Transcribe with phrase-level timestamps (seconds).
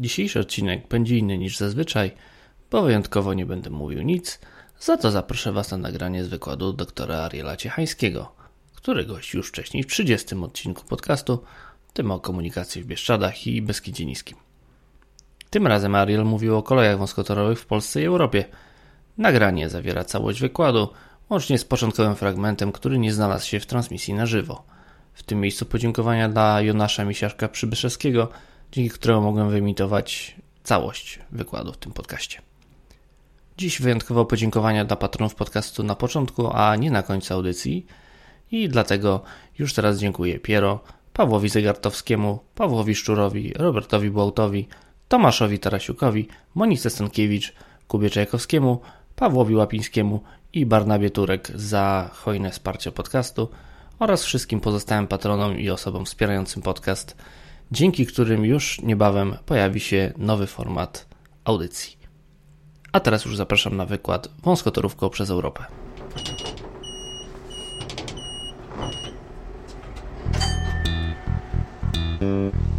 [0.00, 2.10] Dzisiejszy odcinek będzie inny niż zazwyczaj,
[2.70, 4.40] bo wyjątkowo nie będę mówił nic,
[4.80, 8.32] za to zaproszę Was na nagranie z wykładu doktora Ariela Ciechańskiego,
[8.74, 11.42] który gościł już wcześniej w 30 odcinku podcastu,
[11.92, 14.36] tym o komunikacji w Bieszczadach i Beskidzie Niskim.
[15.50, 18.44] Tym razem Ariel mówił o kolejach wąskotorowych w Polsce i Europie.
[19.18, 20.88] Nagranie zawiera całość wykładu,
[21.30, 24.64] łącznie z początkowym fragmentem, który nie znalazł się w transmisji na żywo.
[25.14, 28.28] W tym miejscu podziękowania dla Jonasza Misiaszka Przybyszewskiego,
[28.72, 32.42] dzięki któremu mogłem wyemitować całość wykładu w tym podcaście.
[33.58, 37.86] Dziś wyjątkowo podziękowania dla patronów podcastu na początku, a nie na końcu audycji
[38.50, 39.22] i dlatego
[39.58, 40.80] już teraz dziękuję Piero,
[41.12, 44.68] Pawłowi Zegartowskiemu, Pawłowi Szczurowi, Robertowi Błautowi,
[45.08, 47.54] Tomaszowi Tarasiukowi, Monice Stankiewicz,
[47.88, 48.80] Kubie Czajkowskiemu,
[49.16, 50.20] Pawłowi Łapińskiemu
[50.52, 53.48] i Barnabie Turek za hojne wsparcie podcastu
[53.98, 57.16] oraz wszystkim pozostałym patronom i osobom wspierającym podcast,
[57.72, 61.06] dzięki którym już niebawem pojawi się nowy format
[61.44, 61.96] audycji.
[62.92, 65.64] A teraz już zapraszam na wykład wąskotorówką przez Europę.
[72.20, 72.69] Chciałbym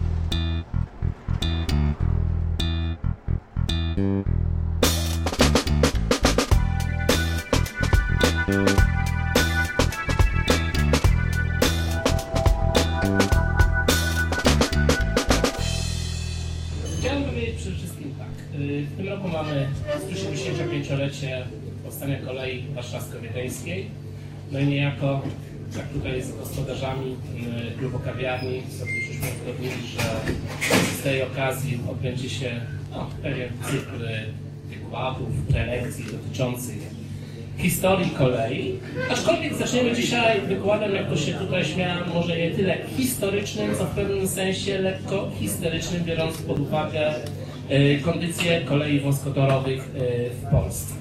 [24.52, 25.22] No i niejako,
[25.78, 27.16] jak tutaj z gospodarzami
[27.76, 30.04] y, klubu kawiarni sobie już uzgodnili, że
[31.00, 34.08] z tej okazji odbędzie się no, pewien cykl
[34.70, 36.78] wykładów, prelekcji dotyczących
[37.58, 38.80] historii kolei.
[39.12, 43.90] Aczkolwiek zaczniemy dzisiaj wykładem, jak to się tutaj śmiałem, może nie tyle historycznym, co w
[43.90, 47.14] pewnym sensie lekko historycznym, biorąc pod uwagę
[47.70, 50.94] e, kondycję kolei wąskotorowych e, w Polsce.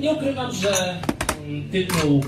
[0.00, 0.94] Nie ukrywam, że
[1.72, 2.24] tytuł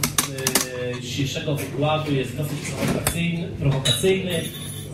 [0.97, 4.43] e, dzisiejszego wykładu jest dosyć prowokacyjny, prowokacyjny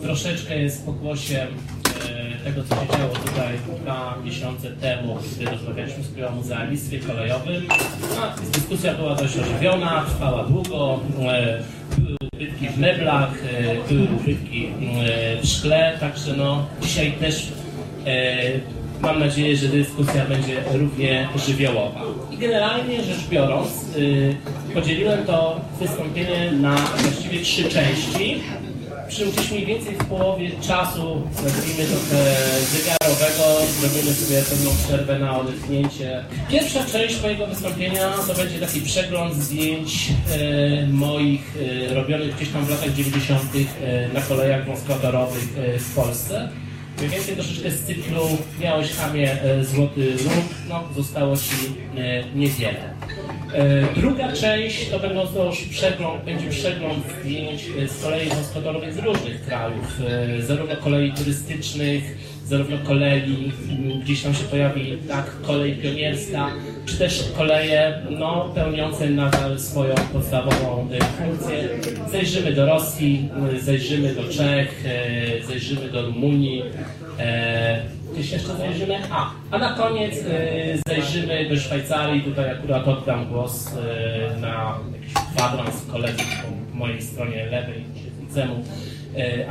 [0.01, 1.47] troszeczkę jest pokłosiem
[2.09, 7.67] e, tego, co się działo tutaj dwa miesiące temu, gdy rozmawialiśmy z o muzealistwie kolejowym.
[8.21, 10.99] A, dyskusja była dość ożywiona, trwała długo.
[11.27, 11.63] e,
[11.97, 13.33] Były ubytki w meblach,
[13.89, 14.69] były ubytki
[15.41, 17.51] w szkle, także no, dzisiaj też
[19.03, 22.01] mam nadzieję, że dyskusja będzie równie żywiołowa.
[22.31, 24.35] I generalnie rzecz biorąc, y,
[24.73, 28.41] podzieliłem to wystąpienie na właściwie trzy części
[29.07, 31.95] przy użyciu mniej więcej w połowie czasu, nazwijmy to
[32.77, 33.43] zegarowego,
[33.79, 36.23] zrobimy sobie pewną przerwę na odetchnięcie.
[36.49, 41.41] Pierwsza część mojego wystąpienia to będzie taki przegląd zdjęć e, moich
[41.89, 43.41] e, robionych gdzieś tam w latach 90.
[43.43, 45.43] E, na kolejach wąskotorowych
[45.79, 46.49] w Polsce.
[46.97, 48.21] Więcej troszeczkę z cyklu
[48.61, 51.55] miałeś chamie e, złoty lub, no zostało ci
[51.97, 52.93] e, niewiele.
[53.53, 59.45] E, Druga część to będą znowuż przegląd, będzie przegląd zdjęć z kolei wąskotorowych z różnych
[59.45, 59.99] krajów,
[60.39, 62.03] zarówno kolei turystycznych,
[62.45, 63.51] zarówno kolei,
[64.03, 66.47] gdzieś tam się pojawi tak kolej pionierska,
[66.85, 71.69] czy też koleje no, pełniące nadal swoją podstawową e, funkcję.
[72.11, 73.29] Zajrzymy do Rosji,
[73.61, 76.63] zajrzymy do Czech, e, zajrzymy do Rumunii.
[77.19, 77.79] e,
[78.13, 78.95] Gdzieś jeszcze zajrzymy?
[79.11, 80.15] A, a na koniec
[80.87, 82.21] zajrzymy do Szwajcarii.
[82.21, 83.71] Tutaj akurat oddam głos
[84.41, 86.23] na jakiś kwadrans koledze
[86.71, 88.63] po mojej stronie lewej, siedzącemu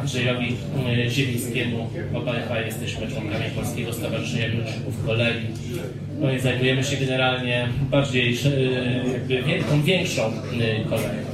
[0.01, 0.57] Andrzejowi
[1.05, 1.91] e, Zielińskiemu.
[2.15, 5.47] Obaj dwaj jesteśmy członkami Polskiego Stowarzyszenia Miłośników Kolei.
[6.21, 8.39] No i zajmujemy się generalnie bardziej,
[9.29, 11.33] e, jakby tą większą e, koleją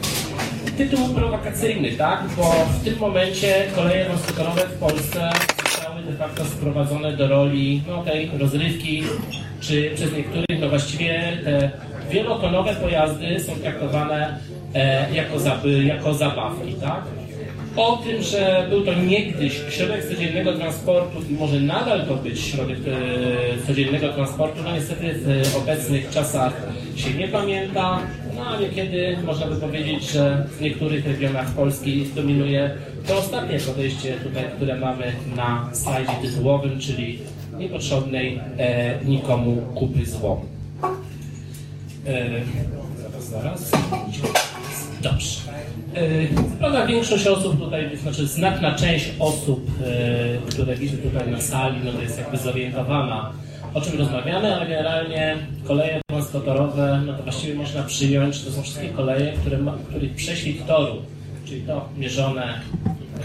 [0.79, 2.23] tytuł prowokacyjny, tak?
[2.37, 5.31] Bo w tym momencie koleje wąskotorowe w Polsce
[5.65, 9.03] zostały de facto sprowadzone do roli no, tej rozrywki,
[9.61, 11.71] czy przez niektórych, no właściwie te
[12.11, 14.39] wielotonowe pojazdy są traktowane
[14.75, 17.03] e, jako, zab, jako zabawki, tak?
[17.79, 22.79] O tym, że był to niegdyś środek codziennego transportu i może nadal to być środek
[22.79, 25.15] e, codziennego transportu, no niestety
[25.45, 26.53] w obecnych czasach
[26.97, 27.99] się nie pamięta.
[28.37, 32.71] No a niekiedy można by powiedzieć, że w niektórych regionach Polski dominuje
[33.07, 37.19] to ostatnie podejście tutaj, które mamy na slajdzie tytułowym, czyli
[37.59, 40.45] niepotrzebnej e, nikomu kupy zło.
[42.07, 42.29] E,
[42.97, 43.71] zaraz, zaraz.
[45.03, 45.41] Dobrze.
[45.99, 51.77] E, Prawda, większość osób tutaj, znaczy znaczna część osób, e, które widzę tutaj na sali,
[51.85, 53.33] no to jest jakby zorientowana,
[53.75, 58.63] o czym rozmawiamy, ale generalnie koleje wąskotorowe, no to właściwie można przyjąć, że to są
[58.63, 61.03] wszystkie koleje, które ma, których prześwit toru,
[61.45, 62.61] czyli to mierzone,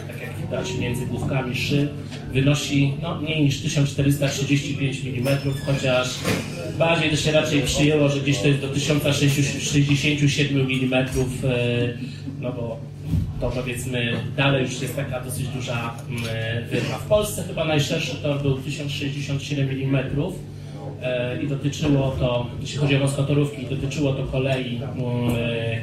[0.08, 0.12] tak
[0.53, 1.89] dać między główkami szyb,
[2.33, 6.09] wynosi no, mniej niż 1435 mm, chociaż
[6.77, 11.05] bardziej to się raczej przyjęło, że gdzieś to jest do 1067 mm,
[12.41, 12.79] no bo
[13.41, 16.23] to powiedzmy dalej już jest taka dosyć duża mm,
[16.69, 16.97] wyrwa.
[16.97, 20.05] W Polsce chyba najszerszy tor był 1067 mm
[21.01, 24.91] e, i dotyczyło to, jeśli chodzi o wąskotorówki, dotyczyło to kolei mm,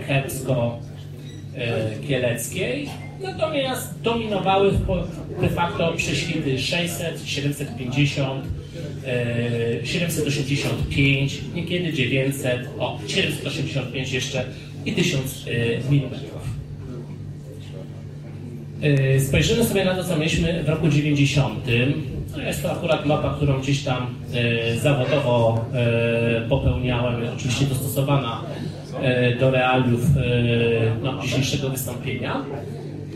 [0.09, 2.89] kępsko-kieleckiej,
[3.23, 4.73] natomiast dominowały
[5.41, 8.45] de facto prześwity 600, 750,
[9.85, 14.45] 785, niekiedy 900, o 785 jeszcze
[14.85, 15.47] i 1000
[15.91, 16.11] mm.
[18.85, 21.65] Y, spojrzymy sobie na to, co mieliśmy w roku 90.
[22.37, 24.15] No, jest to akurat mapa, którą gdzieś tam
[24.75, 25.65] y, zawodowo
[26.49, 28.43] popełniałem, oczywiście dostosowana
[29.41, 30.01] do realiów
[31.03, 32.45] no, dzisiejszego wystąpienia.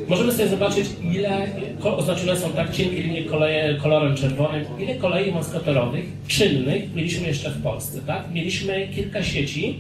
[0.08, 1.46] Możemy sobie zobaczyć, ile
[1.82, 7.62] oznaczone są tak cienkie linie koleje kolorem czerwonym, ile kolei wąskotorowych czynnych mieliśmy jeszcze w
[7.62, 8.00] Polsce.
[8.06, 8.24] Tak?
[8.32, 9.78] Mieliśmy kilka sieci,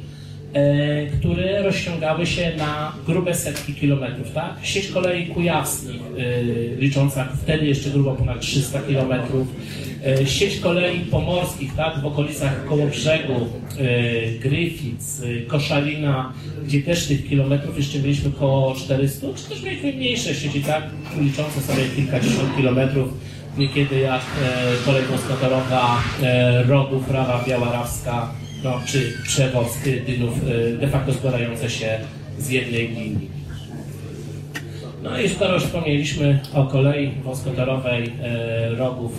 [0.54, 4.32] E, które rozciągały się na grube setki kilometrów.
[4.32, 4.54] Tak?
[4.62, 6.42] Sieć kolei kujawskich, e,
[6.80, 9.48] licząca wtedy jeszcze grubo ponad 300 kilometrów,
[10.26, 12.00] sieć kolei pomorskich tak?
[12.02, 13.48] w okolicach Kołobrzegu,
[14.40, 16.32] Gryfic, Koszalina,
[16.64, 20.84] gdzie też tych kilometrów jeszcze mieliśmy około 400, czy też mieliśmy mniejsze sieci, tak?
[21.20, 23.08] liczące sobie kilkadziesiąt kilometrów
[23.58, 28.32] niekiedy jak e, kolej wąskotorowa e, Rogów, Rawa Białarawska,
[28.64, 30.34] no, czy przewoz dynów
[30.80, 31.98] de facto składające się
[32.38, 33.43] z jednej linii.
[35.04, 39.12] No i skoro już wspomnieliśmy o kolei wąskotorowej y, Rogów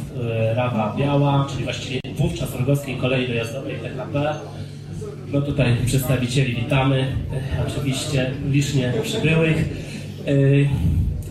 [0.51, 4.35] y, Rawa Biała, czyli właściwie wówczas rogowskiej kolei dojazdowej TKP,
[5.31, 7.07] no tutaj przedstawicieli witamy,
[7.67, 9.69] oczywiście licznie przybyłych.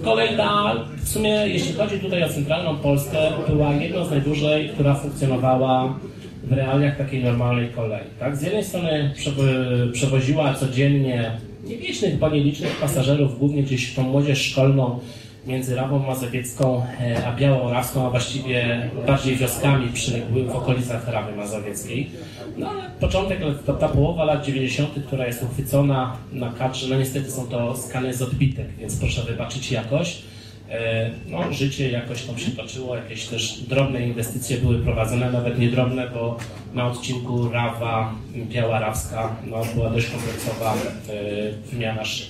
[0.05, 3.19] Kolej ta, w sumie jeśli chodzi tutaj o centralną Polskę,
[3.49, 5.95] była jedną z najdłużej, która funkcjonowała
[6.45, 8.05] w realiach takiej normalnej kolei.
[8.21, 8.37] Tak?
[8.37, 9.13] Z jednej strony
[9.93, 11.31] przewoziła codziennie
[11.67, 15.01] nielicznych, bo nielicznych pasażerów, głównie gdzieś tą młodzież szkolną
[15.47, 21.37] między Rawą Mazowiecką e, a Białą Rawską, a właściwie bardziej wioskami przyległych w okolicach Rawy
[21.37, 22.11] Mazowieckiej.
[22.59, 27.31] No ale początek, to ta połowa lat 90., która jest uchwycona na kadrze, no niestety
[27.31, 30.23] są to skany z odbitek, więc proszę wybaczyć jakość.
[30.71, 35.69] E, no, życie jakoś tam się toczyło, jakieś też drobne inwestycje były prowadzone, nawet nie
[35.69, 36.37] drobne, bo
[36.75, 42.29] na odcinku Rawa, Biała Rawska no, była dość kompleksowa e, wymiana szyb.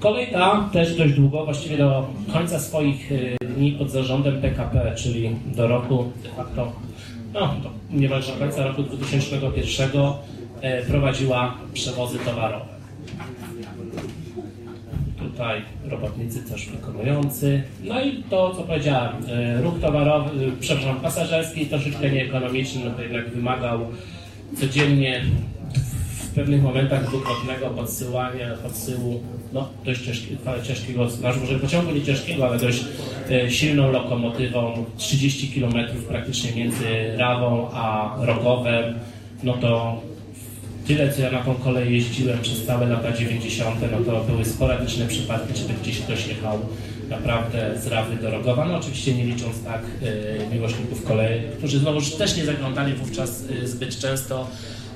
[0.00, 5.36] Kolej ta też dość długo, właściwie do końca swoich e, dni pod zarządem PKP, czyli
[5.46, 6.72] do roku de facto,
[7.32, 9.90] no do niemalże końca roku 2001
[10.88, 12.73] prowadziła przewozy towarowe
[15.34, 17.62] tutaj robotnicy też wykonujący.
[17.84, 23.02] No i to, co powiedziałem, e, ruch towarowy, e, przepraszam, pasażerski troszeczkę nieekonomiczny, no to
[23.02, 23.80] jednak wymagał
[24.60, 25.24] codziennie
[26.18, 29.22] w pewnych momentach dwukrotnego podsyłania, podsyłu
[29.52, 32.84] no, dość ciężkiego, ciężkiego znaczy może pociągu nie ciężkiego, ale dość
[33.30, 38.94] e, silną lokomotywą, 30 km praktycznie między Rawą a Rogowem,
[39.42, 40.00] no to
[40.86, 45.06] tyle, co ja na tą kolej jeździłem przez całe lata 90., no to były sporadyczne
[45.06, 46.58] przypadki, żeby gdzieś ktoś jechał
[47.08, 48.64] naprawdę z Rawy do Rogowa.
[48.64, 53.66] No oczywiście nie licząc tak e, miłośników kolei, którzy znowu też nie zaglądali wówczas e,
[53.66, 54.48] zbyt często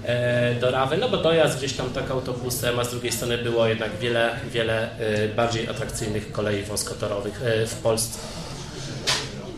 [0.05, 3.67] e, do Rawy, no bo dojazd gdzieś tam tak autobusem, a z drugiej strony było
[3.67, 4.89] jednak wiele, wiele
[5.37, 8.19] bardziej atrakcyjnych kolei wąskotorowych w Polsce.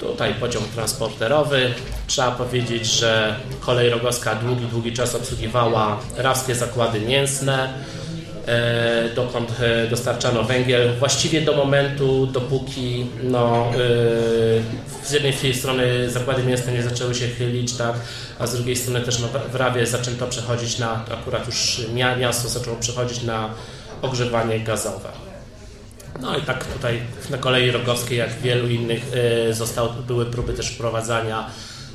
[0.00, 1.74] Tutaj pociąg transporterowy.
[2.06, 7.74] Trzeba powiedzieć, że kolej rogowska długi, długi czas obsługiwała rawskie zakłady mięsne,
[8.46, 13.76] e, dokąd e, dostarczano węgiel, właściwie do momentu, dopóki no, e,
[15.06, 17.94] z jednej strony zakłady mięsne nie zaczęły się chylić, tak,
[18.38, 21.80] a z drugiej strony też no, w Rawie zaczęto przechodzić na, akurat już
[22.18, 23.50] miasto zaczęło przechodzić na
[24.02, 25.29] ogrzewanie gazowe.
[26.20, 27.00] No i tak tutaj
[27.30, 29.02] na kolei rogowskiej, jak wielu innych,
[29.48, 31.50] e, został, były próby też wprowadzania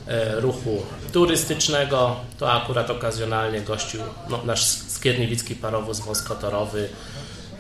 [0.08, 0.82] e, ruchu
[1.14, 2.16] turystycznego.
[2.40, 6.90] To akurat okazjonalnie gościł no, nasz skierniewicki parowóz wąskotorowy.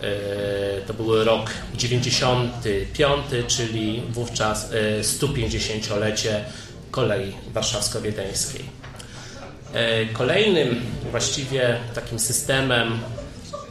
[0.01, 4.71] E, to był rok 95, czyli wówczas
[5.01, 6.45] 150-lecie
[6.91, 8.63] kolei warszawsko-wiedeńskiej.
[10.13, 10.81] Kolejnym
[11.11, 12.99] właściwie takim systemem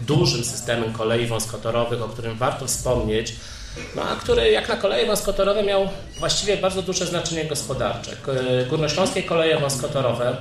[0.07, 3.37] dużym systemem kolei wąskotorowych, o którym warto wspomnieć,
[3.97, 8.17] no, a który jak na koleje wąskotorowe miał właściwie bardzo duże znaczenie gospodarcze.
[8.71, 10.37] Górnośląskie koleje wąskotorowe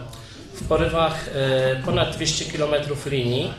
[0.53, 2.74] w porywach e, ponad 200 km
[3.05, 3.53] linii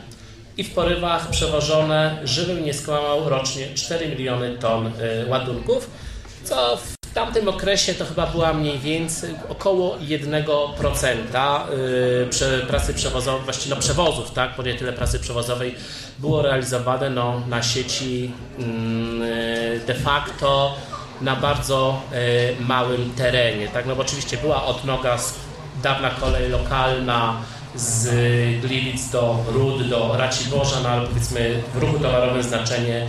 [0.57, 5.89] i w porywach przewożone żywym nie skłamał rocznie 4 miliony ton e, ładunków
[6.43, 6.77] Co
[7.15, 10.43] tamtym okresie to chyba była mniej więcej około 1%
[12.63, 15.75] y, pracy przewozowej, właściwie no przewozów, tak, bo nie tyle pracy przewozowej
[16.19, 20.75] było realizowane no, na sieci mm, y, de facto
[21.21, 22.01] na bardzo
[22.59, 25.17] y, małym terenie, tak, no bo oczywiście była odnoga,
[25.83, 27.37] dawna kolej lokalna,
[27.75, 28.09] z
[28.61, 33.07] Gliwic do Rud, do Raciborza, no ale powiedzmy w ruchu towarowym znaczenie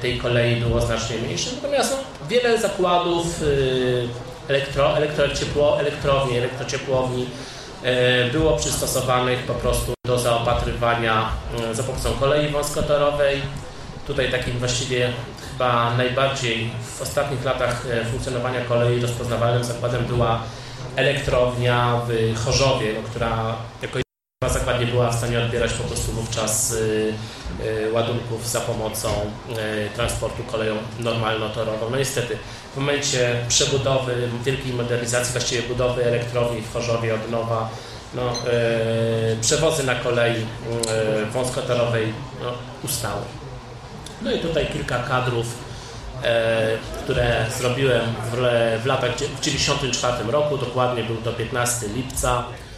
[0.00, 1.50] tej kolei było znacznie mniejsze.
[1.56, 4.08] Natomiast no, wiele zakładów y,
[4.48, 7.26] elektro, elektrociepło, elektrowni, elektrociepłowni
[8.26, 11.28] y, było przystosowanych po prostu do zaopatrywania
[11.70, 13.42] y, za pomocą kolei wąskotorowej.
[14.06, 15.12] Tutaj takim właściwie
[15.52, 20.42] chyba najbardziej w ostatnich latach funkcjonowania kolei rozpoznawalnym zakładem była
[20.96, 23.98] elektrownia w Chorzowie, która jako
[24.80, 27.12] nie była w stanie odbierać po prostu wówczas y,
[27.60, 31.90] y, ładunków za pomocą y, transportu koleją normalno-torową.
[31.90, 32.38] No niestety
[32.74, 37.68] w momencie przebudowy, wielkiej modernizacji, właściwie budowy elektrowni w Chorzowie od nowa,
[38.14, 38.32] no,
[39.40, 40.46] przewozy na kolei
[41.32, 42.52] wąskotorowej no,
[42.84, 43.22] ustały.
[44.22, 45.46] No i tutaj kilka kadrów,
[47.04, 48.36] które zrobiłem w,
[48.82, 52.69] w latach w 1994 roku, dokładnie był to 15 lipca E,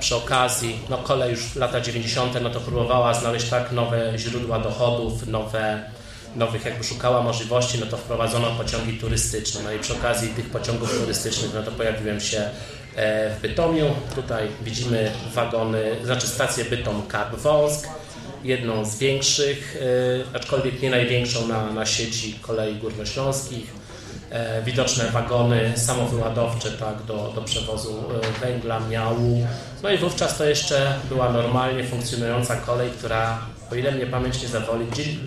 [0.00, 2.42] przy okazji, no kolej już lata 90.
[2.42, 5.82] no to próbowała znaleźć tak nowe źródła dochodów, nowe,
[6.36, 9.60] nowych jakby szukała możliwości, no to wprowadzono pociągi turystyczne.
[9.64, 12.50] No i przy okazji tych pociągów turystycznych, no to pojawiłem się
[12.96, 13.86] e, w Bytomiu.
[14.14, 17.88] Tutaj widzimy wagony, znaczy stację Bytom Karp Wąsk,
[18.44, 19.76] jedną z większych,
[20.32, 23.79] e, aczkolwiek nie największą na, na sieci kolei górnośląskich.
[24.30, 28.04] E, widoczne wagony samowyładowcze tak, do, do przewozu
[28.40, 29.46] e, węgla, miału.
[29.82, 33.38] No i wówczas to jeszcze była normalnie funkcjonująca kolej, która,
[33.72, 34.48] o ile mnie pamięć nie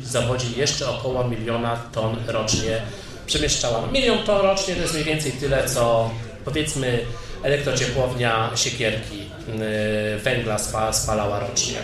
[0.03, 2.81] zawodzi, jeszcze około miliona ton rocznie
[3.25, 3.87] przemieszczała.
[3.87, 6.09] Milion ton rocznie to jest mniej więcej tyle, co
[6.45, 6.99] powiedzmy
[7.43, 10.57] elektrociepłownia siekierki e, węgla
[10.91, 11.77] spalała rocznie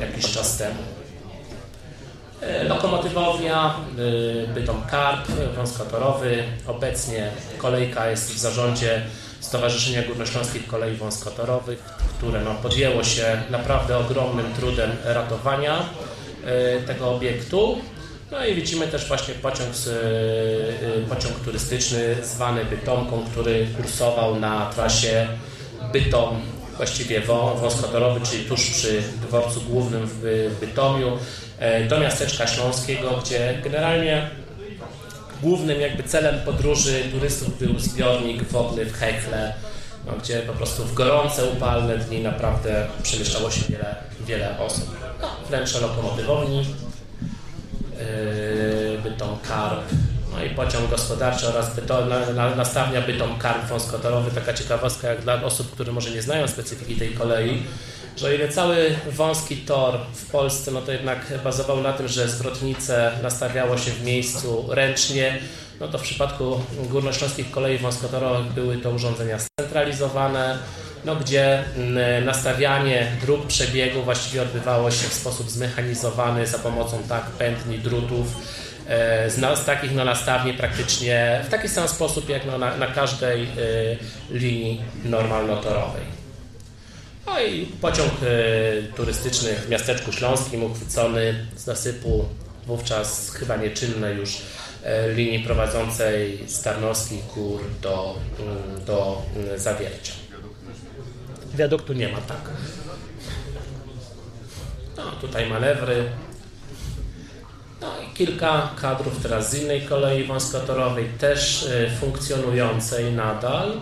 [0.00, 0.93] jakiś czas temu.
[2.48, 3.74] E, lokomotywownia,
[4.44, 6.42] e, Bytom Karp, wąskotorowy.
[6.66, 9.02] Obecnie kolejka jest w zarządzie
[9.40, 11.78] Stowarzyszenia Górnośląskich Kolei Wąskotorowych,
[12.18, 15.78] które no, podjęło się naprawdę ogromnym trudem ratowania
[16.44, 17.78] e, tego obiektu.
[18.30, 19.70] No i widzimy też właśnie pociąg,
[21.08, 25.28] pociąg turystyczny zwany Bytomką, który kursował na trasie
[25.92, 26.40] Bytom
[26.76, 27.20] właściwie
[27.60, 31.18] wąskotorowy, czyli tuż przy dworcu głównym w Bytomiu.
[31.64, 34.30] E, do miasteczka śląskiego, gdzie generalnie
[35.42, 39.54] głównym jakby celem podróży turystów był zbiornik wodny w Hekle,
[40.06, 43.94] no, gdzie po prostu w gorące, upalne dni naprawdę przemieszczało się wiele,
[44.26, 44.96] wiele osób.
[45.20, 46.66] No, wnętrze lokomotywowni, yy,
[49.02, 49.82] Bytom Karp,
[50.32, 54.30] no i pociąg gospodarczy oraz byto, na, na, nastawnia Bytom Karp wąskotorowy.
[54.30, 57.62] Taka ciekawostka jak dla osób, które może nie znają specyfiki tej kolei,
[58.16, 62.28] że o ile cały wąski tor w Polsce, no to jednak bazował na tym, że
[62.28, 65.38] zwrotnice nastawiało się w miejscu ręcznie,
[65.80, 70.58] no to w przypadku górnośląskich kolei wąskotorowych były to urządzenia scentralizowane,
[71.04, 71.64] no gdzie
[72.24, 78.26] nastawianie dróg przebiegu właściwie odbywało się w sposób zmechanizowany za pomocą tak pętni, drutów,
[78.88, 82.86] e, z, z takich no, nastawni praktycznie w taki sam sposób jak no, na, na
[82.86, 83.98] każdej y,
[84.30, 86.13] linii normalnotorowej.
[87.26, 92.24] No i pociąg e, turystyczny w miasteczku śląskim uchwycony z nasypu
[92.66, 94.42] wówczas chyba nieczynnej już
[94.82, 100.12] e, linii prowadzącej z Tarnowskich Gór do, mm, do mm, Zawiercia.
[101.54, 102.50] Wiaduktu nie ma, tak.
[104.96, 106.04] No, tutaj manewry.
[107.80, 113.72] No i kilka kadrów teraz z innej kolei wąskotorowej, też e, funkcjonującej nadal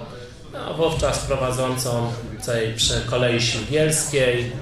[0.53, 2.13] no, wówczas prowadzącą
[2.47, 2.75] tej
[3.11, 4.53] kolei śmigielskiej,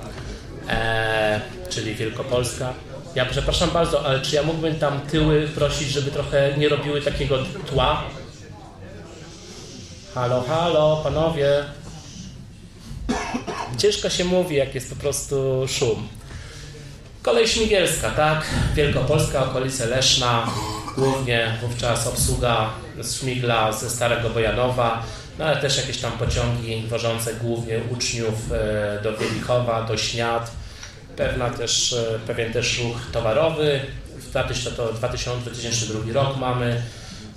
[0.68, 2.72] e, czyli Wielkopolska.
[3.14, 7.38] Ja przepraszam bardzo, ale czy ja mógłbym tam tyły prosić, żeby trochę nie robiły takiego
[7.66, 8.02] tła?
[10.14, 11.64] Halo, halo, panowie.
[13.78, 16.08] Ciężko się mówi, jak jest po prostu szum.
[17.22, 18.44] Kolej śmigielska, tak?
[18.74, 20.46] Wielkopolska, okolice Leszna,
[20.96, 22.70] głównie wówczas obsługa
[23.20, 25.02] śmigla ze Starego Bojanowa,
[25.38, 30.50] no ale też jakieś tam pociągi wożące głównie uczniów e, do Wielichowa, do Śniad,
[31.16, 33.80] pewna też, e, pewien też ruch towarowy.
[34.16, 36.82] W 2002 rok mamy,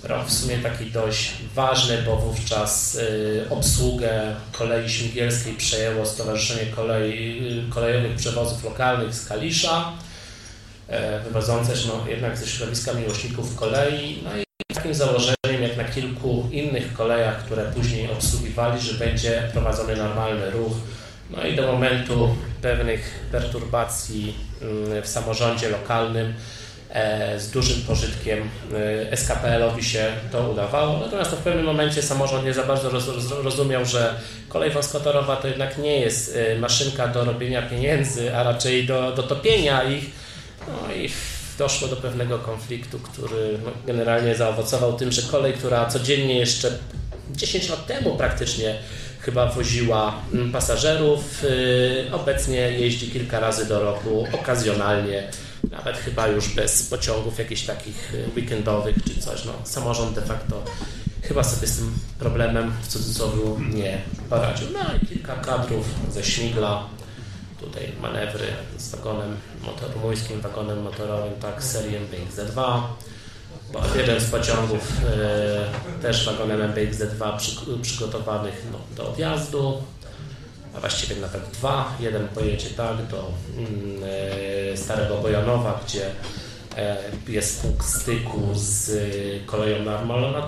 [0.04, 7.64] rok w sumie taki dość ważny, bo wówczas e, obsługę kolei śmigielskiej przejęło Stowarzyszenie Kolei,
[7.70, 9.92] Kolejowych Przewozów Lokalnych z Kalisza,
[11.24, 14.24] wywodzące się no, jednak ze środowiska miłośników kolei.
[14.24, 14.44] No i
[14.76, 20.74] takim założeniem na kilku innych kolejach, które później obsługiwali, że będzie prowadzony normalny ruch.
[21.30, 26.34] No i do momentu pewnych perturbacji mm, w samorządzie lokalnym
[26.90, 28.50] e, z dużym pożytkiem
[29.12, 31.00] e, SKPL-owi się to udawało.
[31.00, 32.90] Natomiast w pewnym momencie samorząd nie za bardzo
[33.44, 34.16] rozumiał, że
[34.50, 39.24] kolej wąskotorowa to jednak nie jest e, maszynka do robienia pieniędzy, a raczej do, do
[39.24, 40.06] topienia ich.
[40.68, 41.10] No i
[41.58, 46.78] doszło do pewnego konfliktu, który no, generalnie zaowocował tym, że kolej, która codziennie jeszcze
[47.32, 48.80] 10 lat temu praktycznie
[49.20, 55.32] chyba woziła mm, pasażerów, y, obecnie jeździ kilka razy do roku, okazjonalnie,
[55.72, 59.46] nawet chyba już bez pociągów jakichś takich y, weekendowych czy coś.
[59.46, 60.64] No, samorząd de facto
[61.24, 63.44] chyba sobie z tym problemem w cudzysłowie
[63.74, 64.68] nie poradził.
[64.74, 66.90] No i kilka kadrów ze Śmigla,
[67.64, 72.82] tutaj manewry z wagonem motor, rumuńskim wagonem motorowym, tak, serię MBX-2.
[73.98, 77.52] Jeden z pociągów e, też wagonem MBX-2 przy,
[77.82, 79.82] przygotowanych no, do odjazdu,
[80.76, 81.98] a właściwie nawet dwa.
[82.00, 83.70] Jeden pojedzie tak do mm,
[84.74, 86.06] e, Starego Bojanowa, gdzie
[86.78, 88.92] e, jest punkt styku z
[89.46, 89.84] koleją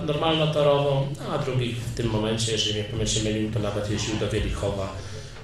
[0.06, 4.90] normalnotorową, a drugi w tym momencie, jeżeli mnie nie mylił, to nawet jeździł do Wielichowa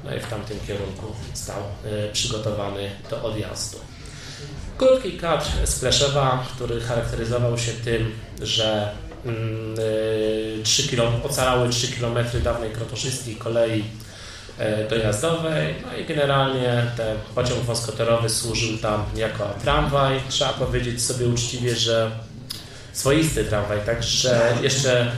[0.03, 3.77] no i w tamtym kierunku stał e, przygotowany do odjazdu.
[4.77, 8.91] Krótki kadr z Pleszewa, który charakteryzował się tym, że
[10.63, 13.83] 3 mm, km, ocalały 3 km dawnej krotoszyskiej kolei
[14.57, 20.19] e, dojazdowej, no i generalnie ten pociąg wąskotorowy służył tam jako tramwaj.
[20.29, 22.11] Trzeba powiedzieć sobie uczciwie, że
[22.93, 25.11] swoisty tramwaj, także jeszcze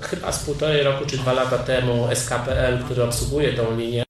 [0.00, 4.04] chyba z półtorej roku czy dwa lata temu SKPL, który obsługuje tą linię,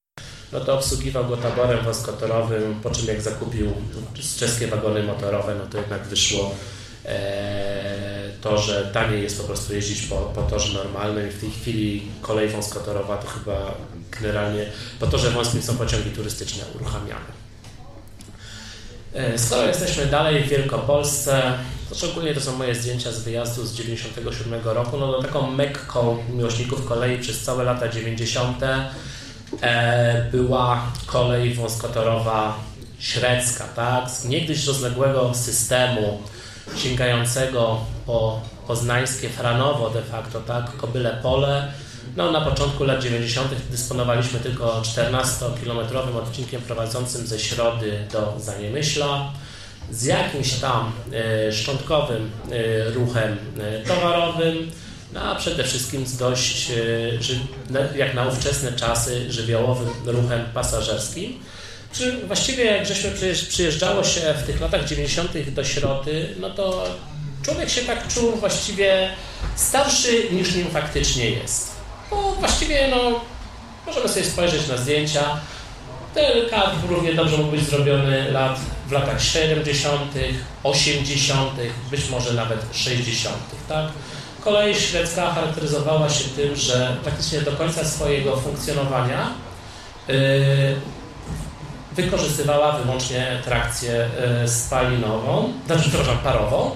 [0.53, 3.73] no to obsługiwał go taborem wąskotorowym, po czym jak zakupił
[4.39, 6.55] czeskie wagony motorowe, no to jednak wyszło
[7.05, 11.31] e, to, że taniej jest po prostu jeździć po, po torze normalnym.
[11.31, 13.75] W tej chwili kolej wąskotorowa to chyba
[14.21, 14.67] generalnie
[15.01, 17.41] po torze wąskim są pociągi turystyczne uruchamiane.
[19.15, 21.59] E, skoro jesteśmy dalej w Wielkopolsce,
[21.89, 26.19] to szczególnie to są moje zdjęcia z wyjazdu z 97 roku, no to taką mekką
[26.33, 28.91] miłośników kolei przez całe lata 90 E,
[30.33, 32.59] była kolej wąskotorowa
[32.99, 34.11] średzka, tak?
[34.11, 36.19] z niegdyś rozległego systemu
[36.77, 40.77] sięgającego po poznańskie Franowo de facto, tak?
[40.77, 41.73] Kobyle Pole.
[42.17, 43.51] No, na początku lat 90.
[43.71, 49.33] dysponowaliśmy tylko 14-kilometrowym odcinkiem prowadzącym ze Środy do Zaniemyśla
[49.91, 54.71] z jakimś tam e, szczątkowym e, ruchem e, towarowym
[55.13, 61.39] no a przede wszystkim z dość, e, jak na ówczesne czasy, żywiołowym ruchem pasażerskim.
[62.27, 63.11] Właściwie jak żeśmy
[63.49, 65.51] przyjeżdżało się w tych latach 90.
[65.51, 66.85] do Środy, no to
[67.43, 69.11] człowiek się tak czuł właściwie
[69.57, 71.71] starszy niż nim faktycznie jest.
[72.11, 73.21] Bo właściwie no,
[73.87, 75.41] możemy sobie spojrzeć na zdjęcia.
[76.15, 80.15] Ten kadr równie dobrze mógł być zrobiony lat, w latach 70.,
[80.63, 81.53] 80.,
[81.91, 83.37] być może nawet 60.,
[83.69, 83.87] tak?
[84.41, 89.31] Kolej szwedzka charakteryzowała się tym, że praktycznie do końca swojego funkcjonowania
[90.09, 90.13] y,
[91.97, 94.09] wykorzystywała wyłącznie trakcję
[94.45, 96.71] y, spalinową, znaczy, przepraszam, parową.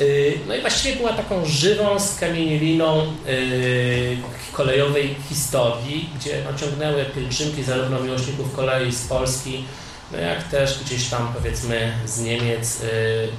[0.00, 3.12] Y, no i właściwie była taką żywą skamieniliną
[4.52, 9.64] kolejowej historii, gdzie no, ciągnęły pielgrzymki zarówno miłośników kolei z Polski,
[10.12, 12.78] no jak też gdzieś tam powiedzmy z Niemiec,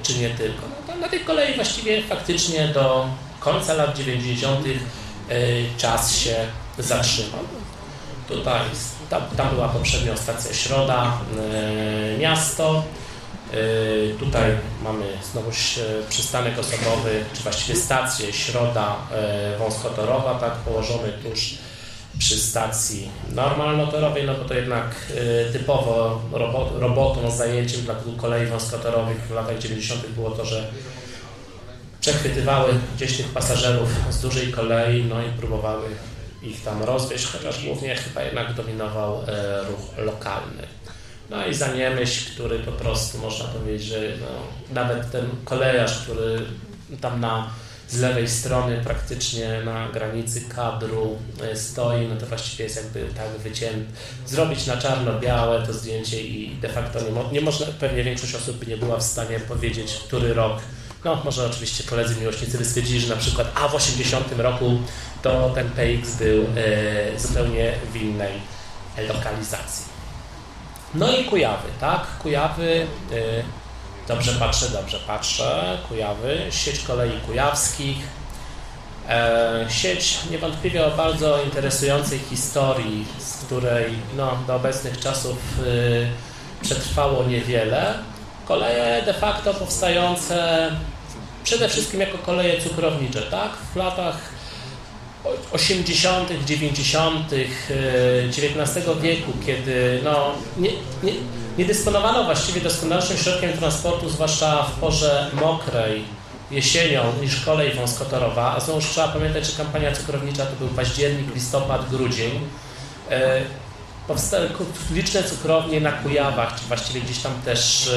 [0.02, 0.62] czy nie tylko.
[0.88, 3.08] No, na tej kolei właściwie faktycznie do
[3.44, 4.66] końca lat 90.
[4.66, 5.34] E,
[5.76, 6.36] czas się
[6.78, 7.40] zatrzymał.
[8.28, 8.60] Tutaj,
[9.10, 11.18] tam, tam była poprzednio stacja Środa,
[12.14, 12.84] e, miasto.
[13.52, 14.42] E, tutaj
[14.82, 15.50] mamy znowu
[16.08, 18.96] przystanek osobowy, czy właściwie stację Środa
[19.58, 21.54] wąskotorowa, tak położony tuż
[22.18, 25.12] przy stacji normalnotorowej, no bo to jednak
[25.52, 26.20] typowo
[26.80, 30.06] robotą, zajęciem dla kolei wąskotorowych w latach 90.
[30.06, 30.70] było to, że
[32.02, 35.88] przechwytywały gdzieś tych pasażerów z dużej kolei, no i próbowały
[36.42, 40.62] ich tam rozwieźć, chociaż głównie chyba jednak dominował e, ruch lokalny.
[41.30, 41.68] No i za
[42.34, 44.26] który po prostu można powiedzieć, że no,
[44.74, 46.38] nawet ten kolejarz, który
[47.00, 47.50] tam na
[47.88, 53.28] z lewej strony praktycznie na granicy kadru e, stoi, no to właściwie jest jakby tak
[53.38, 53.92] wycięty.
[54.26, 58.66] Zrobić na czarno-białe to zdjęcie i de facto nie, mo nie można, pewnie większość osób
[58.66, 60.58] nie była w stanie powiedzieć, który rok
[61.04, 64.78] no, może oczywiście koledzy miłośnicy by stwierdzili, że na przykład a w 80 roku
[65.22, 68.32] to ten PX był e, zupełnie w innej
[69.08, 69.84] lokalizacji.
[70.94, 72.06] No i Kujawy, tak?
[72.22, 73.16] Kujawy, e,
[74.08, 77.96] dobrze patrzę, dobrze patrzę, Kujawy, sieć kolei kujawskich.
[79.08, 86.06] E, sieć niewątpliwie o bardzo interesującej historii, z której no, do obecnych czasów y,
[86.62, 87.94] przetrwało niewiele.
[88.48, 90.70] Koleje de facto powstające
[91.44, 93.50] przede wszystkim jako koleje cukrownicze, tak?
[93.72, 94.32] W latach
[95.52, 97.32] 80., 90.
[98.28, 100.70] XIX wieku, kiedy no, nie,
[101.02, 101.12] nie,
[101.58, 106.04] nie dysponowano właściwie doskonalszym środkiem transportu, zwłaszcza w porze mokrej,
[106.50, 111.90] jesienią, niż kolej wąskotorowa, a znowu trzeba pamiętać, że kampania cukrownicza to był październik, listopad,
[111.90, 112.40] grudzień.
[113.10, 113.42] E,
[114.08, 114.48] powstały
[114.90, 117.90] liczne cukrownie na Kujawach, czy właściwie gdzieś tam też e,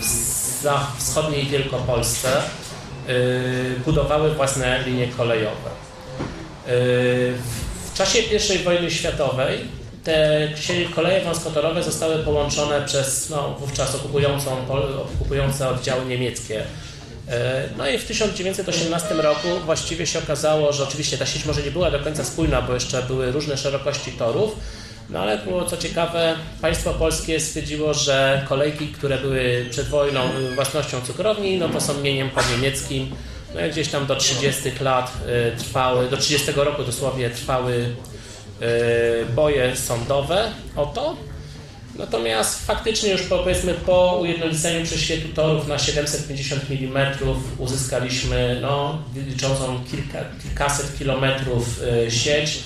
[0.00, 2.42] w wschodniej Wielkopolsce
[3.84, 5.70] budowały własne linie kolejowe.
[7.92, 8.18] W czasie
[8.54, 9.58] I wojny światowej
[10.04, 10.48] te
[10.94, 14.50] koleje wąskotorowe zostały połączone przez no, wówczas okupującą,
[15.14, 16.62] okupujące oddziały niemieckie.
[17.28, 21.70] E, no i w 1918 roku właściwie się okazało, że oczywiście ta sieć może nie
[21.70, 24.56] była do końca spójna, bo jeszcze były różne szerokości torów,
[25.12, 30.20] no ale było co ciekawe, państwo polskie stwierdziło, że kolejki, które były przed wojną
[30.54, 33.14] własnością cukrowni, no to są mieniem niemieckim.
[33.54, 37.94] No i gdzieś tam do 30 lat e, trwały, do 30 roku dosłownie trwały
[38.62, 41.16] E, boje sądowe o to.
[41.98, 47.12] Natomiast faktycznie już po, powiedzmy po ujednoliceniu prześwietu torów na 750 mm
[47.58, 48.98] uzyskaliśmy no,
[49.28, 52.58] liczącą kilka, kilkaset kilometrów e, sieć,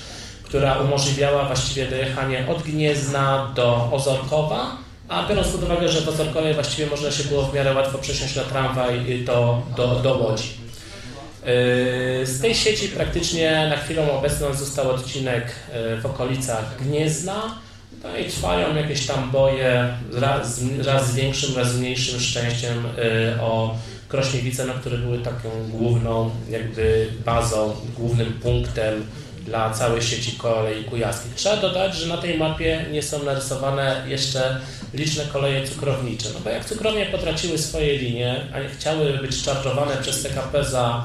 [0.47, 4.77] która umożliwiała właściwie dojechanie od Gniezna do Ozorkowa,
[5.09, 8.37] a biorąc pod uwagę, że w Ozorkowie właściwie można się było w miarę łatwo przesiąść
[8.37, 10.49] na tramwaj do, do, do Łodzi.
[10.49, 17.59] Yy, z tej sieci praktycznie na chwilę obecną został odcinek yy, w okolicach Gniezna.
[18.03, 23.43] No i trwają jakieś tam boje raz, raz z większym, raz z mniejszym szczęściem yy,
[23.43, 23.77] o
[24.09, 29.07] Krośniewice, no, które były taką główną jakby bazą, głównym punktem
[29.47, 31.35] dla całej sieci kolei kujawskich.
[31.35, 34.61] Trzeba dodać, że na tej mapie nie są narysowane jeszcze
[34.95, 39.97] liczne koleje cukrownicze, no bo jak cukrownie potraciły swoje linie, a nie chciały być czarżowane
[39.97, 41.05] przez TKP za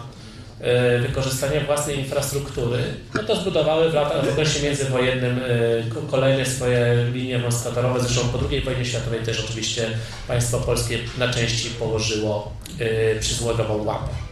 [0.62, 2.80] E, wykorzystania własnej infrastruktury,
[3.15, 7.99] no to zbudowały w, latach, w okresie międzywojennym e, kolejne swoje linie wąskotorowe.
[7.99, 9.86] Zresztą po II wojnie światowej też oczywiście
[10.27, 14.31] państwo polskie na części położyło e, przyzłogową łapę.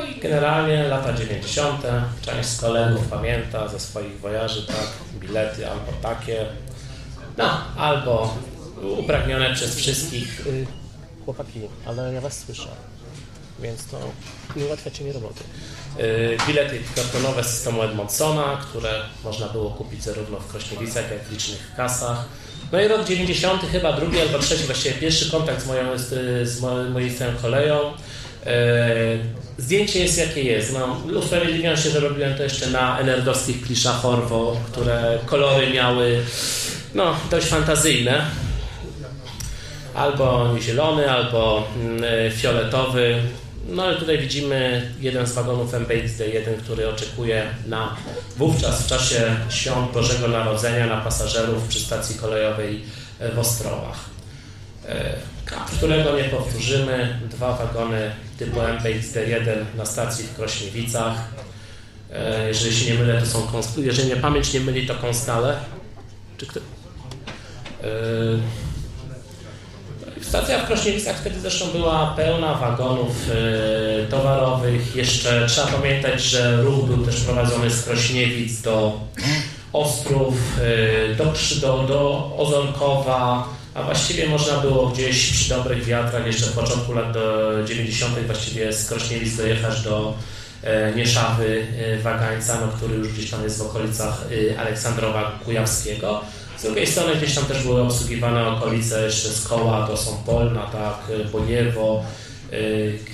[0.00, 1.82] No i generalnie lata 90.
[2.22, 6.46] Część z kolegów pamięta ze swoich wojaży, tak, bilety albo takie,
[7.38, 7.44] no,
[7.76, 8.38] albo
[8.98, 10.42] upragnione przez wszystkich.
[11.24, 12.68] Chłopaki, ale ja was słyszę
[13.62, 13.98] więc to
[14.56, 15.44] nie ułatwiacie mi roboty.
[16.00, 21.24] Y, bilety kartonowe z systemu Edmondsona, które można było kupić zarówno w Krośniewicach, jak i
[21.24, 22.24] w licznych kasach.
[22.72, 26.08] No i rok 90, chyba drugi albo trzeci, właściwie pierwszy kontakt z moją, z,
[26.48, 26.94] z moją
[27.42, 27.92] koleją.
[29.60, 30.72] Zdjęcie jest jakie jest.
[30.72, 36.22] No, usprawiedliwiam się, że robiłem to jeszcze na enerdowskich kliszach Orwo, które kolory miały
[36.94, 38.24] no, dość fantazyjne.
[39.94, 43.22] Albo zielony, albo mm, fioletowy.
[43.68, 47.96] No ale tutaj widzimy jeden z wagonów MBXD1, który oczekuje na
[48.36, 52.82] wówczas w czasie świąt Bożego Narodzenia na pasażerów przy stacji kolejowej
[53.34, 53.98] w Ostrowach.
[55.52, 57.18] E, którego nie powtórzymy.
[57.30, 61.14] Dwa wagony typu MBXD1 na stacji w Krośniewicach.
[62.12, 65.56] E, jeżeli się nie mylę, to są jeżeli mnie pamięć nie myli, to Konstale.
[66.38, 66.60] Czy kto?
[66.60, 67.84] E,
[70.22, 74.96] Stacja w Krośniewicach wtedy zresztą była pełna wagonów y, towarowych.
[74.96, 79.00] Jeszcze trzeba pamiętać, że ruch był też prowadzony z Krośniewic do
[79.72, 80.34] Ostrów,
[81.18, 81.24] do,
[81.60, 87.12] do, do Ozorkowa, a właściwie można było gdzieś przy dobrych wiatrach jeszcze w początku lat
[87.12, 88.26] do 90.
[88.26, 90.14] właściwie z Krośniewic dojechać do
[90.64, 91.66] y, Nieszawy
[92.02, 94.24] Wagańca, no, który już gdzieś tam jest w okolicach
[94.58, 96.20] Aleksandrowa Kujawskiego.
[96.58, 100.66] Z drugiej strony gdzieś tam też były obsługiwane okolice jeszcze z koła, to są Polna,
[100.66, 102.04] tak, Boniewo,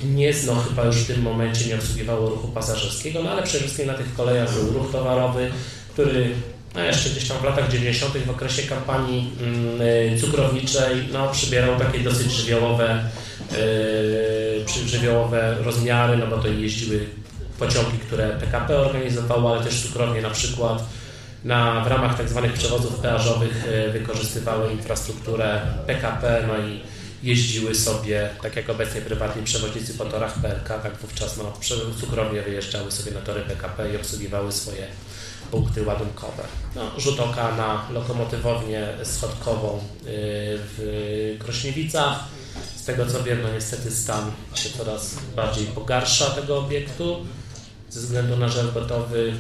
[0.03, 3.95] Gniezno chyba już w tym momencie nie obsługiwało ruchu pasażerskiego, no ale przede wszystkim na
[3.95, 5.51] tych kolejach był ruch towarowy,
[5.93, 6.31] który
[6.75, 8.19] jeszcze gdzieś tam w latach 90.
[8.19, 13.05] w okresie kampanii mm, y, cukrowniczej no, przybierał takie dosyć żywiołowe,
[13.53, 17.07] yy, żywiołowe rozmiary, no bo to jeździły
[17.59, 20.83] pociągi, które PKP organizowało, ale też cukrownie na przykład
[21.45, 22.19] na, w ramach.
[22.19, 26.81] Tak przewozów peażowych e, wykorzystywały infrastrukturę PKP, no i
[27.23, 31.53] jeździły sobie, tak jak obecnie prywatni przewoźnicy po torach PLK, tak wówczas no,
[32.01, 34.87] cukrownie wyjeżdżały sobie na tory PKP i obsługiwały swoje
[35.51, 36.43] punkty ładunkowe.
[36.75, 39.81] No, rzut oka na lokomotywownię schodkową e,
[40.59, 42.25] w Krośniewicach.
[42.87, 47.27] tego co wiem, no niestety stan się coraz bardziej pogarsza tego obiektu
[47.91, 49.33] ze względu na żelbetowy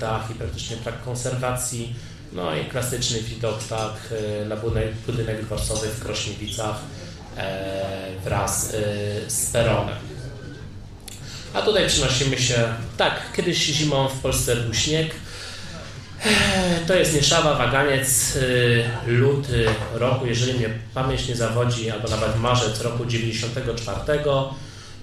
[0.00, 1.94] dach i praktycznie brak konserwacji.
[2.32, 4.14] No i klasyczny widok tak
[4.48, 6.76] na budynek, budynek dworcowy w Krośniewicach
[8.24, 8.72] wraz
[9.28, 9.96] z peronem.
[11.54, 15.14] A tutaj przenosimy się, tak, kiedyś zimą w Polsce był śnieg.
[16.86, 22.80] To jest Nieszawa, Waganiec, y, luty roku, jeżeli mnie pamięć nie zawodzi, albo nawet marzec
[22.80, 24.22] roku 94.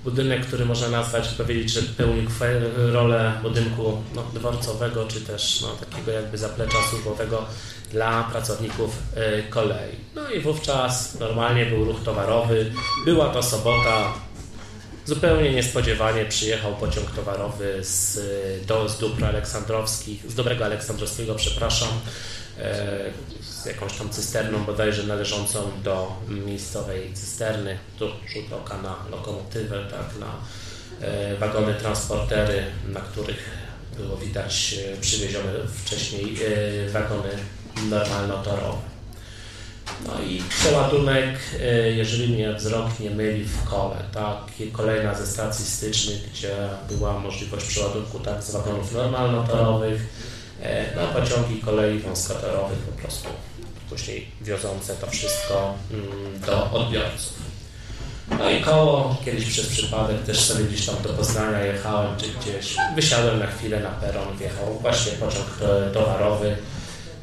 [0.03, 2.27] Budynek, który można nazwać, powiedzieć, że pełni
[2.75, 7.45] rolę budynku no, dworcowego, czy też no, takiego jakby zaplecza służbowego
[7.91, 9.95] dla pracowników y, kolei.
[10.15, 12.71] No i wówczas normalnie był ruch towarowy,
[13.05, 14.13] była to sobota,
[15.05, 18.19] Zupełnie niespodziewanie przyjechał pociąg towarowy z,
[18.65, 21.89] do, z dóbr aleksandrowskich, z Dobrego Aleksandrowskiego, przepraszam,
[22.59, 22.85] e,
[23.41, 27.77] z jakąś tam cysterną bodajże należącą do miejscowej cysterny.
[27.99, 30.33] Tu rzut oka na lokomotywę, tak, na
[31.07, 33.49] e, wagony transportery, na których
[33.97, 36.37] było widać e, przywiezione wcześniej
[36.91, 37.29] wagony
[37.89, 38.98] normalnotorowe.
[40.05, 44.37] No i przeładunek, e, jeżeli mnie wzrok nie myli w kole, tak,
[44.71, 46.55] kolejna ze stacji stycznych, gdzie
[46.89, 50.01] była możliwość przeładunku tak z wagonów normalnotorowych,
[50.61, 53.29] e, no pociągi kolei wąskotorowych po prostu
[53.89, 57.39] później wiozące to wszystko mm, do odbiorców.
[58.39, 62.75] No i koło, kiedyś przez przypadek też sobie gdzieś tam do Poznania jechałem, czy gdzieś
[62.95, 65.45] wysiadłem na chwilę na peron, wjechał właśnie pociąg
[65.93, 66.57] towarowy,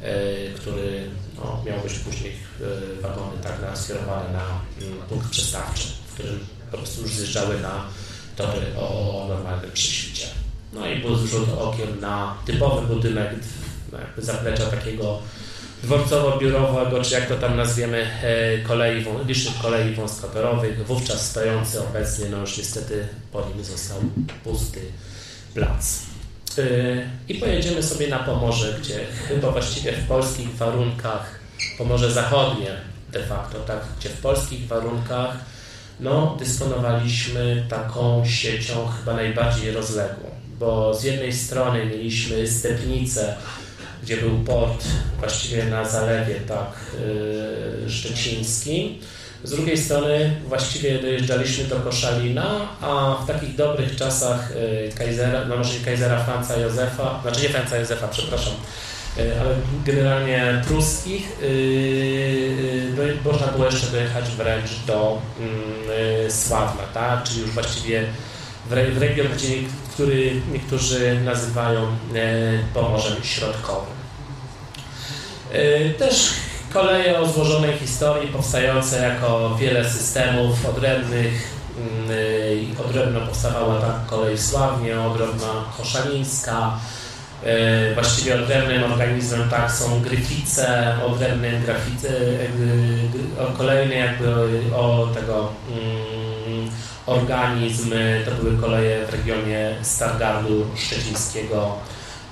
[0.03, 0.13] e,
[0.55, 4.45] który no, miało być później e, wagony tak skierowane na
[4.81, 6.39] mm, punkt przestawczy, w którym
[6.71, 7.85] po prostu już zjeżdżały na
[8.35, 10.27] tory o normalnym przyświcie.
[10.73, 13.29] No i był zrzut okiem na typowy budynek
[13.93, 15.19] jakby zaplecza takiego
[15.83, 22.37] dworcowo-biurowego, czy jak to tam nazwiemy, e, kolei, licznych kolei wąskotorowych, wówczas stojący obecnie, no
[22.37, 23.97] już niestety po nim został
[24.43, 24.81] pusty
[25.53, 26.06] plac.
[27.29, 31.39] I pojedziemy sobie na Pomorze, gdzie chyba właściwie w polskich warunkach,
[31.77, 32.71] Pomorze Zachodnie
[33.11, 35.37] de facto, tak, gdzie w polskich warunkach
[35.99, 43.35] no, dysponowaliśmy taką siecią chyba najbardziej rozległą, bo z jednej strony mieliśmy Stepnicę,
[44.03, 44.83] gdzie był port
[45.19, 46.71] właściwie na zalewie tak
[47.83, 48.99] yy, szczecińskim,
[49.43, 55.57] z drugiej strony właściwie dojeżdżaliśmy do Koszalina, a w takich dobrych czasach e, Kaisera, no
[55.57, 58.53] może Kaisera Franca Józefa, znaczy nie Franca Józefa, przepraszam,
[59.17, 59.49] e, ale
[59.85, 61.37] generalnie pruskich,
[62.97, 67.23] no można było jeszcze dojechać wręcz do mm, Sławna, tak?
[67.23, 68.03] czyli już właściwie
[68.69, 69.27] w region,
[69.93, 71.87] który niektórzy nazywają
[72.73, 73.97] Pomorzem Środkowym.
[75.97, 76.33] Też
[76.73, 81.57] Koleje o złożonej historii, powstające jako wiele systemów odrębnych.
[81.77, 86.79] Mm, odrębno powstawała tak kolej Sławnie, odrębna Koszalińska.
[87.43, 94.27] Y, właściwie odrębnym organizmem tak są Gryfice, odrębnym graficy, y, kolejny jakby
[94.75, 96.69] o tego mm,
[97.05, 97.93] organizm,
[98.25, 101.75] to były koleje w regionie Stargardu Szczecińskiego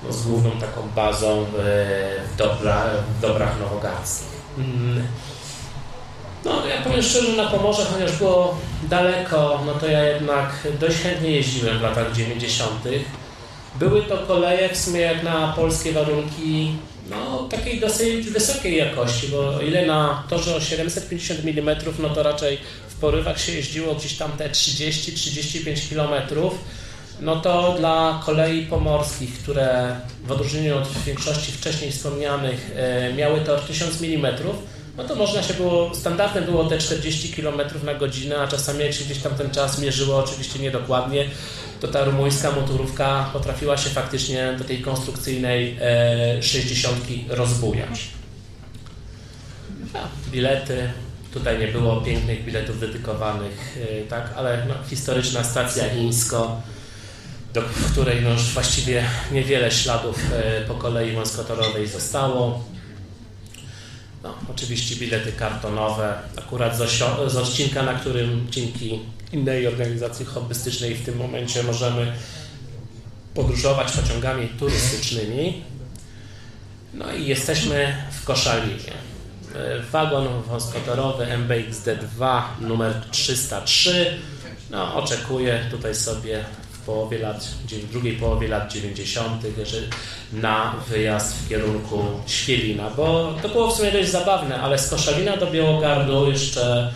[0.09, 2.85] z główną taką bazą w, dobra,
[3.17, 4.27] w dobrach nowogarskich.
[4.57, 5.07] Mm.
[6.45, 11.31] No, ja powiem szczerze, na Pomorze, chociaż było daleko, no to ja jednak dość chętnie
[11.31, 12.71] jeździłem w latach 90.
[13.75, 16.71] Były to koleje w sumie jak na polskie warunki,
[17.09, 22.57] no takiej dosyć wysokiej jakości, bo ile na torze o 750 mm, no to raczej
[22.87, 26.21] w porywach się jeździło gdzieś tam te 30-35 km,
[27.21, 29.95] no to dla kolei pomorskich, które
[30.27, 34.35] w odróżnieniu od większości wcześniej wspomnianych e, miały tor 1000 mm,
[34.97, 38.93] no to można się było, standardne było te 40 km na godzinę, a czasami jak
[38.93, 41.25] się gdzieś tam ten czas mierzyło, oczywiście niedokładnie,
[41.79, 45.77] to ta rumuńska motorówka potrafiła się faktycznie do tej konstrukcyjnej
[46.41, 46.97] 60
[47.29, 48.07] e, rozbujać.
[50.31, 50.89] bilety,
[51.33, 56.61] tutaj nie było pięknych biletów dedykowanych, e, tak, ale no, historyczna stacja Ińsko,
[57.55, 62.63] do której no już właściwie niewiele śladów e, po kolei wąskotorowej zostało.
[64.23, 68.99] No, oczywiście bilety kartonowe, akurat z, odcinka, na którym dzięki
[69.31, 72.13] innej organizacji hobbystycznej w tym momencie możemy
[73.33, 75.63] podróżować pociągami turystycznymi.
[76.93, 78.93] No i jesteśmy w Koszalinie.
[79.91, 84.19] Wagon wąskotorowy MBXD2 numer 303
[84.71, 86.45] no, oczekuje tutaj sobie
[86.85, 87.47] połowie lat,
[87.91, 89.43] drugiej połowie lat 90.
[90.33, 95.37] na wyjazd w kierunku Świelina, bo to było w sumie dość zabawne, ale z Koszalina
[95.37, 96.93] do Białogardu jeszcze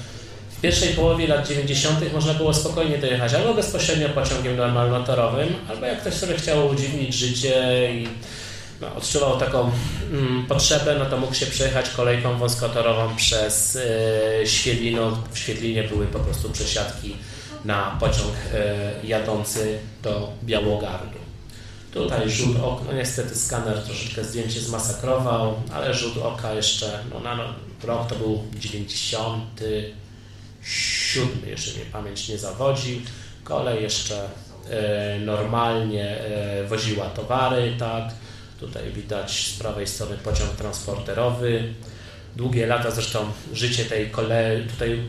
[0.57, 2.13] w pierwszej połowie lat 90.
[2.13, 7.89] można było spokojnie dojechać albo bezpośrednio pociągiem normalnotorowym, albo jak ktoś sobie chciał udziwnić życie
[7.93, 8.07] i
[8.81, 9.71] no, odczuwał taką
[10.11, 13.77] mm, potrzebę, no to mógł się przejechać kolejką wąskotorową przez
[14.45, 15.23] Świetlino.
[15.31, 17.15] W Świetlinie były po prostu przesiadki
[17.65, 21.19] na pociąg e, jadący do Białogardu.
[21.93, 27.35] Tutaj rzut oka, no niestety skaner troszeczkę zdjęcie zmasakrował, ale rzut oka jeszcze, no na
[27.35, 27.43] no,
[27.83, 33.01] rok to był 97, jeżeli mnie pamięć nie zawodzi.
[33.43, 34.29] Kolej jeszcze
[34.69, 38.03] e, normalnie e, woziła towary, tak.
[38.59, 41.73] Tutaj widać z prawej strony pociąg transporterowy.
[42.35, 43.19] Długie lata zresztą
[43.53, 44.99] życie tej kolei, tutaj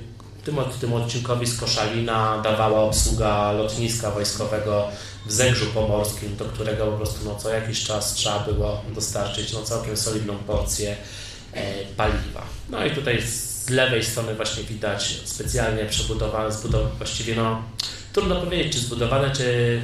[0.45, 4.89] tym, tym odcinkowi z Koszalina dawała obsługa lotniska wojskowego
[5.27, 9.63] w Zegrzu Pomorskim, do którego po prostu no, co jakiś czas trzeba było dostarczyć no,
[9.63, 10.97] całkiem solidną porcję
[11.53, 12.43] e, paliwa.
[12.71, 17.63] No i tutaj z lewej strony właśnie widać specjalnie przebudowane, zbudowane, właściwie no
[18.13, 19.81] trudno powiedzieć, czy zbudowane, czy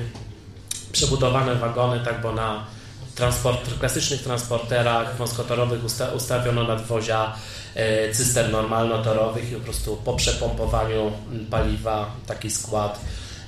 [0.93, 2.67] przebudowane wagony, tak, bo na
[3.15, 7.35] transport, klasycznych transporterach wąskotorowych usta, ustawiono nadwozia
[7.77, 11.13] e, cyster normalnotorowych i po prostu po przepompowaniu
[11.51, 13.01] paliwa taki skład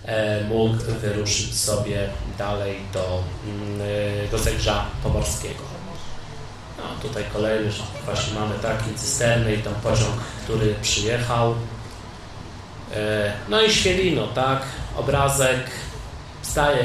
[0.05, 3.81] e, mógł wyruszyć sobie dalej do, mm,
[4.27, 5.63] e, do Zegrza Pomorskiego.
[6.79, 7.71] No, tutaj kolejny,
[8.05, 10.15] właśnie mamy taki cysterny i tam pociąg,
[10.45, 11.55] który przyjechał.
[13.49, 14.63] No i Świelino, tak,
[14.97, 15.61] obrazek
[16.43, 16.85] staje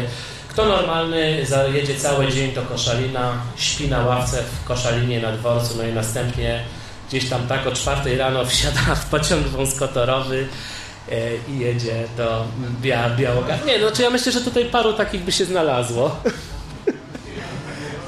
[0.54, 5.84] kto normalny jedzie cały dzień do Koszalina, śpi na ławce w Koszalinie na dworcu, no
[5.84, 6.64] i następnie
[7.14, 10.48] gdzieś tam tak o czwartej rano wsiada w pociąg wąskotorowy
[11.12, 11.16] e,
[11.50, 12.46] i jedzie do
[12.82, 13.68] Bia Białogardu.
[13.68, 16.16] Nie, no czy ja myślę, że tutaj paru takich by się znalazło.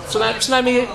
[0.10, 0.88] Przynajmniej, przynajmniej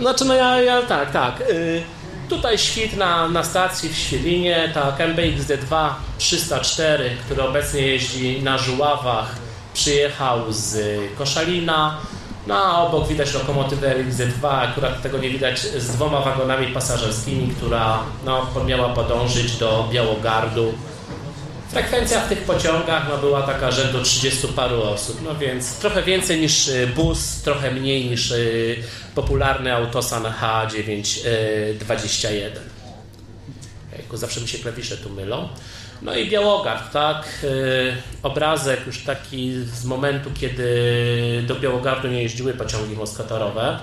[0.00, 1.40] znaczy no ja, ja tak, tak.
[1.40, 1.82] Y,
[2.28, 9.36] tutaj świt na, na stacji w Świelinie, tak, MBXD2 304, który obecnie jeździ na Żuławach,
[9.74, 11.98] przyjechał z Koszalina,
[12.46, 18.02] no a obok widać lokomotywę LX2, akurat tego nie widać, z dwoma wagonami pasażerskimi, która
[18.24, 20.74] no, miała podążyć do Białogardu.
[21.70, 26.40] Frekwencja w tych pociągach no, była taka rzędu 30 paru osób, no więc trochę więcej
[26.40, 28.82] niż y, bus, trochę mniej niż y,
[29.14, 32.50] popularny autosan H921.
[34.12, 35.48] Zawsze mi się klawisze tu mylą.
[36.02, 37.24] No i Białogard, tak?
[37.44, 43.78] Y, obrazek już taki z momentu, kiedy do Białogardu nie jeździły pociągi wąskotorowe.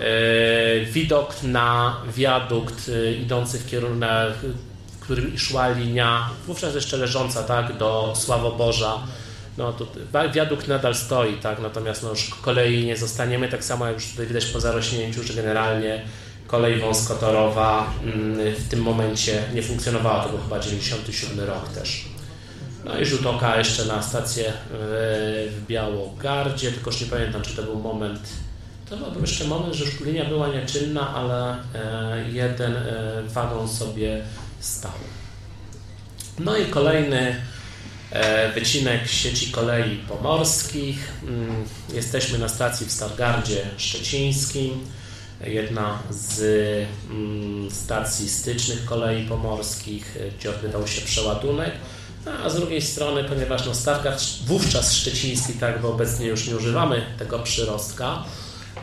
[0.00, 4.06] Y, widok na wiadukt y, idący w kierunku,
[4.92, 8.98] w którym szła linia, wówczas jeszcze leżąca, tak, do Sławoborza.
[9.58, 9.86] No, to
[10.34, 14.26] wiadukt nadal stoi, tak, natomiast no, już kolei nie zostaniemy, tak samo jak już tutaj
[14.26, 16.02] widać po zarośnięciu, że generalnie
[16.46, 22.04] kolej wąskotorowa mm, w tym momencie nie funkcjonowała, to był chyba 97 rok też.
[22.84, 27.62] No i rzut oka jeszcze na stację w Białogardzie, tylko już nie pamiętam, czy to
[27.62, 28.20] był moment,
[28.90, 34.22] to był jeszcze moment, że już linia była nieczynna, ale e, jeden e, wagon sobie
[34.60, 34.92] stał.
[36.38, 37.42] No i kolejny
[38.10, 41.12] e, wycinek sieci kolei pomorskich.
[41.22, 44.80] Mm, jesteśmy na stacji w Stargardzie Szczecińskim
[45.44, 46.40] jedna z
[47.10, 51.72] mm, stacji stycznych kolei pomorskich, e, gdzie odbywał się przeładunek,
[52.44, 57.02] a z drugiej strony, ponieważ no Stargard wówczas szczeciński, tak, bo obecnie już nie używamy
[57.18, 58.24] tego przyrostka,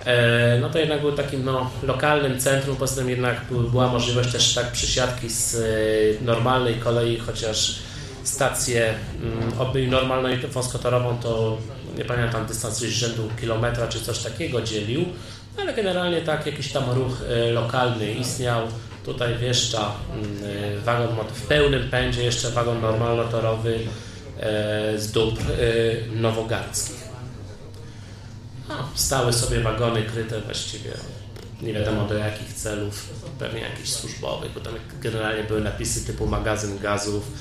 [0.06, 4.54] e, no to jednak był takim no, lokalnym centrum, poza tym jednak była możliwość też
[4.54, 7.76] tak przysiadki z e, normalnej kolei, chociaż
[8.24, 11.58] stację mm, normalną i wąskotorową to
[11.98, 15.06] nie pamiętam dystans rzędu kilometra czy coś takiego dzielił,
[15.58, 18.68] ale generalnie tak, jakiś tam ruch e, lokalny istniał.
[19.06, 20.44] Tutaj wjeżdża mm,
[20.78, 23.80] e, wagon w pełnym pędzie, jeszcze wagon normalnotorowy
[24.39, 25.42] e, z dóbr
[26.16, 27.04] nowogardzkich.
[28.70, 30.92] No, stały sobie wagony kryte właściwie
[31.62, 36.80] nie wiadomo do jakich celów, pewnie jakichś służbowych, bo tam generalnie były napisy typu magazyn
[36.80, 37.32] gazów,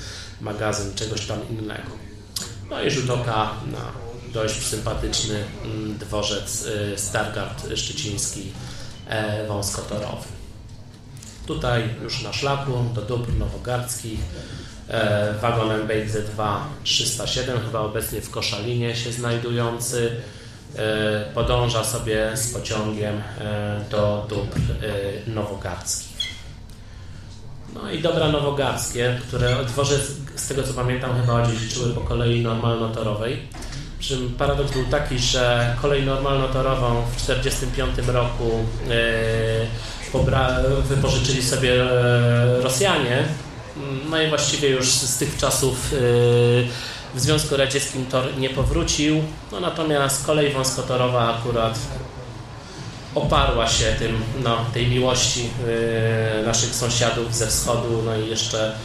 [0.41, 1.91] magazyn czegoś tam innego.
[2.69, 4.02] No i rzut oka na
[4.33, 8.51] dość sympatyczny mm, dworzec y, Stargard Szczeciński
[9.07, 10.27] e, wąskotorowy.
[11.47, 14.19] Tutaj już na szlaku do dóbr nowogardzkich
[14.89, 20.11] e, wagon MBX-2 307, chyba obecnie w Koszalinie się znajdujący,
[20.75, 23.21] e, podąża sobie z pociągiem
[23.91, 24.59] do dóbr
[25.27, 26.13] nowogardzkich.
[27.73, 30.01] No i dobra nowogarskie, które dworzec,
[30.35, 33.47] z tego co pamiętam, chyba dziedziczyły po kolei normalnotorowej.
[34.07, 38.51] Czym paradoks był taki, że kolej normalnotorową w 1945 roku
[38.89, 43.23] e, wypożyczyli sobie e, Rosjanie.
[44.09, 45.87] No i właściwie już z tych czasów
[47.15, 51.79] w Związku Radzieckim tor nie powrócił, no natomiast kolej wąskotorowa akurat
[53.15, 55.49] oparła się tym, no, tej miłości
[56.45, 58.75] naszych sąsiadów ze wschodu, no i jeszcze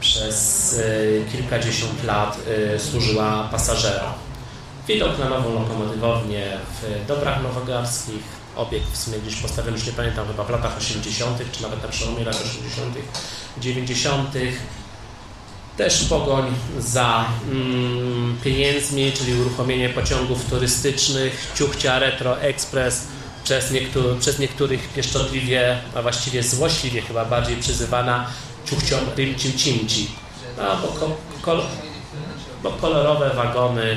[0.00, 0.80] przez
[1.32, 2.38] kilkadziesiąt lat
[2.78, 4.27] służyła pasażerom.
[4.88, 8.22] Widok na nową lokomotywownię w Dobrach Nowogarskich,
[8.56, 11.88] obiekt w sumie gdzieś postawiony, już nie pamiętam, chyba w latach 80., czy nawet na
[11.88, 12.94] przełomie lat 80.,
[13.58, 14.34] 90.
[15.76, 16.44] Też pogoń
[16.78, 23.06] za mm, pieniędzmi, czyli uruchomienie pociągów turystycznych, ciuchcia Retro Express,
[23.44, 28.26] przez, niektóry, przez niektórych pieszczotliwie, a właściwie złośliwie chyba bardziej przyzywana
[28.64, 30.08] ciuchcią Rimcim Cimci.
[30.56, 31.60] No, bo, kol,
[32.62, 33.96] bo kolorowe wagony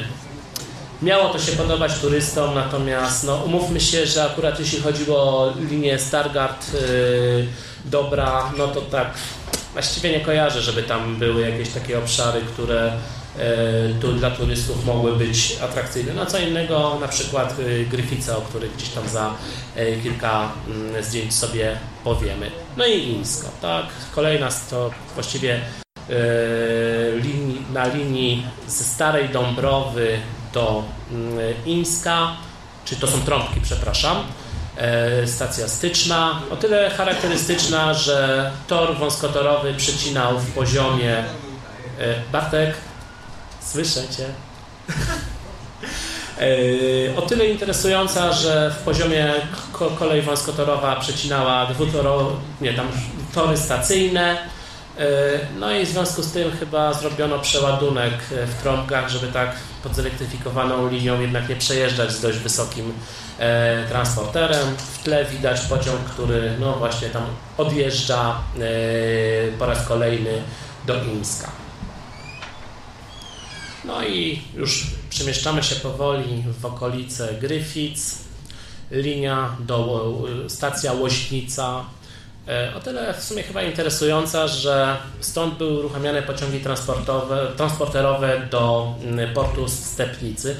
[1.01, 5.99] Miało to się podobać turystom, natomiast no, umówmy się, że akurat jeśli chodziło o linię
[5.99, 7.47] Stargard yy,
[7.85, 9.07] Dobra, no to tak
[9.73, 12.93] właściwie nie kojarzę, żeby tam były jakieś takie obszary, które
[13.37, 13.43] yy,
[14.01, 16.13] tu dla turystów mogły być atrakcyjne.
[16.13, 19.35] No co innego na przykład yy, Gryfice, o których gdzieś tam za
[19.75, 20.51] yy, kilka
[20.93, 22.51] yy, zdjęć sobie powiemy.
[22.77, 23.85] No i Insko, tak?
[24.15, 25.61] Kolejna to właściwie
[27.73, 30.19] na linii ze Starej Dąbrowy
[30.53, 32.31] do mm, Ińska,
[32.85, 34.17] czy to są trąbki, przepraszam,
[34.77, 41.23] e, stacja styczna, o tyle charakterystyczna, że tor wąskotorowy przecinał w poziomie e,
[42.31, 42.73] Bartek,
[43.61, 44.01] słyszę
[46.39, 49.33] e, o tyle interesująca, że w poziomie
[49.99, 52.31] kolej wąskotorowa przecinała dwutoro,
[52.61, 52.87] nie, tam
[53.33, 54.37] tory stacyjne,
[55.59, 60.89] no i w związku z tym chyba zrobiono przeładunek w trąbkach, żeby tak pod zelektryfikowaną
[60.89, 62.93] linią jednak nie przejeżdżać z dość wysokim
[63.39, 64.75] e, transporterem.
[64.77, 67.23] W tle widać pociąg, który no właśnie tam
[67.57, 68.61] odjeżdża e,
[69.59, 70.41] po raz kolejny
[70.87, 71.51] do Imska.
[73.85, 78.17] No i już przemieszczamy się powoli w okolice Gryfic,
[78.91, 80.13] linia do
[80.47, 82.00] stacja Łośnica, E,
[82.75, 88.95] o tyle w sumie chyba interesująca, że stąd były uruchamiane pociągi transportowe, transporterowe do
[89.33, 90.55] portu Stepnicy.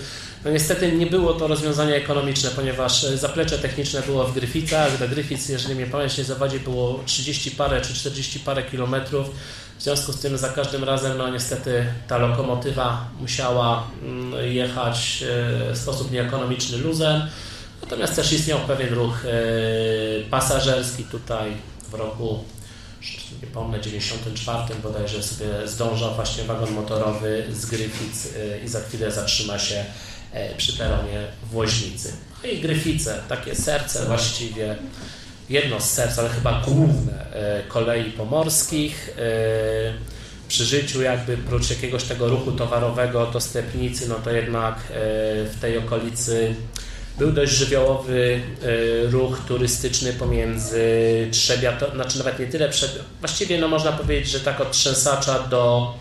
[0.46, 5.00] No niestety nie było to rozwiązanie ekonomiczne, ponieważ zaplecze techniczne było w Gryficach.
[5.00, 9.30] Do Gryfic, jeżeli mnie pamięć nie zawadzi, było 30 parę czy 40 parę kilometrów.
[9.78, 13.88] W związku z tym za każdym razem, no niestety ta lokomotywa musiała
[14.42, 17.22] jechać e, w sposób nieekonomiczny luzem.
[17.92, 19.30] Natomiast też istniał pewien ruch e,
[20.30, 21.52] pasażerski tutaj
[21.90, 22.44] w roku
[23.42, 29.12] nie pomnę, 94 bodajże sobie zdążał właśnie wagon motorowy z Gryfic y, i za chwilę
[29.12, 29.86] zatrzyma się
[30.32, 32.14] e, przy peronie w Łoźnicy.
[32.44, 34.76] No i Gryfice, takie serce właściwie,
[35.50, 39.10] jedno z serc, ale chyba główne e, kolei pomorskich.
[39.18, 40.12] E,
[40.48, 44.76] przy życiu jakby prócz jakiegoś tego ruchu towarowego do Stepnicy, no to jednak
[45.46, 46.56] w tej okolicy
[47.18, 50.82] był dość żywiołowy e, ruch turystyczny pomiędzy
[51.32, 52.70] Trzebiato, znaczy nawet nie tyle,
[53.20, 55.94] właściwie no można powiedzieć, że tak od Trzęsacza do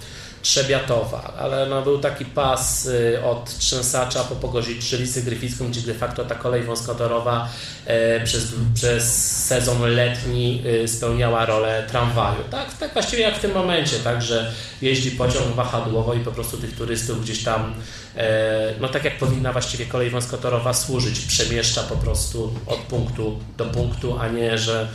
[0.43, 6.25] Trzebiatowa, ale no był taki pas y, od Trzęsacza po Pogorzycy Gryficką, gdzie de facto
[6.25, 7.49] ta kolej wąskotorowa
[7.87, 12.45] e, przez, przez sezon letni y, spełniała rolę tramwaju.
[12.51, 16.57] Tak, tak właściwie jak w tym momencie, tak, że jeździ pociąg wahadłowo i po prostu
[16.57, 17.75] tych turystów gdzieś tam,
[18.17, 23.65] e, no tak jak powinna właściwie kolej wąskotorowa służyć, przemieszcza po prostu od punktu do
[23.65, 24.89] punktu, a nie, że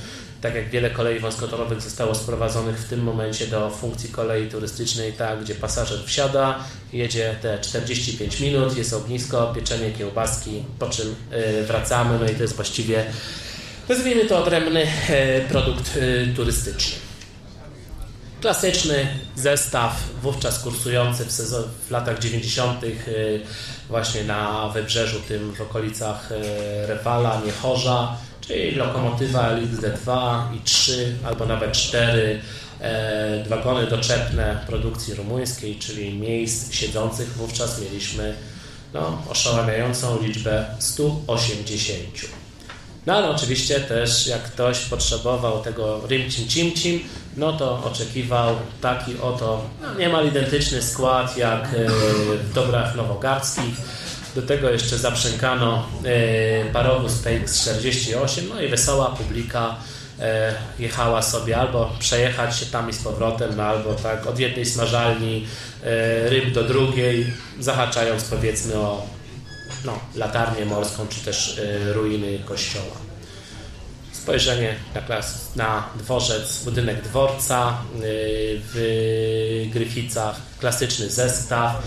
[0.46, 5.43] tak jak wiele kolei wąskotorowych zostało sprowadzonych w tym momencie do funkcji kolei turystycznej, tak,
[5.43, 6.60] gdzie pasażer wsiada,
[6.93, 12.41] jedzie te 45 minut, jest ognisko, pieczenie kiełbaski, po czym y, wracamy, no i to
[12.41, 13.06] jest właściwie,
[13.89, 14.88] nazwijmy to odrębny y,
[15.50, 16.96] produkt y, turystyczny.
[18.41, 22.82] Klasyczny zestaw, wówczas kursujący w, sezon, w latach 90.
[23.89, 26.30] właśnie na wybrzeżu, tym w okolicach
[26.88, 28.18] Rewala, Niechorza,
[28.48, 32.41] czyli lokomotywa LXD2 i 3 albo nawet 4
[32.82, 38.36] e, wagony doczepne produkcji rumuńskiej, czyli miejsc siedzących wówczas mieliśmy
[38.93, 42.02] no, oszałamiającą liczbę 180.
[43.06, 47.00] No ale oczywiście też jak ktoś potrzebował tego rymcim cimcim,
[47.38, 51.86] no to oczekiwał taki oto no, niemal identyczny skład jak e,
[52.43, 53.76] w dobrach nowogarskich
[54.36, 59.76] do tego jeszcze zaprzękano e, parowóz PX48, no i wesoła publika
[60.20, 65.48] e, jechała sobie albo przejechać się tam i z powrotem, albo tak od jednej smażalni
[65.84, 69.06] e, ryb do drugiej, zahaczając powiedzmy o
[69.86, 71.62] no, latarnię morską, czy też
[71.94, 72.96] ruiny kościoła.
[74.12, 77.78] spojrzenie na, klas, na dworzec, budynek dworca
[78.74, 81.84] w Gryficach, klasyczny zestaw.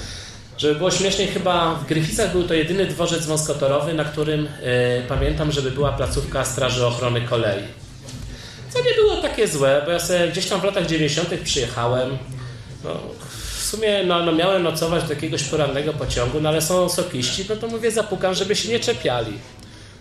[0.59, 4.48] Żeby było śmieszniej, chyba w Gryficach był to jedyny dworzec wąskotorowy, na którym
[5.09, 7.62] pamiętam, żeby była placówka Straży Ochrony Kolei.
[8.70, 11.28] Co nie było takie złe, bo ja sobie gdzieś tam w latach 90.
[11.44, 12.18] przyjechałem.
[12.84, 12.90] No,
[13.59, 17.56] w sumie no, no miałem nocować do jakiegoś porannego pociągu, no ale są sokiści, no
[17.56, 19.32] to mówię, zapukam, żeby się nie czepiali.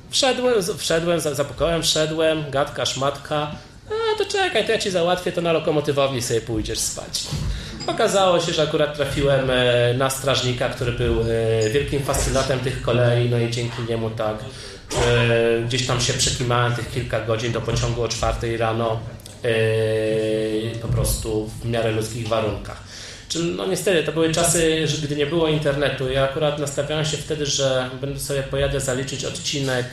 [0.10, 3.52] Wszedłem, wszedłem, zapukałem, wszedłem, gadka, szmatka.
[3.90, 7.24] A to czekaj, to ja ci załatwię, to na lokomotywowni sobie pójdziesz spać.
[7.88, 13.30] Okazało się, że akurat trafiłem e, na strażnika, który był e, wielkim fascynatem tych kolei,
[13.30, 18.04] no i dzięki niemu tak e, gdzieś tam się przekimałem tych kilka godzin do pociągu
[18.04, 19.00] o czwartej rano
[20.82, 22.84] po prostu w miarę ludzkich warunkach.
[23.56, 26.12] No niestety, to były czasy, gdy nie było internetu.
[26.12, 29.86] Ja akurat nastawiałem się wtedy, że będę sobie pojadę zaliczyć odcinek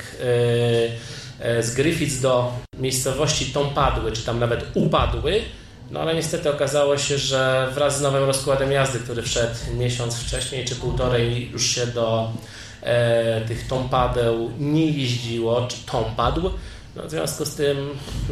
[1.61, 5.43] z Griffiths do miejscowości Tompadły, czy tam nawet Upadły,
[5.95, 10.65] no ale niestety okazało się, że wraz z nowym rozkładem jazdy, który wszedł miesiąc wcześniej
[10.65, 12.33] czy półtorej, już się do
[12.83, 16.51] e, tych tompadeł nie jeździło, czy tompadł.
[16.97, 17.91] No, w związku z tym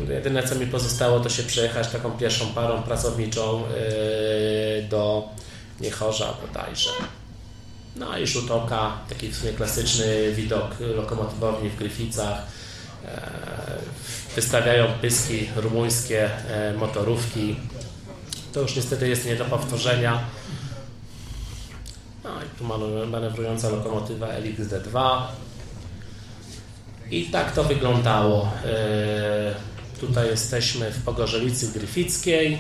[0.09, 5.29] jedyne co mi pozostało to się przejechać taką pierwszą parą pracowniczą e, do
[5.81, 6.91] Niechorza bodajże.
[7.97, 12.47] No i rzut oka, taki w sumie klasyczny widok lokomotywowni w Gryficach.
[13.05, 13.52] E,
[14.37, 17.57] wystawiają pyski rumuńskie e, motorówki.
[18.53, 20.21] To już niestety jest nie do powtórzenia.
[22.25, 22.65] No i tu
[23.07, 25.23] manewrująca lokomotywa LXD2.
[27.11, 28.49] I tak to wyglądało.
[28.65, 29.55] E,
[30.01, 32.59] tutaj jesteśmy w Pogorzelicy Gryfickiej.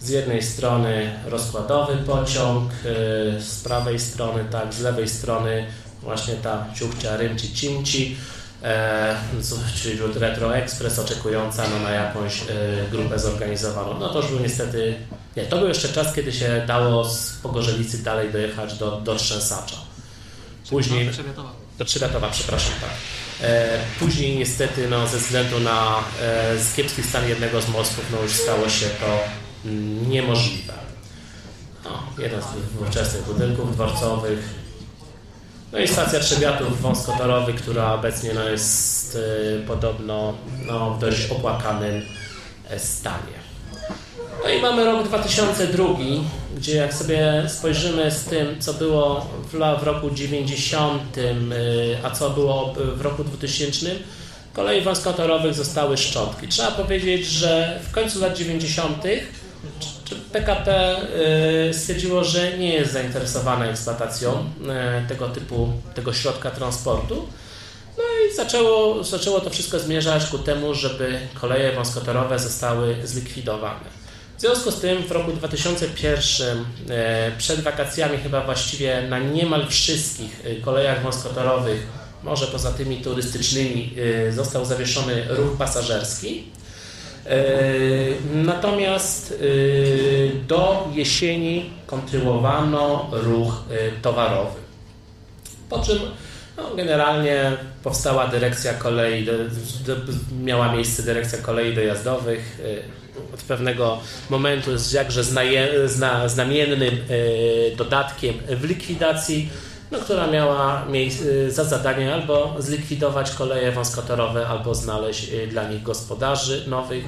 [0.00, 5.66] Z jednej strony rozkładowy pociąg, e, z prawej strony, tak, z lewej strony
[6.02, 8.16] właśnie ta ciuchcia Rymci Cimci
[8.62, 9.16] e,
[9.82, 12.44] czyli Retro Express oczekująca no, na jakąś e,
[12.90, 13.98] grupę zorganizowaną.
[13.98, 14.94] No to już był niestety,
[15.36, 19.76] nie, to był jeszcze czas, kiedy się dało z Pogorzelicy dalej dojechać do, do Trzęsacza.
[20.70, 21.10] Później...
[21.78, 22.90] Do Trzybiatowa, przepraszam, tak.
[23.40, 28.32] E, później niestety no, ze względu na e, kiepski stan jednego z mostów no, już
[28.32, 29.18] stało się to
[30.08, 30.72] niemożliwe.
[31.84, 34.63] No, jeden z tych ówczesnych budynków dworcowych
[35.74, 40.34] no i stacja Trzebiatów wąskotorowy, która obecnie no, jest y, podobno
[40.66, 42.02] no, w dość opłakanym
[42.70, 43.44] e, stanie.
[44.44, 45.84] No i mamy rok 2002,
[46.56, 51.34] gdzie jak sobie spojrzymy z tym, co było w, w roku 90, y,
[52.02, 53.86] a co było w roku 2000,
[54.52, 56.48] kolei wąskotorowych zostały szczątki.
[56.48, 59.04] Trzeba powiedzieć, że w końcu lat 90
[60.32, 60.96] PKP
[61.70, 64.50] y, stwierdziło, że nie jest zainteresowane eksploatacją
[65.04, 67.28] y, tego typu, tego środka transportu.
[67.96, 74.04] No i zaczęło, zaczęło to wszystko zmierzać ku temu, żeby koleje wąskotorowe zostały zlikwidowane.
[74.38, 76.64] W związku z tym w roku 2001, y,
[77.38, 81.86] przed wakacjami chyba właściwie na niemal wszystkich kolejach wąskotorowych,
[82.22, 83.94] może poza tymi turystycznymi,
[84.30, 86.44] został zawieszony ruch pasażerski.
[87.26, 89.36] E, natomiast e,
[90.46, 94.60] do jesieni kontynuowano ruch e, towarowy.
[95.68, 95.98] Po czym
[96.56, 97.52] no, generalnie
[97.82, 99.26] powstała dyrekcja kolei,
[100.42, 102.60] miała miejsce dyrekcja kolei dojazdowych.
[103.34, 103.98] Od pewnego
[104.30, 105.24] momentu jest jakże
[106.26, 106.90] znamiennym
[107.76, 109.48] dodatkiem w likwidacji
[109.94, 110.86] no, która miała
[111.24, 117.04] y, za zadanie albo zlikwidować koleje wąskotorowe, albo znaleźć y, dla nich gospodarzy nowych.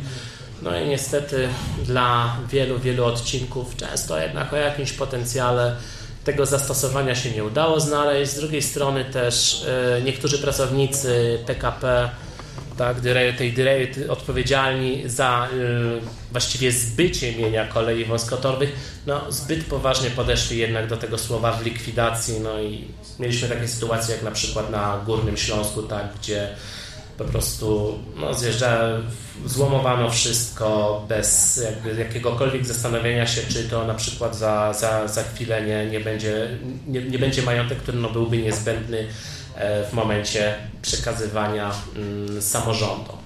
[0.62, 1.48] No i niestety
[1.84, 5.76] dla wielu, wielu odcinków, często jednak o jakimś potencjale
[6.24, 8.32] tego zastosowania się nie udało znaleźć.
[8.32, 9.62] Z drugiej strony też
[9.98, 12.10] y, niektórzy pracownicy PKP
[12.78, 13.00] tak,
[13.32, 13.54] tej
[14.08, 18.72] odpowiedzialni za y, właściwie zbycie mienia kolei wąskotorowych,
[19.06, 22.84] no, zbyt poważnie podeszli jednak do tego słowa w likwidacji, no i
[23.18, 26.48] mieliśmy takie sytuacje jak na przykład na Górnym Śląsku, tak, gdzie
[27.18, 28.88] po prostu no, zjeżdża,
[29.46, 35.62] złomowano wszystko bez jakby jakiegokolwiek zastanowienia się, czy to na przykład za, za, za chwilę
[35.62, 36.48] nie, nie, będzie,
[36.86, 39.06] nie, nie będzie majątek, który no, byłby niezbędny
[39.90, 43.16] w momencie przekazywania mm, samorządom.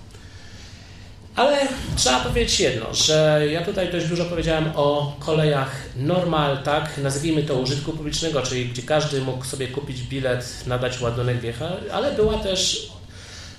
[1.36, 1.58] Ale
[1.96, 7.54] trzeba powiedzieć jedno, że ja tutaj dość dużo powiedziałem o kolejach normal, tak, nazwijmy to
[7.54, 12.90] użytku publicznego, czyli gdzie każdy mógł sobie kupić bilet, nadać ładunek wjechać, ale była też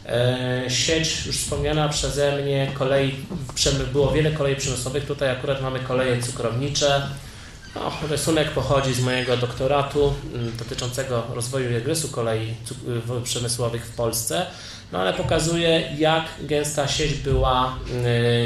[0.06, 3.16] e, sieć już wspomniana przeze mnie kolei,
[3.94, 7.02] było wiele kolei przemysłowych, tutaj akurat mamy koleje cukrownicze,
[8.10, 12.54] Rysunek pochodzi z mojego doktoratu mm, dotyczącego rozwoju regresu kolei
[13.24, 14.46] przemysłowych w Polsce,
[14.92, 17.76] no ale pokazuje jak gęsta sieć była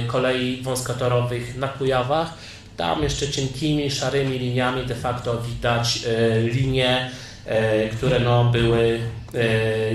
[0.03, 2.33] y, kolei wąskotorowych na Kujawach.
[2.77, 7.11] Tam jeszcze cienkimi, szarymi liniami de facto widać y, linie,
[7.47, 8.99] y, które no były,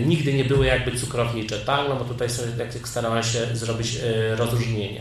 [0.07, 1.89] nigdy nie były jakby cukrownicze, tak?
[1.89, 3.99] No bo tutaj sobie jak starałem się zrobić
[4.37, 5.01] rozróżnienie.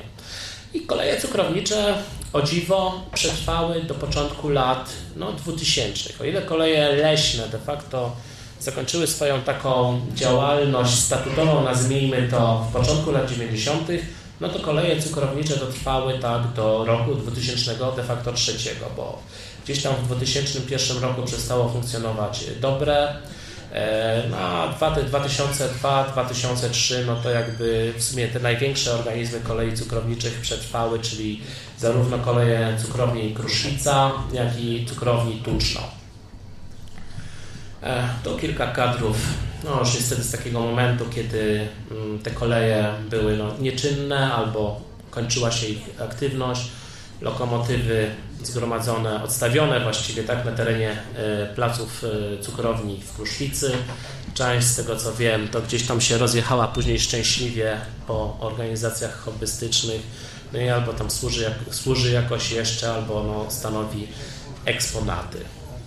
[0.74, 2.04] I koleje cukrownicze
[2.34, 6.10] o dziwo przetrwały do początku lat no, 2000.
[6.22, 8.16] O ile koleje leśne de facto
[8.60, 13.88] zakończyły swoją taką działalność statutową, nazwijmy to w początku lat 90.,
[14.42, 19.20] no to koleje cukrownicze dotrwały tak do roku 2000 de facto trzeciego, bo
[19.64, 23.16] gdzieś tam w 2001 roku przestało funkcjonować dobre,
[23.74, 31.00] E, no, a 2002-2003 no to jakby w sumie te największe organizmy kolei cukrowniczych przetrwały,
[31.00, 31.42] czyli
[31.78, 35.82] zarówno koleje cukrowni Kruszwica, jak i cukrowni Tuczno.
[37.84, 39.18] E, to kilka kadrów,
[39.64, 45.52] no już niestety z takiego momentu, kiedy mm, te koleje były no, nieczynne albo kończyła
[45.52, 46.62] się ich aktywność
[47.22, 48.10] lokomotywy
[48.44, 53.72] zgromadzone, odstawione właściwie tak na terenie e, placów e, cukrowni w Kruszwicy.
[54.34, 57.78] Część z tego co wiem, to gdzieś tam się rozjechała później szczęśliwie
[58.08, 60.02] po organizacjach hobbystycznych,
[60.54, 64.08] no i albo tam służy, służy jakoś jeszcze, albo no, stanowi
[64.66, 65.38] eksponaty.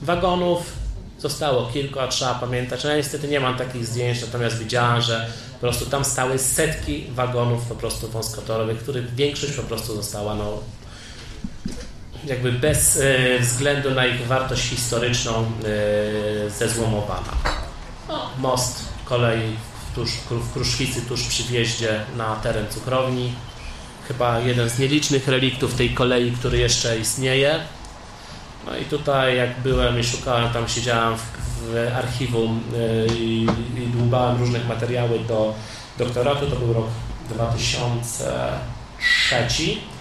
[0.03, 0.73] Wagonów
[1.19, 2.85] zostało kilka, trzeba pamiętać.
[2.85, 7.67] Ja niestety nie mam takich zdjęć, natomiast widziałem, że po prostu tam stały setki wagonów
[7.67, 10.59] po prostu wąskotorowych, których większość po prostu została no,
[12.25, 15.45] jakby bez e, względu na ich wartość historyczną e,
[16.51, 17.33] zezłomowana.
[18.09, 19.57] No, most kolei
[19.95, 23.33] tuż, w Kruszwicy tuż przy wjeździe na teren cukrowni.
[24.09, 27.61] Chyba jeden z nielicznych reliktów tej kolei, który jeszcze istnieje.
[28.67, 31.23] No i tutaj jak byłem i szukałem, tam siedziałem w,
[31.63, 33.47] w archiwum e, i,
[33.77, 35.55] i dłubałem różnych materiały do
[35.99, 36.87] doktoratu, to był rok
[37.31, 39.92] 2003 E,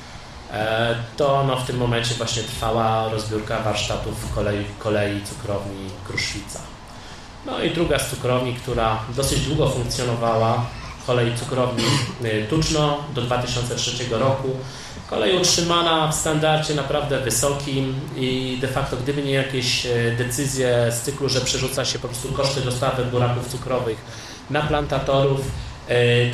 [1.17, 6.59] to no, w tym momencie właśnie trwała rozbiórka warsztatów kolei, kolei cukrowni Kruszwica.
[7.45, 10.65] No i druga z cukrowni, która dosyć długo funkcjonowała,
[11.07, 11.83] kolej cukrowni
[12.25, 14.49] y, Tuczno do 2003 roku.
[15.09, 21.01] Kolej utrzymana w standardzie naprawdę wysokim i de facto gdyby nie jakieś e, decyzje z
[21.01, 23.97] cyklu, że przerzuca się po prostu koszty dostawy buraków cukrowych
[24.49, 25.70] na plantatorów, E,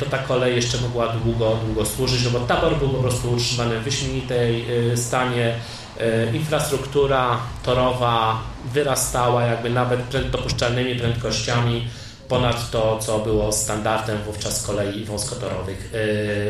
[0.00, 3.80] to ta kolej jeszcze mogła długo, długo służyć, no bo tabor był po prostu utrzymany
[3.80, 5.54] w wyśmienitej e, stanie,
[6.00, 8.42] e, infrastruktura torowa
[8.72, 11.88] wyrastała jakby nawet dopuszczalnymi prędkościami
[12.28, 15.90] ponad to, co było standardem wówczas kolei wąskotorowych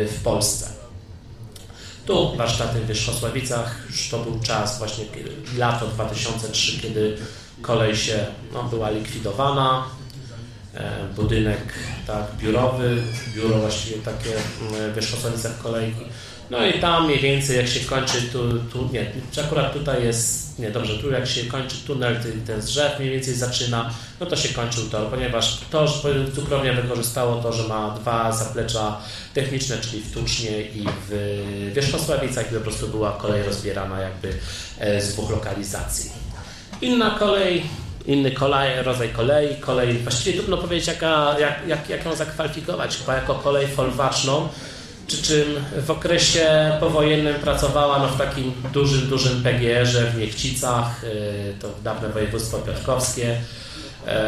[0.06, 0.70] w Polsce.
[2.06, 5.04] Tu warsztaty w Wierzchosławicach, już to był czas właśnie
[5.56, 7.16] lato 2003, kiedy
[7.62, 10.07] kolej się no, była likwidowana, E,
[11.16, 11.58] budynek
[12.06, 13.02] tak, biurowy,
[13.34, 16.04] biuro właściwie takie mm, w Wierzchosławicach kolejki.
[16.50, 19.12] No i tam mniej więcej jak się kończy tu, tu nie,
[19.44, 22.16] akurat tutaj jest, nie dobrze, tu jak się kończy tunel,
[22.46, 27.42] ten drzew mniej więcej zaczyna, no to się kończył tor, ponieważ to, że cukrownia wykorzystało
[27.42, 29.00] to, że ma dwa zaplecza
[29.34, 34.34] techniczne, czyli w Tucznie i w Wierzchosławicach i po prostu była kolej rozbierana jakby
[34.78, 36.10] e, z dwóch lokalizacji.
[36.80, 37.62] Inna kolej
[38.08, 43.14] inny kolej, rodzaj kolei, kolej, właściwie trudno powiedzieć jaka, jak, jak, jak ją zakwalifikować, chyba
[43.14, 44.48] jako kolej folwarczną,
[45.06, 51.54] przy czym w okresie powojennym pracowała no, w takim dużym, dużym PGR-ze w Niechcicach, y,
[51.60, 53.40] to dawne województwo piotrkowskie,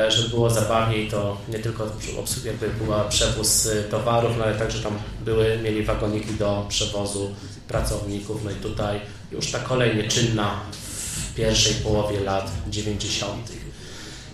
[0.08, 1.86] y, żeby było zabawniej, to nie tylko
[2.18, 7.34] obsługi jakby była przewóz y, towarów, no ale także tam były, mieli wagoniki do przewozu
[7.68, 9.00] pracowników, no i tutaj
[9.32, 13.69] już ta kolej nieczynna w pierwszej połowie lat 90.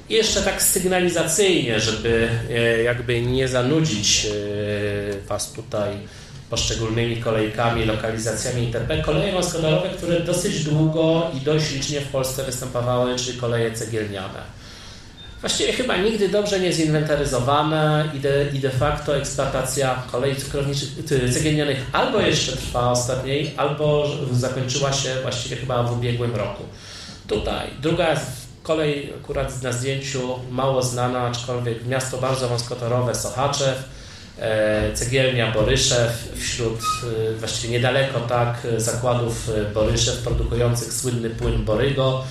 [0.08, 5.90] I jeszcze tak sygnalizacyjnie, żeby e, jakby nie zanudzić e, Was tutaj
[6.50, 9.02] poszczególnymi kolejkami, lokalizacjami itp.
[9.02, 14.56] Koleje wąskotorowe, które dosyć długo i dość licznie w Polsce występowały, czyli koleje cegielniane.
[15.40, 20.34] Właściwie chyba nigdy dobrze nie zinwentaryzowane i de, i de facto eksploatacja kolei
[21.32, 26.62] cegielnianych albo jeszcze trwa ostatniej, albo zakończyła się właściwie chyba w ubiegłym roku.
[27.28, 28.16] Tutaj druga
[28.66, 33.84] Kolej akurat na zdjęciu mało znana, aczkolwiek miasto bardzo wąskotorowe, Sochaczew,
[34.38, 36.80] e, cegielnia Boryszew, wśród
[37.30, 42.24] e, właściwie niedaleko tak zakładów e, Boryszew produkujących słynny płyn Borygo.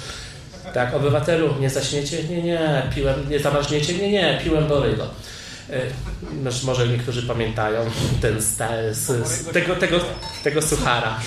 [0.73, 2.23] Tak, obywatelu, nie zaśmiecie?
[2.23, 3.93] Nie, nie, piłem, nie zamarzniecie?
[3.93, 5.07] Nie, nie, piłem Borygo.
[6.63, 7.79] Może niektórzy pamiętają
[8.21, 8.57] ten z,
[8.97, 9.99] z, tego, tego,
[10.43, 11.19] tego suchara.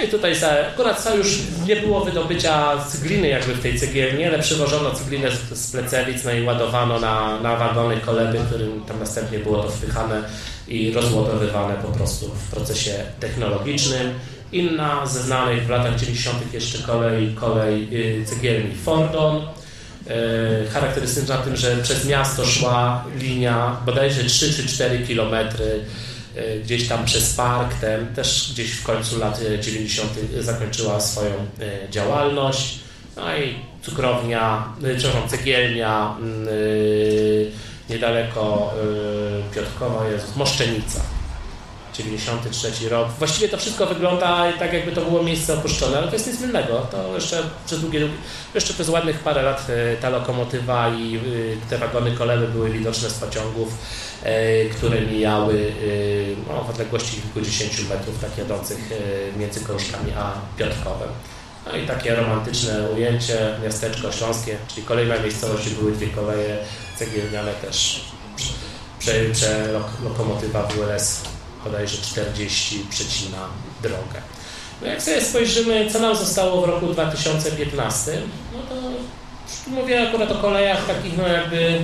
[0.00, 4.38] No i tutaj za, akurat już nie było wydobycia cygliny jakby w tej cegielni, ale
[4.38, 9.38] przywożono cyglinę z, z Plecelic, no i ładowano na, na wagony koleby, którym tam następnie
[9.38, 10.22] było to wpychane
[10.68, 14.14] i rozładowywane po prostu w procesie technologicznym.
[14.52, 16.54] Inna ze znanych w latach 90.
[16.54, 24.24] jeszcze kolej, kolej y, cegielni Fordon, y, charakterystyczna tym, że przez miasto szła linia bodajże
[24.24, 25.84] 3 czy 4 kilometry
[26.64, 30.10] gdzieś tam przez park, ten też gdzieś w końcu lat 90.
[30.40, 31.34] zakończyła swoją
[31.90, 32.78] działalność.
[33.16, 36.16] No i cukrownia, przepraszam, cegielnia
[37.90, 38.74] niedaleko
[39.54, 41.00] Piotrkowa jest Moszczenica.
[41.94, 43.08] 93 rok.
[43.18, 46.86] Właściwie to wszystko wygląda tak, jakby to było miejsce opuszczone, ale to jest nic innego.
[46.90, 48.08] To jeszcze przez długie,
[48.54, 51.20] jeszcze przez ładnych parę lat e, ta lokomotywa i e,
[51.70, 53.68] te wagony kolejowe były widoczne z pociągów,
[54.22, 55.72] e, które mijały
[56.48, 58.90] no, w odległości kilkudziesięciu metrów, tak jadących
[59.36, 61.08] między Koruszkami a Piotrkowem.
[61.66, 66.58] No i takie romantyczne ujęcie, miasteczko śląskie, czyli kolejna miejscowość, były dwie koleje
[66.96, 68.04] cegielniane też.
[68.98, 69.68] Prze, prze
[70.04, 71.22] lokomotywa WLS
[71.64, 73.38] bodajże 40 przecina
[73.82, 74.22] drogę.
[74.82, 78.74] No jak sobie spojrzymy, co nam zostało w roku 2015, no to
[79.70, 81.80] mówię akurat o kolejach takich no jakby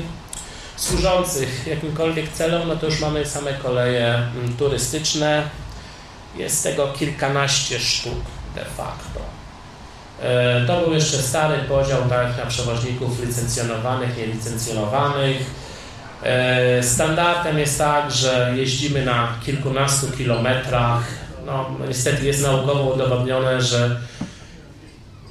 [0.76, 5.50] służących jakimkolwiek celom, no to już mamy same koleje mm, turystyczne.
[6.36, 8.24] Jest tego kilkanaście sztuk
[8.54, 9.20] de facto.
[10.22, 15.65] E, to był jeszcze stary podział tak, na przewoźników licencjonowanych, nielicencjonowanych
[16.82, 21.02] standardem jest tak, że jeździmy na kilkunastu kilometrach.
[21.46, 23.96] No, niestety jest naukowo udowodnione, że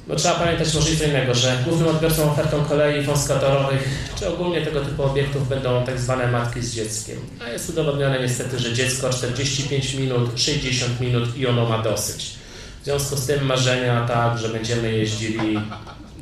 [0.06, 4.80] no, trzeba pamiętać może co innego, że głównym odbiorcą ofertą kolei wąskotorowych, czy ogólnie tego
[4.80, 7.18] typu obiektów będą tak zwane matki z dzieckiem.
[7.46, 12.36] A jest udowodnione niestety, że dziecko 45 minut, 60 minut i ono ma dosyć.
[12.82, 15.60] W związku z tym marzenia tak, że będziemy jeździli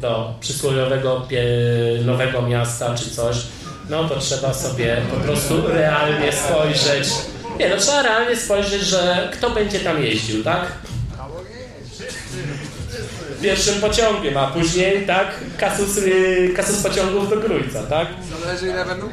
[0.01, 1.29] do przysłowiowego
[2.05, 3.37] nowego miasta czy coś,
[3.89, 7.09] no to trzeba sobie po prostu realnie spojrzeć.
[7.59, 10.73] Nie, no trzeba realnie spojrzeć, że kto będzie tam jeździł, tak?
[13.43, 15.27] Pierwszym pociągiem, a później, tak,
[15.59, 18.09] kasus, y, kasus pociągów do Grójca, tak?
[18.41, 19.09] Zależy ile będą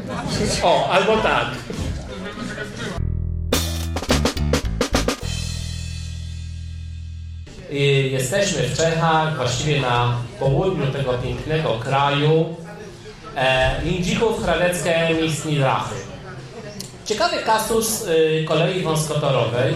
[0.64, 1.46] O, albo tak.
[7.72, 12.56] I jesteśmy w Czechach, właściwie na południu tego pięknego kraju,
[13.36, 15.10] e, Lindzików, Hradeckie,
[15.58, 15.96] Drachy.
[17.06, 19.76] Ciekawy kasus y, kolei wąskotorowej,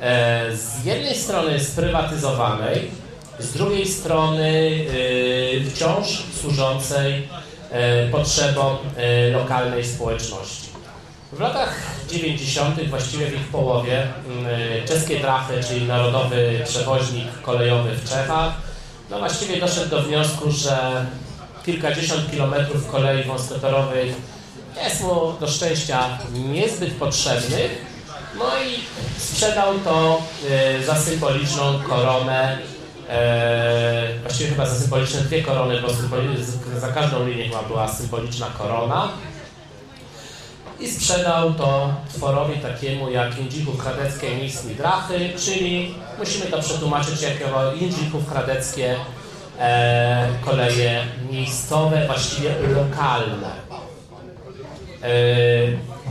[0.00, 2.90] e, z jednej strony sprywatyzowanej,
[3.38, 7.28] z drugiej strony y, wciąż służącej
[7.70, 10.66] e, potrzebom e, lokalnej społeczności.
[11.32, 18.10] W latach 90., właściwie w ich połowie, y, czeskie drachy, czyli narodowy przewoźnik kolejowy w
[18.10, 18.52] Czechach,
[19.10, 21.06] no właściwie doszedł do wniosku, że
[21.66, 24.14] kilkadziesiąt kilometrów kolei wąskotorowej
[24.84, 27.86] jest mu do szczęścia niezbyt potrzebnych.
[28.38, 28.80] No i
[29.18, 30.22] sprzedał to
[30.80, 32.58] y, za symboliczną koronę,
[33.08, 35.88] e, właściwie chyba za symboliczne dwie korony, bo
[36.80, 39.08] za każdą linię chyba była symboliczna korona.
[40.80, 47.72] I sprzedał to tworowi takiemu jak Indzików Kradeckie Miejskie Drachy, czyli musimy to przetłumaczyć jako
[47.72, 48.96] Indzików Kradeckie
[49.58, 53.50] e, koleje miejscowe, właściwie lokalne.
[55.02, 55.08] E,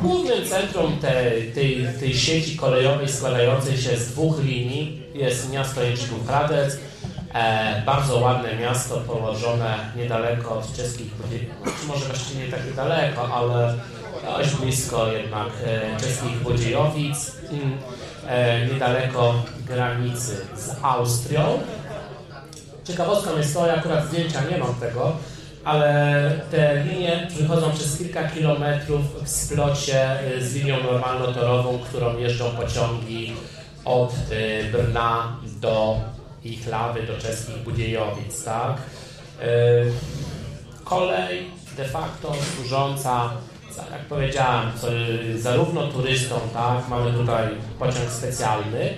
[0.02, 6.28] głównym centrum tej, tej, tej sieci kolejowej składającej się z dwóch linii jest miasto Jędrzejków
[6.28, 6.78] Hradec,
[7.34, 11.08] e, bardzo ładne miasto położone niedaleko od czeskich,
[11.82, 13.76] czy może właściwie nie tak daleko, ale
[14.38, 17.32] dość blisko jednak e, czeskich Bodziejowic,
[18.28, 19.34] e, niedaleko
[19.68, 21.60] granicy z Austrią.
[22.86, 25.18] Ciekawostką jest to, ja akurat zdjęcia nie mam tego,
[25.64, 32.52] ale te linie przechodzą przez kilka kilometrów w splocie y, z linią normalno-torową, którą jeżdżą
[32.52, 33.34] pociągi
[33.86, 35.96] od y, Brna do
[36.44, 38.78] Ichlawy, do czeskich Budziejowic, tak?
[38.78, 39.92] Y,
[40.84, 43.30] kolej de facto służąca,
[43.92, 44.72] jak powiedziałem,
[45.36, 46.88] zarówno turystom, tak?
[46.90, 47.48] Mamy tutaj
[47.80, 48.94] pociąg specjalny,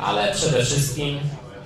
[0.00, 1.18] ale przede wszystkim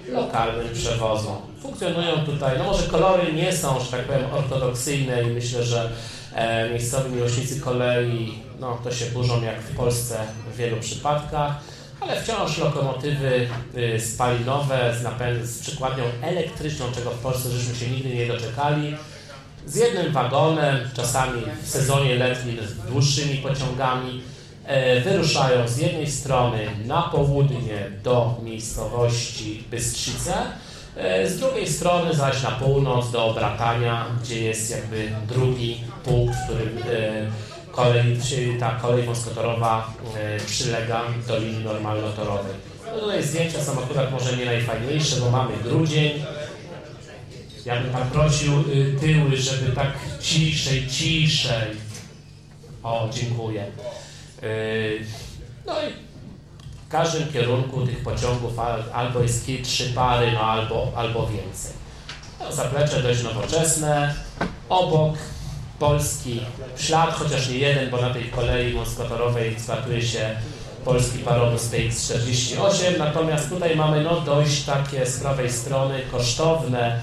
[0.09, 1.52] lokalnym przewozom.
[1.63, 5.91] Funkcjonują tutaj, no może kolory nie są, że tak powiem, ortodoksyjne i myślę, że
[6.35, 10.19] e, miejscowi miłośnicy kolei, no to się burzą jak w Polsce
[10.53, 11.53] w wielu przypadkach,
[12.01, 17.91] ale wciąż lokomotywy y, spalinowe z, napęd, z przykładnią elektryczną, czego w Polsce żeśmy się
[17.91, 18.97] nigdy nie doczekali,
[19.67, 24.23] z jednym wagonem, czasami w sezonie letnim z dłuższymi pociągami,
[24.65, 30.35] e, wyruszają z jednej strony na południe do miejscowości Bystrzyce,
[31.27, 36.79] z drugiej strony zaś na północ do Bratania, gdzie jest jakby drugi punkt, w którym
[37.73, 38.19] kolej,
[38.61, 39.93] ta kolej wąskotorowa
[40.47, 42.55] przylega do linii normalnotorowej.
[42.87, 46.25] No tutaj zdjęcia są akurat może nie najfajniejsze, bo mamy grudzień,
[47.65, 51.71] ja bym tak prosił y, tyły, żeby tak ciszej, ciszej.
[52.83, 53.67] O, dziękuję.
[55.67, 56.12] No i
[56.93, 58.53] każdym kierunku tych pociągów
[58.93, 61.73] albo jest trzy pary, no albo, albo więcej.
[62.41, 64.15] No, zaplecze dość nowoczesne.
[64.69, 65.15] Obok
[65.79, 66.41] polski
[66.77, 70.31] ślad, chociaż nie jeden, bo na tej kolei wąskotorowej eksploatuje się
[70.85, 77.01] polski parowóz TX-48, natomiast tutaj mamy no dość takie z prawej strony kosztowne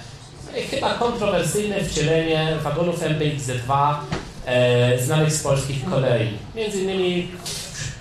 [0.71, 3.95] chyba kontrowersyjne wcielenie wagonów MBX-2
[4.45, 6.29] e, znanych z polskich kolei.
[6.55, 7.27] Między innymi,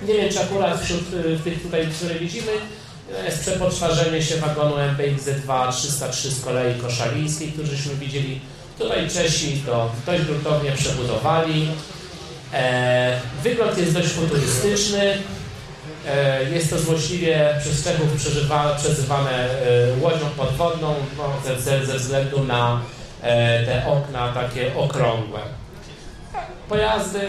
[0.02, 2.52] nie wiem czy akurat wśród e, tych tutaj, które widzimy,
[3.24, 8.40] jest przepoczwarzenie się wagonu MBX-2 303 z kolei koszalińskiej, którzyśmy widzieli.
[8.78, 11.68] Tutaj Czesi to dość gruntownie przebudowali.
[12.52, 15.18] E, wygląd jest dość futurystyczny.
[16.06, 18.06] E, jest to złośliwie przez Czechów
[18.78, 19.50] przezywane e,
[20.00, 22.80] łodzią podwodną no, ze, ze względu na
[23.22, 25.40] e, te okna takie okrągłe.
[26.68, 27.20] Pojazdy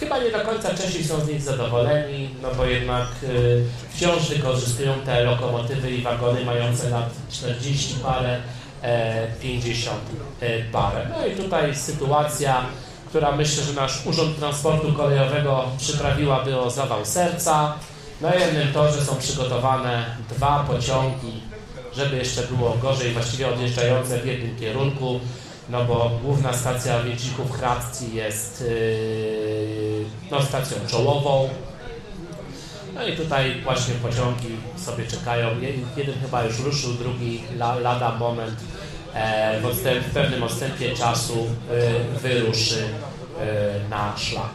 [0.00, 3.06] chyba nie do końca Czesi są z nich zadowoleni, no bo jednak
[3.94, 8.38] wciąż wykorzystują te lokomotywy i wagony mające lat 40 parę,
[9.42, 9.98] 50
[10.72, 11.06] parę.
[11.18, 12.64] No i tutaj sytuacja,
[13.08, 17.74] która myślę, że nasz Urząd Transportu Kolejowego przyprawiłaby o zawał serca.
[18.20, 21.42] Na jednym torze są przygotowane dwa pociągi,
[21.96, 25.20] żeby jeszcze było gorzej, właściwie odjeżdżające w jednym kierunku,
[25.70, 31.48] no bo główna stacja Więcików Hradci jest yy, no, stacją czołową.
[32.94, 35.48] No i tutaj właśnie pociągi sobie czekają.
[35.96, 38.60] Jeden chyba już ruszył, drugi lada moment
[39.14, 42.84] e, w, odstęp, w pewnym odstępie czasu e, wyruszy
[43.40, 44.52] e, na szlak.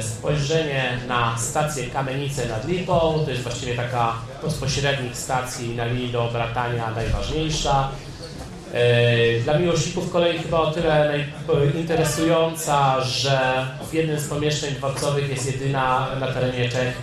[0.00, 4.14] Spojrzenie na stację Kamenice nad Lipą, to jest właściwie taka
[4.60, 7.88] pośrednik stacji na linii do Bratania najważniejsza.
[8.72, 11.24] E, dla miłośników kolei chyba o tyle
[11.74, 16.94] interesująca, że w jednym z pomieszczeń dworcowych jest jedyna na terenie Czech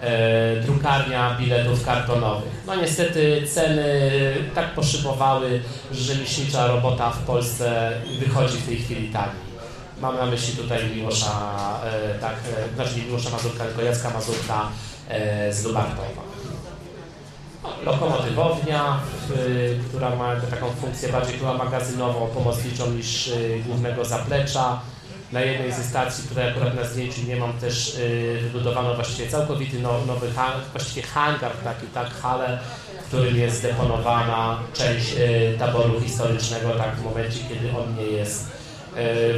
[0.00, 2.52] e, drukarnia biletów kartonowych.
[2.66, 4.10] No niestety ceny
[4.54, 5.60] tak poszybowały,
[5.92, 9.44] że rzemieślnicza robota w Polsce wychodzi w tej chwili taniej.
[10.00, 11.30] Mam na myśli tutaj Miłosza,
[11.84, 12.34] e, tak,
[12.74, 14.68] znaczy nie Miłosza Mazurka, tylko Jacka Mazurka
[15.50, 16.33] z Lubartowa.
[17.84, 19.00] Lokomotywownia,
[19.88, 23.30] która ma taką funkcję bardziej chyba magazynową, pomocniczą niż
[23.66, 24.80] głównego zaplecza.
[25.32, 27.96] Na jednej ze stacji, której akurat na zdjęciu nie mam, też
[28.42, 30.26] wybudowano właściwie całkowity nowy
[30.72, 32.58] właściwie hangar, taki tak, halę,
[33.04, 35.14] w którym jest zdeponowana część
[35.58, 38.52] taboru historycznego, tak w momencie, kiedy on nie jest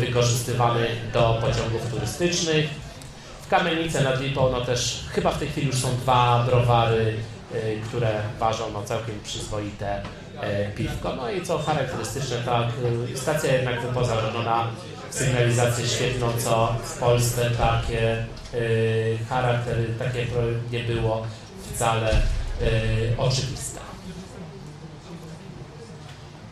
[0.00, 2.70] wykorzystywany do pociągów turystycznych.
[3.42, 7.14] W Kamienice nad Lipą no też chyba w tej chwili już są dwa browary,
[7.86, 10.02] które ważą no całkiem przyzwoite
[10.40, 11.16] e, piwko.
[11.16, 12.66] No i co charakterystyczne, tak,
[13.14, 14.66] stacja jednak wyposażona
[15.11, 18.24] w sygnalizację świetną, co w Polsce takie
[19.28, 20.26] charaktery, takie
[20.72, 21.26] nie było
[21.74, 22.22] wcale
[23.18, 23.80] oczywiste.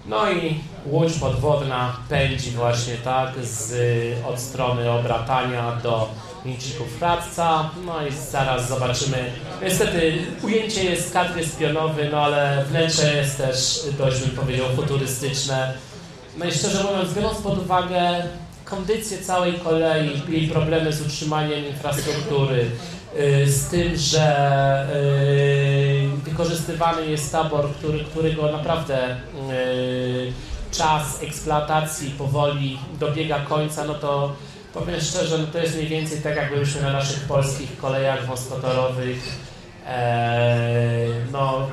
[0.07, 3.75] No i łódź podwodna pędzi właśnie tak z,
[4.27, 6.09] od strony obratania do
[6.45, 7.71] Mięcików Radca.
[7.87, 9.33] No i zaraz zobaczymy.
[9.63, 15.75] Niestety ujęcie jest kadry spionowy, no ale wnętrze jest też dość bym powiedział futurystyczne.
[16.39, 18.23] No i szczerze mówiąc, biorąc pod uwagę
[18.65, 22.71] kondycję całej kolei, jej problemy z utrzymaniem infrastruktury,
[23.19, 29.17] y, z tym, że y, wykorzystywany jest tabor, który, którego naprawdę
[29.51, 30.33] y,
[30.71, 34.33] czas eksploatacji powoli dobiega końca, no to
[34.75, 39.19] powiem szczerze, no to jest mniej więcej tak, jakbyśmy na naszych polskich kolejach wąskotorowych
[39.87, 41.69] e, no,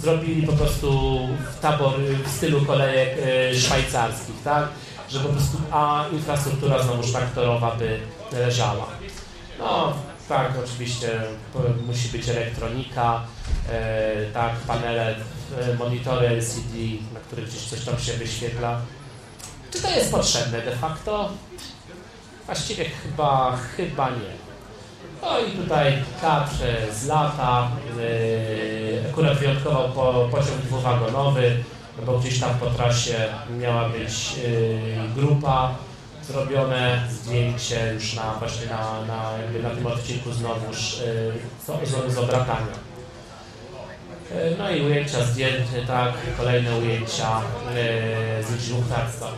[0.00, 1.18] zrobili po prostu
[1.60, 1.94] tabor
[2.24, 4.68] w stylu kolejek e, szwajcarskich, tak?
[5.08, 8.00] Że po prostu, a infrastruktura znowuż tak torowa by
[8.32, 8.86] leżała.
[9.58, 9.92] No,
[10.28, 11.20] tak, oczywiście
[11.86, 13.22] musi być elektronika,
[13.70, 15.14] e, tak, panele,
[15.60, 16.76] e, monitory LCD,
[17.14, 18.80] na których gdzieś coś tam się wyświetla.
[19.70, 21.30] Czy to jest potrzebne de facto?
[22.46, 24.36] Właściwie chyba, chyba nie.
[25.22, 26.56] No i tutaj kadr
[26.92, 27.68] z lata,
[28.00, 31.56] e, akurat wyjątkowo po, pociąg dwuwagonowy,
[32.06, 33.28] bo gdzieś tam po trasie
[33.58, 34.36] miała być
[35.16, 35.74] grupa
[36.28, 39.30] zrobione zdjęcie już na, właśnie na, na,
[39.68, 41.00] na tym odcinku znowuż
[42.06, 42.76] yy, z, obratania.
[44.34, 47.40] Yy, no i ujęcia zdjęte, tak, kolejne ujęcia
[47.74, 49.32] yy, z Żółtactwa.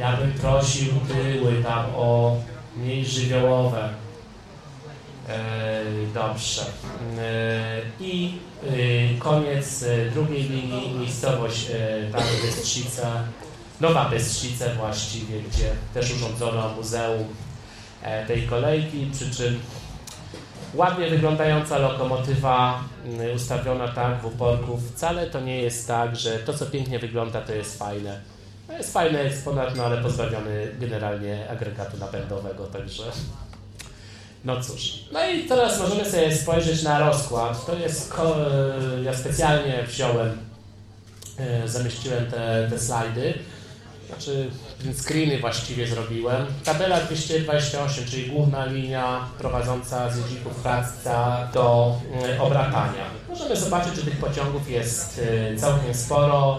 [0.00, 2.36] Ja bym prosił tyły tam o
[2.76, 3.88] mniej żywiołowe.
[5.28, 5.34] Yy,
[6.14, 6.62] dobrze.
[8.00, 9.84] Yy, I yy, koniec
[10.14, 11.66] drugiej linii, miejscowość
[12.12, 13.06] tak, Bystrzyce,
[13.80, 17.24] Nowa Bystrzyce właściwie, gdzie też urządzono muzeum
[18.26, 19.60] tej kolejki, przy czym
[20.74, 22.84] ładnie wyglądająca lokomotywa
[23.34, 24.78] ustawiona tak w uporku.
[24.78, 28.39] Wcale to nie jest tak, że to co pięknie wygląda to jest fajne.
[28.70, 33.02] To jest fajny eksponat, no ale pozbawiony generalnie agregatu napędowego, także
[34.44, 35.04] no cóż.
[35.12, 37.66] No i teraz możemy sobie spojrzeć na rozkład.
[37.66, 38.12] To jest,
[39.04, 40.38] ja specjalnie wziąłem,
[41.38, 43.34] e, zamieściłem te, te slajdy,
[44.08, 44.50] znaczy
[44.94, 46.46] screeny właściwie zrobiłem.
[46.64, 53.04] Tabela 228, czyli główna linia prowadząca z Jezików Hradca do e, obratania.
[53.28, 55.20] Możemy zobaczyć, że tych pociągów jest
[55.52, 56.58] e, całkiem sporo.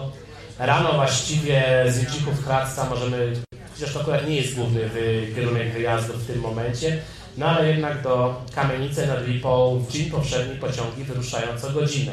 [0.58, 3.32] Rano właściwie z Jezików Hradca możemy,
[3.74, 4.80] chociaż to akurat nie jest główny
[5.34, 6.98] kierunek wyjazdu w tym momencie,
[7.36, 12.12] no ale jednak do Kamienicy nad Lipą w dzień poprzedni pociągi wyruszają co godzinę.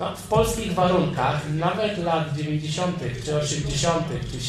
[0.00, 2.96] No, w polskich warunkach nawet lat 90.
[3.24, 4.06] czy 80.
[4.32, 4.40] czy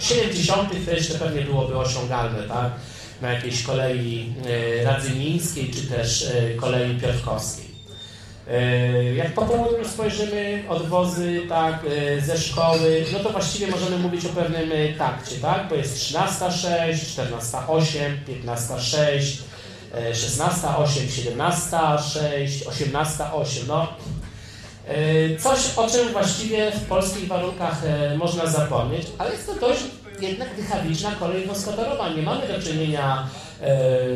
[0.00, 0.84] 70.
[0.84, 2.70] to jeszcze pewnie byłoby osiągalne, tak?
[3.22, 4.34] Na jakiejś kolei
[4.80, 7.73] e, radzymińskiej czy też e, kolei piotrkowskiej.
[8.50, 11.80] E, jak po południu spojrzymy odwozy tak,
[12.18, 15.68] e, ze szkoły, no to właściwie możemy mówić o pewnym e, takcie, tak?
[15.68, 17.98] bo jest 13.6, 14.8,
[18.46, 19.42] 15.6,
[20.12, 20.86] 16.8,
[21.36, 23.60] 17.6, 18.8.
[23.68, 23.88] No,
[25.38, 27.82] coś, o czym właściwie w polskich warunkach
[28.16, 29.80] można zapomnieć, ale jest to dość
[30.20, 32.08] jednak dychawiczna kolej gospodarowa.
[32.08, 33.28] Nie mamy do czynienia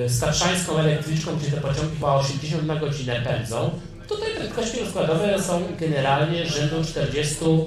[0.07, 3.71] z tatrzańską elektryczką, gdzie te pociągi po 80 na godzinę pędzą,
[4.09, 7.59] Tutaj prędkości rozkładowe są generalnie rzędu 40-50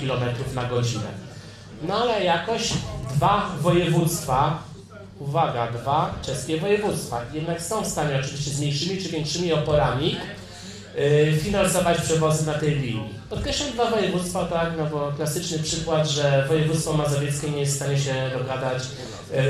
[0.00, 1.04] km na godzinę.
[1.82, 2.72] No ale jakoś
[3.14, 4.62] dwa województwa,
[5.18, 10.16] uwaga, dwa czeskie województwa, jednak są w stanie oczywiście z mniejszymi czy większymi oporami
[10.96, 13.14] yy, finansować przewozy na tej linii.
[13.30, 17.98] Podkreślam dwa województwa, tak, no bo klasyczny przykład, że województwo mazowieckie nie jest w stanie
[17.98, 18.82] się dogadać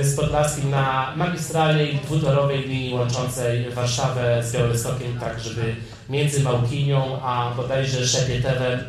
[0.02, 5.76] z Podlaskim na magistralnej dwutorowej linii łączącej Warszawę z Białymstokiem, tak żeby
[6.08, 8.80] między Małkinią a bodajże Szepietewem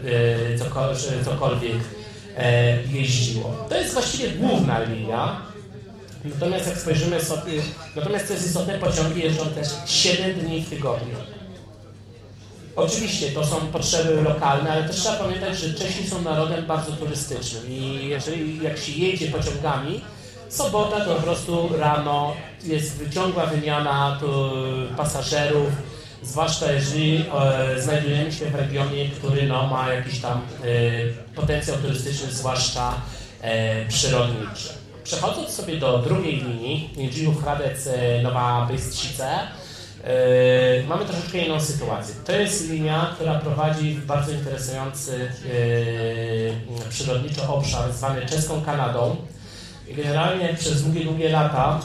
[1.09, 3.65] yy, cokolwiek yy, jeździło.
[3.69, 5.47] To jest właściwie główna linia,
[6.25, 7.61] Natomiast jak spojrzymy sobie,
[7.95, 11.15] natomiast co jest istotne, pociągi jeżdżą też 7 dni w tygodniu.
[12.75, 17.71] Oczywiście to są potrzeby lokalne, ale też trzeba pamiętać, że Czesi są narodem bardzo turystycznym
[17.71, 20.01] i jeżeli jak się jedzie pociągami,
[20.49, 22.33] sobota to po prostu rano
[22.63, 24.19] jest ciągła wymiana
[24.97, 25.67] pasażerów,
[26.23, 27.25] zwłaszcza jeżeli
[27.75, 32.93] e, znajdujemy się w regionie, który no, ma jakiś tam e, potencjał turystyczny, zwłaszcza
[33.41, 34.69] e, przyrodniczy.
[35.03, 39.27] Przechodząc sobie do drugiej linii, Niedźwiłów Hradec e, Nowa Bystrzyce,
[40.77, 42.15] Yy, mamy troszeczkę inną sytuację.
[42.25, 45.31] To jest linia, która prowadzi w bardzo interesujący
[46.89, 49.15] przyrodniczy obszar zwany czeską Kanadą.
[49.89, 51.79] Generalnie przez długie, długie lata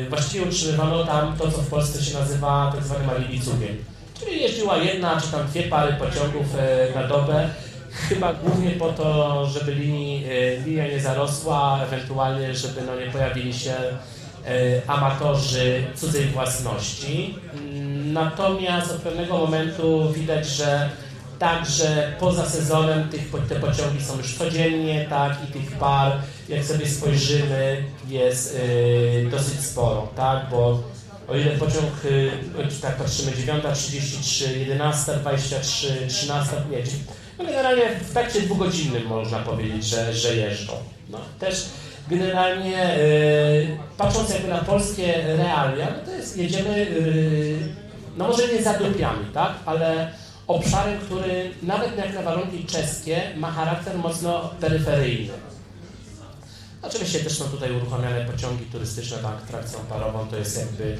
[0.00, 3.76] yy, właściwie utrzymywano tam to, co w Polsce się nazywa tak zwanym alibicugiem.
[4.20, 6.46] Czyli jeździła jedna czy tam dwie pary pociągów
[6.94, 7.48] na dobę,
[7.90, 10.26] chyba głównie po to, żeby linii,
[10.66, 13.74] linia nie zarosła, ewentualnie żeby no, nie pojawili się
[14.86, 17.34] amatorzy cudzej własności.
[18.04, 20.90] Natomiast od pewnego momentu widać, że
[21.42, 26.12] także poza sezonem tych, te pociągi są już codziennie, tak, i tych par,
[26.48, 30.82] jak sobie spojrzymy, jest y, dosyć sporo, tak, bo
[31.28, 32.30] o ile pociąg, y,
[32.82, 34.44] tak patrzymy, 9.33,
[34.78, 36.78] 11.23, 13, nie,
[37.38, 40.72] no generalnie w trakcie dwugodzinnym można powiedzieć, że, że jeżdżą.
[41.10, 41.64] No, też
[42.08, 42.96] generalnie
[43.68, 47.58] yy, patrząc jakby na polskie realia, no to jest, jedziemy, yy,
[48.16, 50.12] no może nie zadupiami, tak, ale
[50.46, 55.32] obszarem, który nawet jak na warunki czeskie ma charakter mocno peryferyjny.
[56.82, 60.96] Oczywiście też są tutaj uruchamiane pociągi turystyczne, tak, trakcją parową, to jest jakby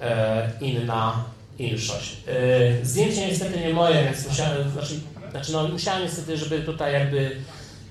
[0.00, 1.24] e, inna
[1.58, 2.16] inszość.
[2.28, 4.94] E, zdjęcie niestety nie moje, więc musiałem, znaczy,
[5.30, 7.36] znaczy no, musiałem niestety, żeby tutaj jakby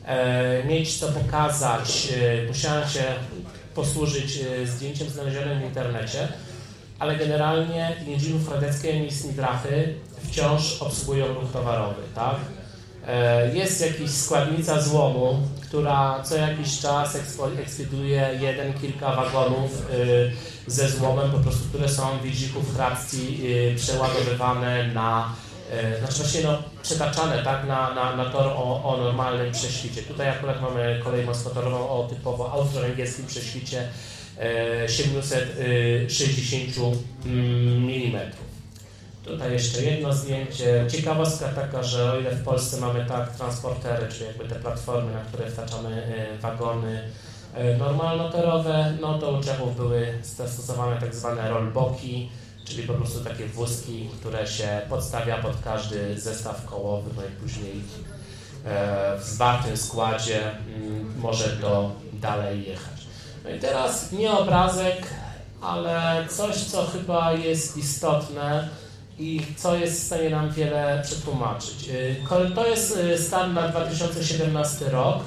[0.05, 3.03] e, mieć co pokazać, e, musiałem się
[3.75, 6.27] posłużyć e, zdjęciem znalezionym w internecie,
[6.99, 9.95] ale generalnie Jędzirów Radeckie i Snidrachy
[10.27, 12.35] wciąż obsługują ruch towarowy, tak?
[13.07, 17.17] E, jest jakaś składnica złomu, która co jakiś czas
[17.59, 19.71] ekspeduje jeden, kilka wagonów
[20.67, 23.43] ze złomem, po prostu, które są w Widzików Hrabcji
[23.75, 25.35] przeładowywane na
[25.99, 30.01] znaczy właśnie no, przetaczane tak, na, na, na tor o, o normalnym prześwicie.
[30.01, 33.87] Tutaj akurat mamy kolej mostotorową o typowo austro-węgierskim prześwicie
[34.87, 36.77] 760
[37.25, 38.31] mm.
[39.23, 40.85] Tutaj jeszcze jedno zdjęcie.
[40.91, 45.21] Ciekawostka taka, że o ile w Polsce mamy tak transportery, czyli jakby te platformy, na
[45.21, 47.03] które wtaczamy e, wagony
[47.53, 52.29] e, normalnotorowe, no to u Czechów były zastosowane tak zwane rollboki,
[52.65, 57.81] czyli po prostu takie wózki, które się podstawia pod każdy zestaw kołowy, no i później
[58.65, 63.05] e, w zwartym składzie mm, może to dalej jechać.
[63.43, 65.07] No i teraz nie obrazek,
[65.61, 68.69] ale coś, co chyba jest istotne
[69.19, 71.89] i co jest w stanie nam wiele przetłumaczyć.
[71.89, 75.19] Y, to jest y, stan na 2017 rok.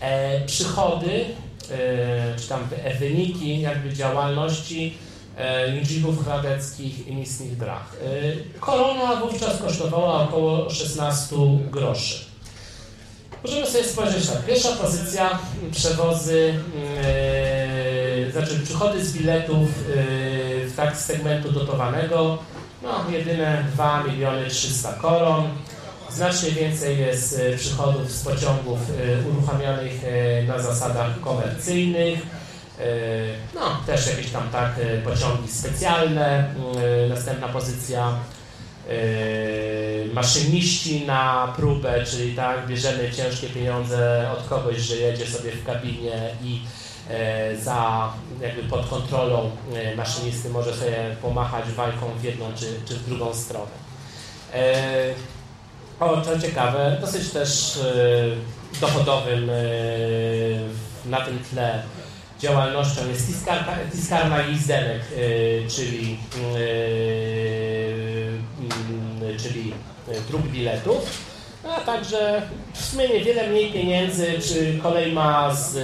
[0.00, 2.68] E, przychody, y, czy tam
[3.00, 4.94] wyniki jakby działalności
[5.74, 7.96] Niedźwików Radeckich i Mistnych Drach.
[8.60, 11.36] Korona wówczas kosztowała około 16
[11.70, 12.32] groszy.
[13.44, 14.44] Możemy sobie spojrzeć tak.
[14.44, 15.38] Pierwsza pozycja
[15.72, 16.54] przewozy,
[18.24, 22.38] yy, znaczy przychody z biletów yy, tak z segmentu dotowanego,
[22.82, 25.48] no jedyne 2 miliony 300 koron.
[26.10, 32.42] Znacznie więcej jest yy, przychodów z pociągów yy, uruchamianych yy, na zasadach komercyjnych.
[33.54, 34.72] No, też jakieś tam tak
[35.04, 36.54] pociągi specjalne.
[37.08, 38.14] Następna pozycja
[40.12, 46.30] maszyniści na próbę, czyli tak, bierzemy ciężkie pieniądze od kogoś, że jedzie sobie w kabinie
[46.42, 46.60] i
[47.62, 53.06] za jakby pod kontrolą e, maszynisty może sobie pomachać wajką w jedną czy, czy w
[53.06, 53.70] drugą stronę.
[54.54, 54.74] E,
[56.00, 57.80] o, co ciekawe, dosyć też
[58.80, 59.50] dochodowym
[61.06, 61.82] na tym tle
[62.40, 65.02] działalnością jest tiskarna, tiskarna Izdenek,
[65.68, 66.18] czyli
[69.38, 69.72] czyli
[70.08, 71.31] e, druk biletów,
[71.76, 72.42] a także
[72.72, 75.80] w sumie niewiele mniej pieniędzy, czy kolej ma z e,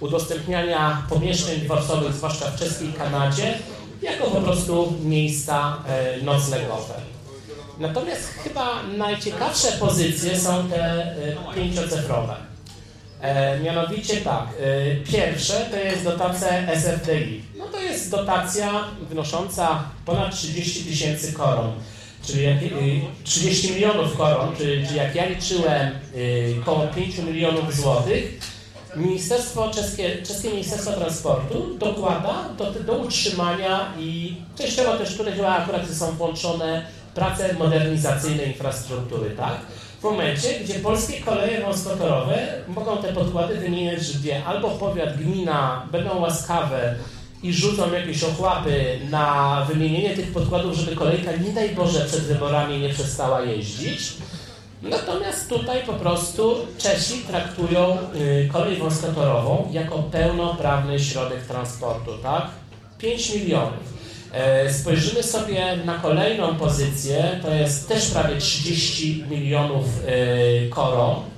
[0.00, 3.58] udostępniania pomieszczeń dworcowych, zwłaszcza w czeskiej Kanadzie,
[4.02, 6.94] jako po prostu miejsca e, noclegowe.
[7.78, 11.14] Natomiast chyba najciekawsze pozycje są te
[11.54, 12.36] pięciocyfrowe.
[13.64, 14.46] mianowicie tak,
[15.12, 17.42] pierwsze to jest dotacja SFDI.
[17.58, 21.72] No to jest dotacja wynosząca ponad 30 tysięcy koron
[22.26, 22.56] czyli jak,
[23.24, 25.90] 30 y, milionów koron, czyli, czyli jak ja liczyłem
[26.62, 28.40] około y, 5 milionów złotych,
[28.96, 35.90] Ministerstwo Czeskie, Czeskie Ministerstwo Transportu dokłada do, do utrzymania i częściowo też tutaj chyba akurat
[35.90, 39.60] są włączone prace modernizacyjne infrastruktury, tak?
[40.00, 46.20] W momencie, gdzie polskie koleje wąskotorowe mogą te podkłady wymieniać, gdzie albo powiat, gmina będą
[46.20, 46.94] łaskawe
[47.42, 52.78] i rzucą jakieś ochłapy na wymienienie tych podkładów, żeby kolejka, nie daj Boże, przed wyborami
[52.78, 54.12] nie przestała jeździć.
[54.82, 62.46] Natomiast tutaj po prostu Czesi traktują y, kolej wąskotorową jako pełnoprawny środek transportu, tak?
[62.98, 63.92] 5 milionów.
[64.32, 69.84] E, spojrzymy sobie na kolejną pozycję, to jest też prawie 30 milionów
[70.66, 71.31] y, koron.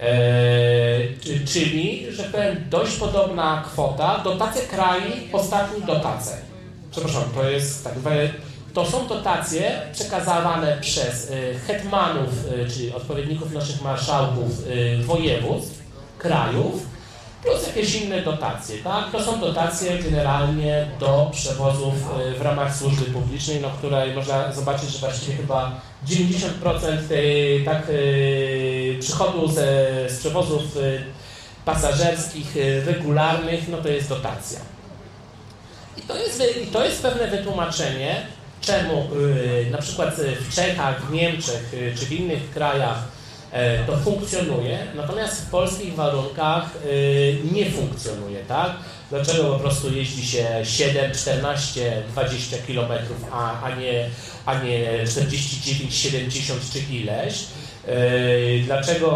[0.00, 2.30] E, czyli, że
[2.70, 4.20] dość podobna kwota.
[4.24, 5.00] Dotacja kraj,
[5.32, 6.36] ostatni dotacje.
[6.90, 7.94] Przepraszam, to jest tak,
[8.74, 12.28] to są dotacje przekazywane przez e, hetmanów,
[12.60, 14.48] e, czyli odpowiedników naszych marszałków
[15.06, 15.82] województw,
[16.18, 16.89] krajów,
[17.42, 18.78] plus jakieś inne dotacje.
[18.78, 19.10] Tak?
[19.12, 21.94] To są dotacje generalnie do przewozów
[22.38, 28.96] w ramach służby publicznej, no, które można zobaczyć, że właściwie chyba 90% tej, tak, y,
[29.00, 29.54] przychodu z,
[30.12, 31.04] z przewozów y,
[31.64, 32.56] pasażerskich
[32.86, 34.60] regularnych, no to jest dotacja.
[35.96, 36.42] I to jest,
[36.72, 38.26] to jest pewne wytłumaczenie,
[38.60, 39.08] czemu
[39.70, 43.09] na przykład w Czechach, w Niemczech czy w innych krajach e,
[43.86, 46.70] to funkcjonuje, natomiast w polskich warunkach
[47.52, 48.70] nie funkcjonuje, tak?
[49.10, 52.92] Dlaczego po prostu jeździ się 7, 14, 20 km,
[53.32, 54.08] a, a, nie,
[54.46, 57.44] a nie 49, 70 czy ileś?
[57.86, 59.08] Yy, dlaczego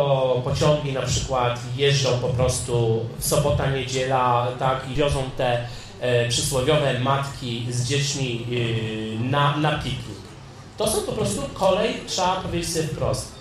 [0.44, 5.66] pociągi na przykład jeżdżą po prostu w sobota, niedziela, tak, i wiozą te
[6.01, 8.47] e, przysłowiowe matki z dziećmi
[9.20, 10.24] e, na, na piknik?
[10.77, 13.34] To są po prostu kolej, trzeba powiedzieć sobie wprost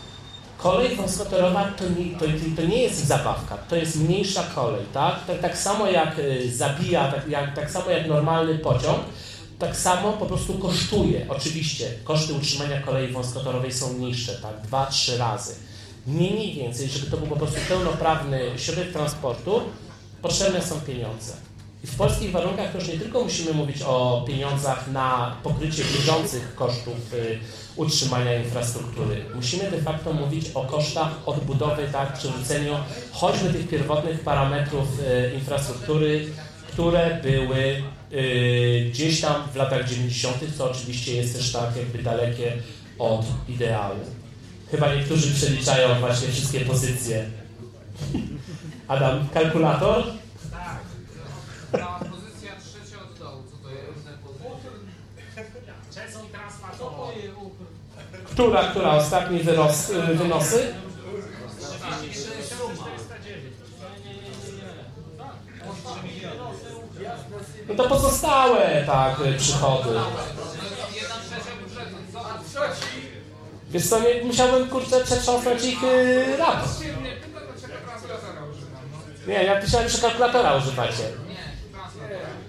[0.63, 2.25] Kolej wąskotorowa to nie, to,
[2.55, 5.25] to nie jest zabawka, to jest mniejsza kolej, tak?
[5.25, 8.99] Tak, tak samo jak y, zabija, tak, jak, tak samo jak normalny pociąg,
[9.59, 11.25] tak samo po prostu kosztuje.
[11.29, 15.55] Oczywiście koszty utrzymania kolei wąskotorowej są niższe, tak, dwa, trzy razy.
[16.07, 19.61] Mniej więcej, żeby to był po prostu pełnoprawny środek transportu,
[20.21, 21.33] potrzebne są pieniądze.
[21.83, 26.55] I w polskich warunkach to już nie tylko musimy mówić o pieniądzach na pokrycie bieżących
[26.55, 27.39] kosztów y,
[27.75, 29.25] utrzymania infrastruktury.
[29.35, 32.75] Musimy de facto mówić o kosztach odbudowy, tak, przerzuceniu
[33.11, 36.25] choćby tych pierwotnych parametrów y, infrastruktury,
[36.67, 37.83] które były
[38.13, 42.57] y, gdzieś tam w latach 90., co oczywiście jest też tak jakby dalekie
[42.99, 43.99] od ideału.
[44.71, 47.25] Chyba niektórzy przeliczają właśnie wszystkie pozycje.
[48.87, 50.03] Adam, kalkulator?
[51.71, 53.87] Ta pozycja trzecia od dołu, co to jest?
[53.95, 54.43] Różne pozycje.
[58.33, 58.89] Która, która?
[58.91, 60.73] Ostatni wyros, y, wynosy?
[67.67, 69.89] No to pozostałe, tak, y, przychody.
[73.69, 76.79] Wiesz co, nie, musiałbym, kurczę, przetrząsnąć ich y, raport.
[79.27, 81.03] Nie, ja myślałem, że kalkulatora używacie.
[81.29, 81.35] Nie,
[81.71, 82.43] translatora.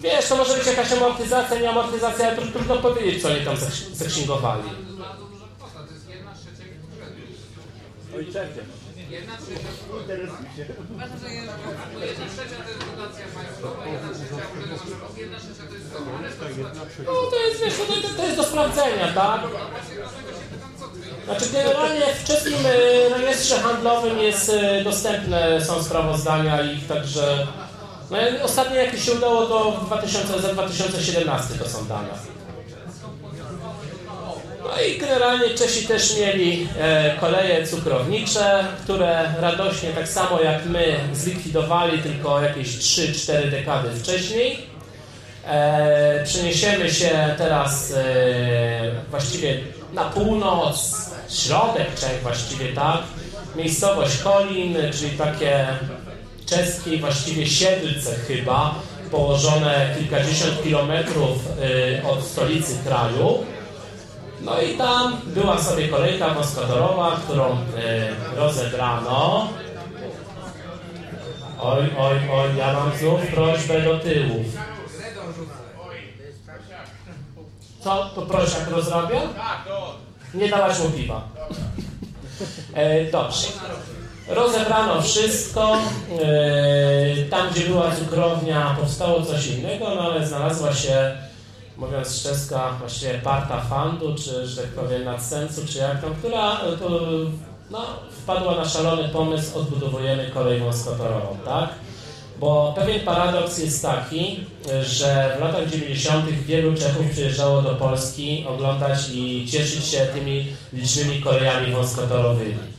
[0.00, 3.94] Wiesz, to może być jakaś amortyzacja, nie amortyzacja, ale trudno powiedzieć, co oni tam jest
[9.10, 9.70] jedna trzecia.
[12.34, 14.36] Trzecia to jest państwowa, jedna trzecia
[15.16, 15.98] jedna trzecia to jest to.
[17.06, 19.40] No to jest, wiesz, no to, to jest do sprawdzenia, tak?
[21.24, 27.46] Znaczy generalnie w czeskim e, rejestrze handlowym jest e, dostępne są sprawozdania ich, także
[28.10, 32.08] no, ostatnie jakie się udało to w 2000, za 2017 to są dane.
[34.62, 41.00] No i generalnie Czesi też mieli e, koleje cukrownicze, które radośnie tak samo jak my
[41.12, 44.58] zlikwidowali tylko jakieś 3-4 dekady wcześniej.
[45.46, 48.02] E, przeniesiemy się teraz e,
[49.10, 49.58] właściwie
[49.92, 53.00] na północ, środek Czech właściwie, tak?
[53.56, 55.66] Miejscowość Kolin, czyli takie
[56.50, 58.74] czeskie właściwie Siedlce chyba,
[59.10, 61.38] położone kilkadziesiąt kilometrów
[62.02, 63.38] e, od stolicy kraju.
[64.40, 67.56] No i tam była sobie kolejka wąskotorowa, którą e,
[68.36, 69.48] rozebrano.
[71.60, 74.44] Oj, oj, oj, ja mam znów prośbę do tyłu.
[77.80, 78.10] Co?
[78.14, 79.20] To prosiak rozrabia?
[80.34, 81.28] Nie dałaś mu piwa.
[82.74, 83.46] E, dobrze.
[84.28, 85.76] Rozebrano wszystko.
[86.22, 91.16] E, tam, gdzie była cukrownia, powstało coś innego, no ale znalazła się,
[91.76, 96.76] mówiąc czeska, właściwie parta fandu, czy, że tak powiem, nadsensu, czy jak tam, która e,
[96.76, 97.00] to,
[97.70, 97.86] no,
[98.22, 101.68] wpadła na szalony pomysł, odbudowujemy kolej wąskotorową, tak?
[102.40, 104.40] Bo pewien paradoks jest taki,
[104.82, 106.30] że w latach 90.
[106.30, 112.69] wielu Czechów przyjeżdżało do Polski oglądać i cieszyć się tymi licznymi kolejami wąskotorowymi.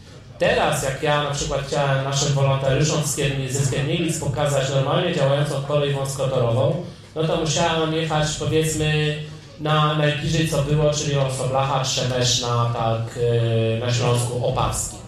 [0.41, 3.03] Teraz, jak ja na przykład chciałem naszym wolontariuszom
[3.49, 6.85] ze Skierniewic pokazać normalnie działającą kolej wąskotorową,
[7.15, 9.17] no to musiałem jechać powiedzmy
[9.59, 14.99] na najbliżej co było, czyli Osoblacha, Trzemeszna, tak yy, na Śląsku Opawskim.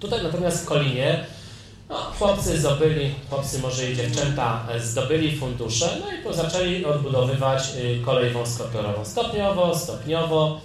[0.00, 1.24] Tutaj natomiast w Kolinie
[1.88, 8.04] no, chłopcy zdobyli, chłopcy może i dziewczęta e, zdobyli fundusze, no i zaczęli odbudowywać y,
[8.04, 9.04] kolej wąskotorową.
[9.04, 10.60] Stopniowo, stopniowo.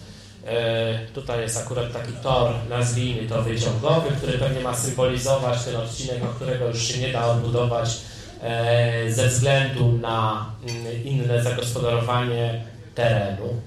[0.45, 6.23] E, Tutaj jest akurat taki tor, nazwijmy to wyciągowy, który pewnie ma symbolizować ten odcinek,
[6.23, 7.97] o którego już się nie da odbudować
[8.41, 12.65] e, ze względu na mm, inne zagospodarowanie
[12.95, 13.61] terenu.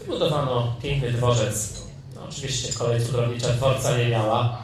[0.00, 1.82] Wybudowano piękny dworzec.
[2.14, 4.62] No, oczywiście kolej cukrownicza dworca nie miała.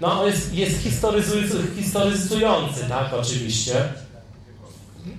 [0.00, 0.82] No, jest, jest
[1.76, 3.74] historyzujący, tak, oczywiście.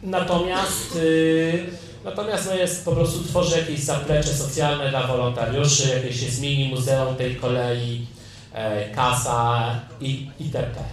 [0.04, 1.66] Natomiast, y,
[2.04, 7.16] natomiast no jest po prostu tworzy jakieś zaplecze socjalne dla wolontariuszy, jakieś jest mini muzeum
[7.16, 8.08] tej kolei,
[8.54, 10.84] e, kasa i itp.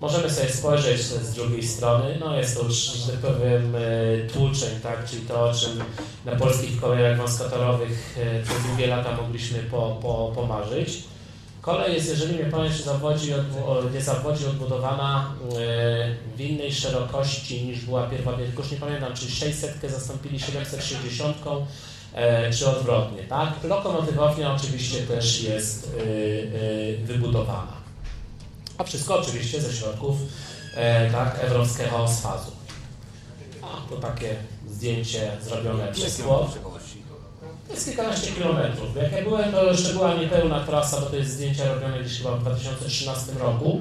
[0.00, 4.80] Możemy sobie spojrzeć z drugiej strony, no jest to już, że tak powiem, e, tłuczeń,
[4.82, 5.84] tak, czyli to, o czym
[6.24, 11.02] na polskich kolejach wąskotorowych e, przez długie lata mogliśmy po, po, pomarzyć.
[11.68, 15.54] Kolej jest, jeżeli mnie pamięć zawodzi, odbu- nie zawodzi odbudowana e,
[16.36, 21.36] w innej szerokości niż była pierwotnie, tylko już nie pamiętam, czy 600 zastąpili 760,
[22.14, 23.64] e, czy odwrotnie, tak?
[23.64, 25.90] Lokomotywownia oczywiście też jest
[27.02, 27.72] e, wybudowana.
[28.78, 30.16] A wszystko oczywiście ze środków
[31.12, 32.50] tak, Europejskiego Sfazu.
[33.62, 34.36] A, to takie
[34.68, 36.58] zdjęcie zrobione przez Łot.
[37.68, 38.96] To jest kilkanaście kilometrów.
[39.02, 42.36] Jak ja byłem, to jeszcze była niepełna trasa, bo to jest zdjęcia robione gdzieś chyba
[42.36, 43.80] w 2013 roku.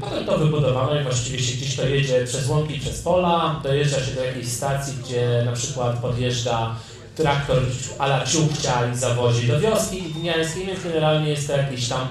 [0.00, 4.12] Potem to wybudowano i właściwie się gdzieś to jedzie przez łąki, przez pola, dojeżdża się
[4.12, 6.76] do jakiejś stacji, gdzie na przykład podjeżdża
[7.16, 7.58] traktor
[7.98, 12.08] ala ciuchcia i zawozi do wioski gniańskiej, więc generalnie jest to jakiś tam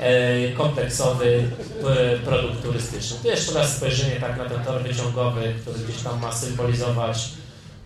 [0.00, 1.42] e, kompleksowy
[2.24, 3.16] produkt turystyczny.
[3.22, 7.18] Tu jeszcze raz spojrzenie tak na ten tor wyciągowy, który gdzieś tam ma symbolizować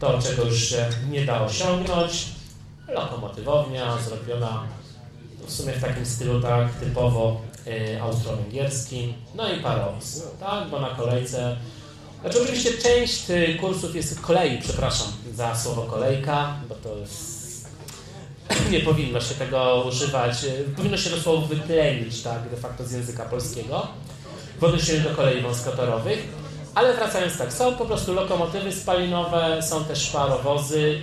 [0.01, 2.27] to, czego już się nie da osiągnąć.
[2.89, 4.63] Lokomotywownia zrobiona
[5.47, 9.13] w sumie w takim stylu tak typowo e, austro-węgierskim.
[9.35, 11.57] No i parowóz, tak, bo na kolejce
[12.21, 13.23] znaczy oczywiście część
[13.61, 17.69] kursów jest kolei, przepraszam za słowo kolejka, bo to jest...
[18.73, 20.47] nie powinno się tego używać,
[20.77, 23.87] powinno się to słowo wyplenić tak, de facto z języka polskiego
[24.61, 26.48] w odniesieniu do kolei wąskotorowych.
[26.75, 31.03] Ale wracając tak, są po prostu lokomotywy spalinowe, są też parowozy.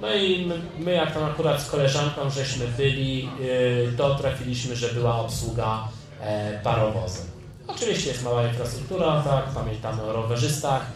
[0.00, 4.88] No i my, my jak tam akurat z koleżanką żeśmy byli, yy, to trafiliśmy, że
[4.88, 5.88] była obsługa
[6.20, 7.26] e, parowozem.
[7.66, 10.86] Oczywiście jest mała infrastruktura, tak, pamiętamy o rowerzystach,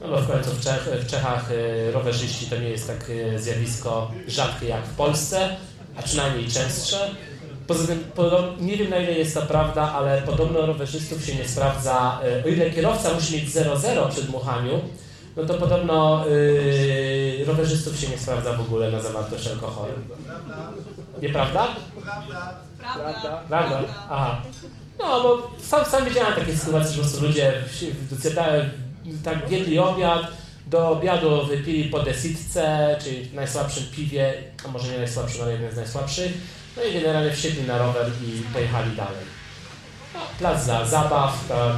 [0.00, 4.10] no bo w końcu w, w Czechach y, rowerzyści to nie jest tak y, zjawisko
[4.28, 5.56] rzadkie jak w Polsce,
[5.96, 7.10] a przynajmniej częstsze.
[7.66, 8.04] Poza tym,
[8.60, 12.48] nie wiem na ile jest to prawda, ale podobno rowerzystów się nie sprawdza, y, o
[12.48, 14.80] ile kierowca musi mieć 0,0 przy dmuchaniu,
[15.36, 19.92] no to podobno yy, rowerzystów się nie sprawdza w ogóle na zawartość alkoholu.
[21.22, 21.66] Nieprawda?
[22.04, 22.54] Prawda.
[22.78, 23.42] Prawda.
[23.48, 23.80] Prawda.
[24.10, 24.42] Aha.
[24.98, 27.52] No, bo sam, sam widziałem takie sytuacje, że po prostu ludzie
[29.24, 30.26] tak jedli obiad,
[30.66, 34.34] do obiadu wypili po desitce, czyli najsłabszym piwie,
[34.64, 36.32] a może nie najsłabszym, ale jednym z najsłabszych,
[36.76, 39.24] no i generalnie wsiedli na rower i pojechali dalej.
[40.14, 41.76] No, plac dla zabaw, tak,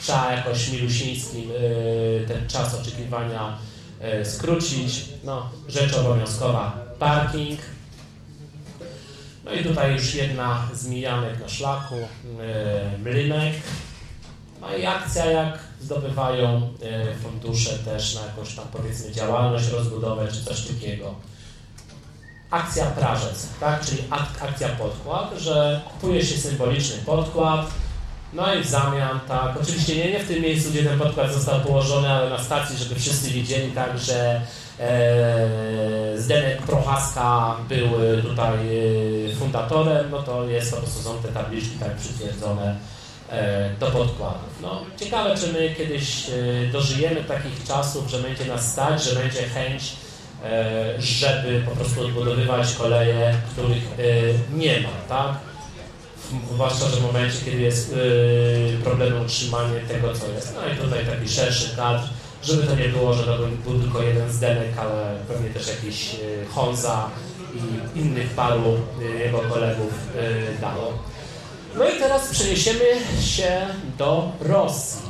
[0.00, 3.58] trzeba jakoś milusińskim yy, ten czas oczekiwania
[4.00, 5.04] yy, skrócić.
[5.24, 7.60] No, rzecz obowiązkowa, parking,
[9.44, 13.54] no i tutaj już jedna z mijanek na szlaku, yy, mlynek.
[14.60, 20.44] No i akcja, jak zdobywają yy, fundusze też na jakąś tam powiedzmy działalność, rozbudowę czy
[20.44, 21.14] coś takiego.
[22.50, 23.86] Akcja prażec, tak?
[23.86, 27.66] czyli ak akcja podkład, że kupuje się symboliczny podkład,
[28.32, 31.60] no i w zamian, tak, oczywiście nie, nie w tym miejscu, gdzie ten podkład został
[31.60, 34.40] położony, ale na stacji, żeby wszyscy widzieli, tak, że
[34.80, 37.88] e, Zdenek Prochaska był
[38.22, 38.56] tutaj
[39.30, 42.76] e, fundatorem, no to jest po są te tabliczki tak przytwierdzone
[43.30, 44.58] e, do podkładów.
[44.62, 46.32] No, ciekawe, czy my kiedyś e,
[46.72, 50.07] dożyjemy takich czasów, że będzie nas stać, że będzie chęć, e,
[50.98, 55.48] żeby po prostu odbudowywać koleje, których e, nie ma, tak?
[56.54, 60.54] zwłaszcza że w momencie, kiedy jest yy, problemem utrzymanie tego, co jest.
[60.54, 62.02] No i tutaj taki szerszy kadr,
[62.42, 66.16] żeby to nie było, że to był tylko jeden zdenek, ale pewnie też jakiś
[66.54, 67.10] Honza
[67.54, 68.78] i innych paru
[69.18, 69.92] jego kolegów
[70.60, 70.92] dało.
[71.76, 72.84] No i teraz przeniesiemy
[73.20, 73.66] się
[73.98, 75.00] do Rosji.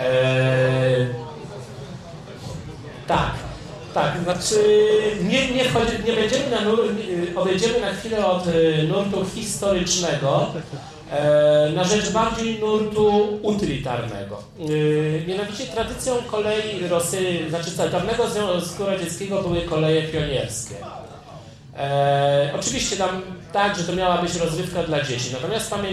[0.00, 1.06] Eee,
[3.06, 3.30] tak,
[3.94, 4.56] tak, znaczy
[5.22, 5.64] nie, nie,
[6.06, 6.80] nie będziemy na nur,
[7.36, 10.46] odejdziemy na chwilę od y, nurtu historycznego
[11.10, 14.42] e, na rzecz bardziej nurtu utylitarnego.
[14.60, 20.74] E, mianowicie tradycją kolei Rosy, znaczy dawnego Związku Radzieckiego były koleje pionierskie.
[21.78, 23.22] E, oczywiście tam
[23.52, 25.88] tak, że to miała być rozrywka dla dzieci, natomiast pamię,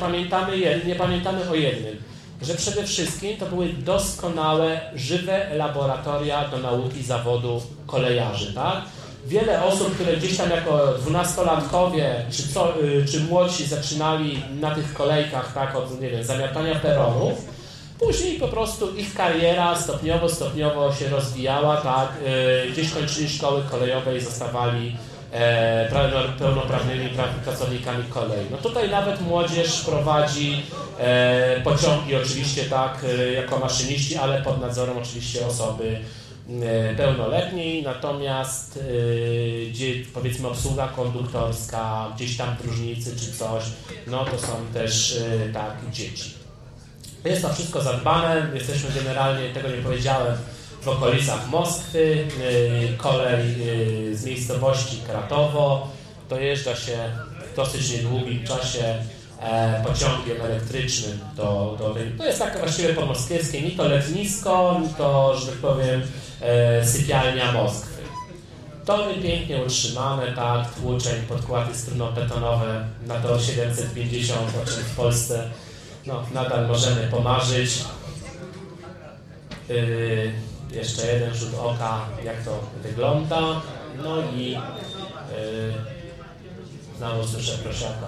[0.00, 1.96] pamiętamy, nie pamiętamy o jednym–
[2.46, 8.82] że przede wszystkim to były doskonałe, żywe laboratoria do nauki zawodu kolejarzy, tak?
[9.26, 14.94] Wiele osób, które gdzieś tam jako dwunastolatkowie czy, co, y, czy młodsi zaczynali na tych
[14.94, 17.32] kolejkach, tak, od, nie wiem, zamiatania peronów,
[17.98, 22.08] później po prostu ich kariera stopniowo, stopniowo się rozwijała, tak,
[22.66, 24.96] y, gdzieś kończyli szkoły kolejowe i zostawali
[26.38, 27.10] pełnoprawnymi
[27.44, 28.46] pracownikami kolei.
[28.50, 30.62] No tutaj nawet młodzież prowadzi
[30.98, 36.00] e, pociągi oczywiście tak e, jako maszyniści, ale pod nadzorem oczywiście osoby
[36.62, 43.64] e, pełnoletniej, natomiast e, gdzie powiedzmy obsługa konduktorska, gdzieś tam próżnicy czy coś,
[44.06, 46.34] no to są też e, tak dzieci.
[47.24, 50.36] Jest to wszystko zadbane, jesteśmy generalnie, tego nie powiedziałem,
[50.84, 53.42] w okolicach Moskwy, y, kolej
[54.10, 55.88] y, z miejscowości Kratowo.
[56.28, 56.96] Dojeżdża się
[57.52, 58.94] w dosyć niedługim czasie
[59.40, 65.38] e, pociągiem elektrycznym do, do To jest takie właściwie pomoskiewskie, ni to letnisko, ni to,
[65.38, 66.02] że tak powiem,
[66.40, 68.02] e, sypialnia Moskwy.
[68.84, 75.50] Tory pięknie utrzymane, tak, tłuczeń, podkłady struno-betonowe na to 750, o czym w Polsce
[76.06, 77.84] no, nadal możemy pomarzyć.
[79.68, 80.32] Yy,
[80.74, 83.40] jeszcze jeden rzut oka, jak to wygląda.
[84.02, 84.58] No i yy,
[86.96, 88.06] znowu słyszę prosiaka.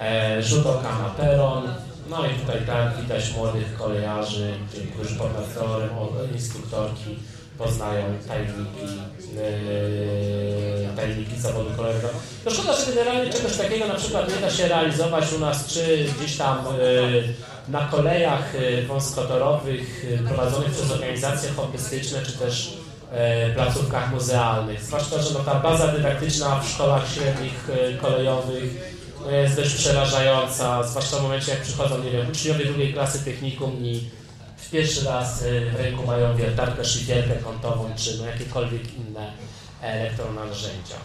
[0.00, 1.68] e, rzut oka na peron,
[2.10, 4.54] no i tutaj tak widać młodych kolejarzy,
[4.94, 5.90] którzy pod nadzorem
[6.34, 7.16] instruktorki
[7.58, 8.96] poznają tajniki,
[9.34, 12.08] yy, tajniki zawodu kolejowego.
[12.44, 16.06] To szkoda, że generalnie czegoś takiego na przykład nie da się realizować u nas, czy
[16.18, 17.24] gdzieś tam yy,
[17.68, 22.78] na kolejach yy, wąskotorowych yy, prowadzonych przez organizacje hobbystyczne, czy też
[23.46, 24.82] yy, placówkach muzealnych.
[24.82, 27.68] Zwłaszcza, że no, ta baza dydaktyczna w szkołach średnich
[28.00, 28.96] kolejowych
[29.32, 34.10] jest dość przerażająca, zwłaszcza w momencie jak przychodzą, nie wiem, uczniowie drugiej klasy technikum i
[34.56, 39.32] w pierwszy raz w ręku mają wiertarkę, szybierkę kątową, czy no jakiekolwiek inne
[39.82, 40.96] elektronarzędzia.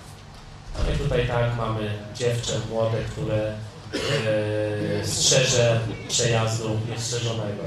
[0.77, 3.53] No i tutaj tak mamy dziewczę młode, które
[3.93, 7.63] yy, strzeże przejazdu niestrzeżonego.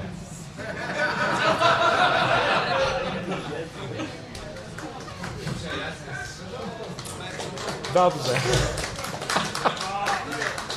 [7.94, 8.34] Dobrze.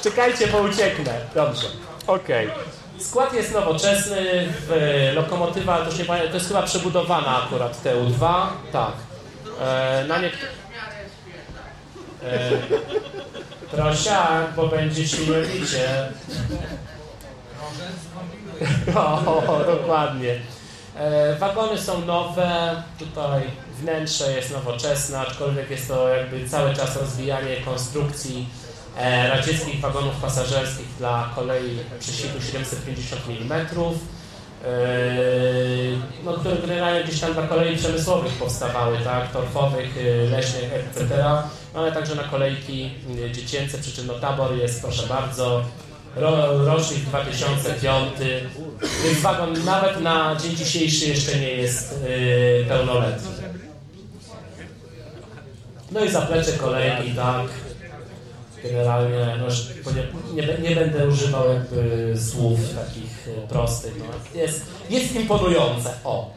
[0.03, 1.19] Czekajcie, bo ucieknę.
[1.35, 1.67] Dobrze.
[2.07, 2.47] Okej.
[2.47, 2.77] Okay.
[2.99, 4.53] Skład jest nowoczesny,
[5.13, 8.93] lokomotywa to, się, to jest chyba przebudowana akurat TU2, tak.
[9.61, 10.27] E, na nie...
[10.27, 10.31] E,
[13.71, 16.09] prosiak, bo będzie śmierdzicie.
[18.95, 20.39] O, dokładnie.
[20.95, 23.41] E, wagony są nowe, tutaj
[23.81, 28.47] wnętrze jest nowoczesne, aczkolwiek jest to jakby cały czas rozwijanie konstrukcji
[28.97, 33.67] E, radzieckich wagonów pasażerskich dla kolei przesiadu 750 mm,
[36.23, 41.05] no, które generalnie gdzieś tam dla kolei przemysłowych powstawały, tak, torfowych, e, leśnych, etc.
[41.73, 42.91] No, ale także na kolejki
[43.25, 45.63] e, dziecięce, przy czym no, tabor jest, proszę bardzo,
[46.15, 48.11] ro, rocznik 2005,
[49.03, 53.29] więc wagon nawet na dzień dzisiejszy jeszcze nie jest yy, pełnoletni.
[55.91, 57.47] No i zaplecze kolejki, tak,
[58.69, 59.47] generalnie no,
[60.33, 63.93] nie, nie, będę używał jakby słów takich e, prostych.
[63.99, 64.39] No.
[64.41, 65.93] Jest, jest imponujące.
[66.03, 66.29] O.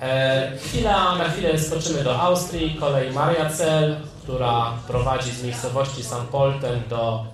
[0.00, 2.74] E, chwila, na chwilę skoczymy do Austrii.
[2.74, 6.14] Kolej Mariacel, która prowadzi z miejscowości St.
[6.32, 7.24] Polten do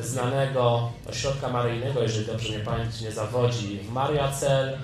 [0.00, 4.78] znanego ośrodka maryjnego, jeżeli dobrze mnie pamięć nie zawodzi, w Mariacel.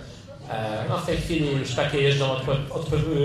[0.51, 2.37] E, no w tej chwili już takie jeżdżą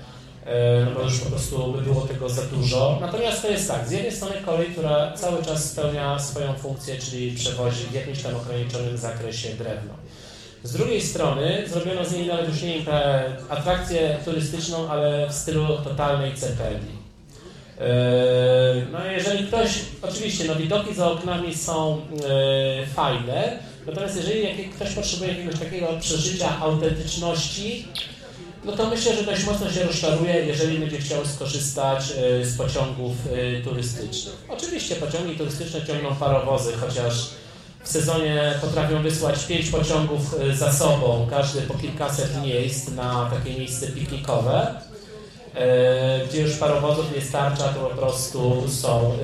[0.85, 2.97] no bo już po prostu by było tego za dużo.
[3.01, 7.31] Natomiast to jest tak, z jednej strony kolej, która cały czas spełnia swoją funkcję, czyli
[7.31, 9.93] przewozi w jakimś tam ograniczonym zakresie drewno.
[10.63, 12.75] Z drugiej strony zrobiono z niej nawet już nie
[13.49, 16.75] atrakcję turystyczną, ale w stylu totalnej cepeli.
[16.77, 17.81] Y,
[18.91, 19.69] no jeżeli ktoś,
[20.01, 22.01] oczywiście no widoki za oknami są
[22.95, 27.87] fajne, Natomiast jeżeli ktoś potrzebuje jakiegoś takiego przeżycia autentyczności,
[28.65, 33.15] no to myślę, że dość mocno się rozczaruje, jeżeli będzie chciał skorzystać e, z pociągów
[33.33, 34.35] e, turystycznych.
[34.49, 37.29] Oczywiście pociągi turystyczne ciągną parowozy, chociaż
[37.83, 43.59] w sezonie potrafią wysłać pięć pociągów e, za sobą, każdy po kilkaset miejsc na takie
[43.59, 44.81] miejsce piknikowe.
[46.29, 49.17] Gdzie już parowozów nie starcza, to po prostu są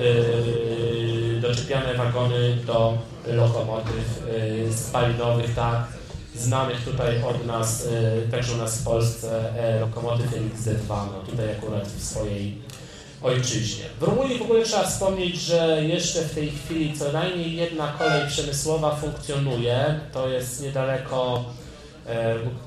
[1.40, 5.86] doczepiane wagony do lokomotyw y, spalinowych, tak,
[6.34, 7.88] znanych tutaj od nas,
[8.30, 12.58] także u nas w Polsce, lokomotyw LXZ2, no tutaj akurat w swojej
[13.22, 13.84] ojczyźnie.
[14.00, 18.28] W Rumunii w ogóle trzeba wspomnieć, że jeszcze w tej chwili co najmniej jedna kolej
[18.28, 20.00] przemysłowa funkcjonuje.
[20.12, 21.65] To jest niedaleko e,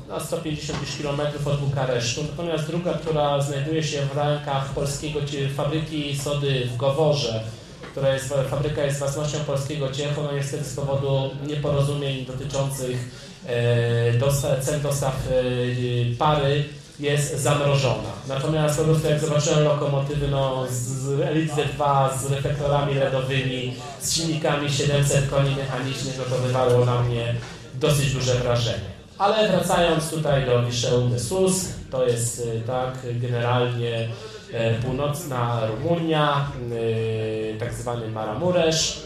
[0.07, 2.23] na 150 km od Bukaresztu.
[2.23, 5.19] Natomiast druga, która znajduje się w rękach polskiego
[5.57, 7.43] fabryki sody w Goworze,
[7.91, 13.09] która jest, fabryka jest własnością polskiego ciechu, no niestety z powodu nieporozumień dotyczących
[13.47, 16.63] e, cen dostaw e, pary
[16.99, 18.09] jest zamrożona.
[18.27, 24.69] Natomiast po prostu jak zobaczyłem lokomotywy no, z Elite Z2 z reflektorami LEDowymi, z silnikami
[24.69, 27.35] 700 koni mechanicznych, no to wywarło na mnie
[27.73, 28.88] dosyć duże wrażenie.
[29.19, 31.53] Ale wracając tutaj do Liceu de Sus,
[31.91, 34.09] to jest y, tak generalnie
[34.53, 39.03] e, północna Rumunia, y, tak zwany Maramuresz.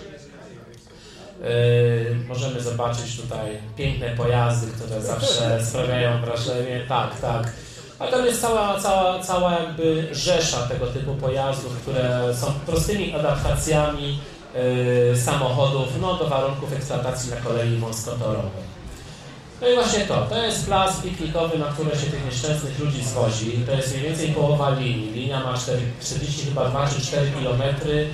[1.42, 6.86] Y, możemy zobaczyć tutaj piękne pojazdy, które zawsze sprawiają wrażenie.
[6.90, 7.52] Tak, tak.
[8.00, 14.20] A tam jest cała, cała, cała jakby rzesza tego typu pojazdów, które są prostymi adaptacjami
[15.16, 18.73] samochodów no, do warunków eksploatacji na kolei wąskotorowej.
[19.64, 23.52] No i właśnie to, to jest plac piknikowy, na które się tych nieszczęsnych ludzi zwozi.
[23.66, 25.12] To jest mniej więcej połowa linii.
[25.12, 28.08] Linia ma 4, 40 chyba 2 czy 4 kilometry.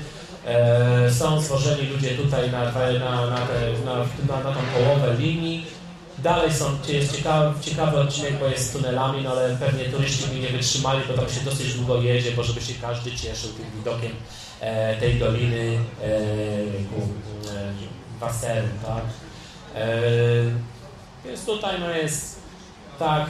[0.46, 3.26] E, są zwożeni ludzie tutaj na, na, na,
[3.86, 3.96] na,
[4.28, 5.66] na, tą połowę linii
[6.24, 10.40] Dalej są, jest ciekawy, ciekawy odcinek, bo jest z tunelami, no ale pewnie turyści by
[10.40, 14.12] nie wytrzymali, bo tam się dosyć długo jedzie, bo żeby się każdy cieszył tym widokiem
[14.60, 16.20] e, tej doliny e, e,
[18.20, 19.04] baseru, tak?
[19.76, 19.90] E,
[21.26, 22.40] więc tutaj no jest
[23.00, 23.26] tak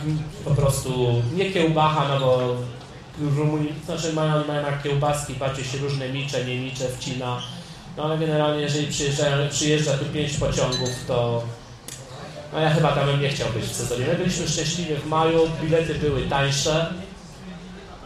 [0.45, 2.55] po prostu nie kiełbacha, no bo
[3.35, 7.41] Rumunii, znaczy mają, mają jak kiełbaski, bardziej się różne micze, nie micze wcina,
[7.97, 8.87] no ale generalnie jeżeli
[9.49, 11.43] przyjeżdża tu pięć pociągów, to
[12.53, 14.05] no ja chyba tam bym nie chciał być w sezonie.
[14.05, 16.93] My byliśmy szczęśliwi w maju, bilety były tańsze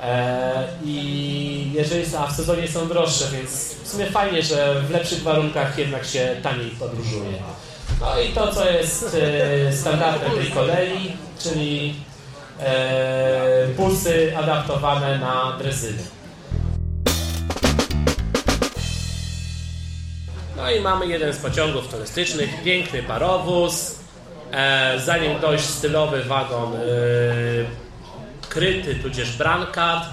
[0.01, 5.23] e, i jeżeli a w sezonie są droższe, więc w sumie fajnie, że w lepszych
[5.23, 7.33] warunkach jednak się taniej podróżuje.
[8.01, 11.95] No i to, co jest e, standardem tej kolei, czyli
[12.59, 16.03] e, busy adaptowane na drezyny.
[20.57, 24.03] No i mamy jeden z pociągów turystycznych, piękny parowóz,
[24.53, 26.79] E, zanim dość stylowy wagon e,
[28.49, 30.03] kryty, tudzież brankat.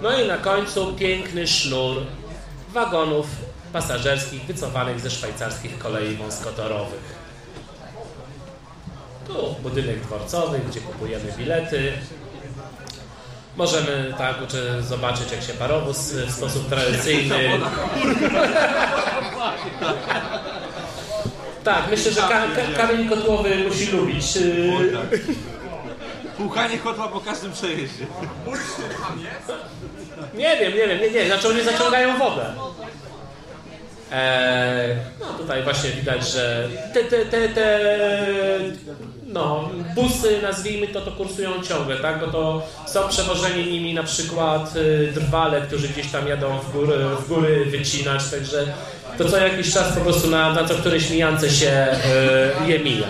[0.00, 1.96] No i na końcu piękny sznur
[2.72, 3.26] wagonów
[3.72, 7.23] pasażerskich wycofanych ze szwajcarskich kolei wąskotorowych.
[9.26, 11.92] Tu budynek dworcowy, gdzie kupujemy bilety.
[13.56, 14.36] Możemy tak
[14.80, 17.60] zobaczyć, jak się parowóz w sposób tradycyjny
[21.64, 24.26] Tak, myślę, że ka ka kamień kotłowy musi lubić.
[24.92, 25.20] Tak.
[26.36, 28.06] Płukanie kotła po każdym przejeździe.
[30.34, 32.54] Nie wiem, nie wiem, nie, nie, znaczy oni zaciągają wodę.
[34.12, 37.80] Eee, no tutaj właśnie widać, że te, te, te, te
[39.26, 42.20] no, busy, nazwijmy to, to kursują ciągle, tak?
[42.20, 46.96] Bo to są przewożeni nimi na przykład y, drwale, którzy gdzieś tam jadą w góry,
[47.20, 48.66] w góry wycinać, także
[49.18, 51.96] to co jakiś czas po prostu na, na co któreś mijance się
[52.60, 53.06] yy, je mija.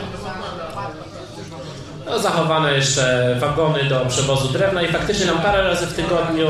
[2.15, 6.49] No, zachowane jeszcze wagony do przewozu drewna i faktycznie nam parę razy w tygodniu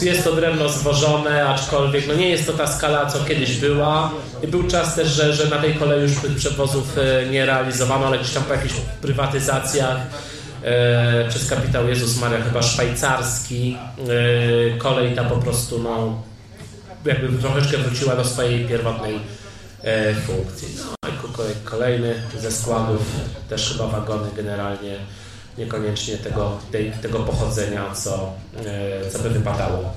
[0.00, 4.10] yy, jest to drewno zwożone, aczkolwiek no nie jest to ta skala, co kiedyś była.
[4.42, 8.06] I był czas też, że, że na tej kolei już tych przewozów yy, nie realizowano,
[8.06, 9.96] ale gdzieś tam po jakichś prywatyzacjach
[10.62, 10.68] yy,
[11.28, 16.22] przez kapitał Jezus Maria chyba szwajcarski yy, kolej ta po prostu no,
[17.04, 19.18] jakby troszeczkę wróciła do swojej pierwotnej
[19.84, 20.99] e, funkcji.
[21.64, 23.02] Kolejny ze składów,
[23.48, 24.96] też chyba wagony generalnie
[25.58, 28.32] niekoniecznie tego, tej, tego pochodzenia, co,
[28.66, 29.92] e, co by wypadało.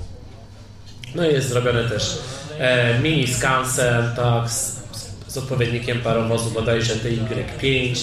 [1.14, 2.18] No i jest zrobione też
[2.58, 4.82] e, mini skansen, tak, z,
[5.28, 7.96] z odpowiednikiem parowozu bodajże TY5,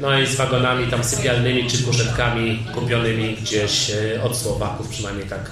[0.00, 5.50] no i z wagonami tam sypialnymi czy kuszetkami kupionymi gdzieś e, od Słowaków, przynajmniej tak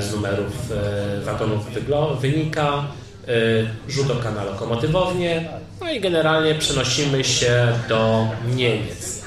[0.00, 0.72] z numerów
[1.24, 1.66] wagonów
[2.20, 2.84] wynika,
[3.88, 5.48] rzut oka lokomotywownię,
[5.80, 9.22] no i generalnie przenosimy się do Niemiec.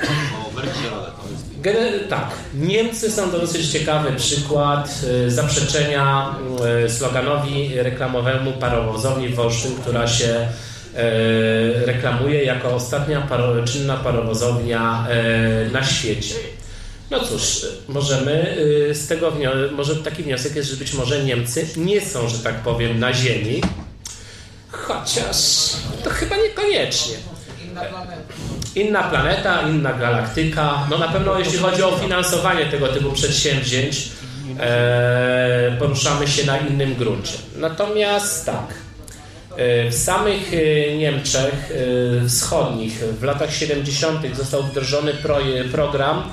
[1.61, 6.36] Gener tak, Niemcy są to dosyć ciekawy przykład zaprzeczenia
[6.88, 10.48] sloganowi reklamowemu parowozowni Wolsztyn, która się
[11.86, 15.07] reklamuje jako ostatnia paro czynna parowozownia
[15.72, 16.36] na świecie.
[17.12, 18.58] No cóż, możemy
[18.90, 19.32] y, z tego
[19.72, 23.62] może taki wniosek jest, że być może Niemcy nie są, że tak powiem, na ziemi,
[24.72, 25.38] chociaż
[26.04, 27.16] to chyba niekoniecznie.
[28.76, 30.88] Inna planeta, inna galaktyka.
[30.90, 34.10] No na pewno jeśli chodzi o finansowanie tego typu przedsięwzięć,
[34.60, 37.34] e, poruszamy się na innym gruncie.
[37.56, 38.74] Natomiast tak,
[39.58, 41.72] e, w samych e, Niemczech
[42.24, 44.36] e, wschodnich w latach 70.
[44.36, 45.14] został wdrożony
[45.72, 46.24] program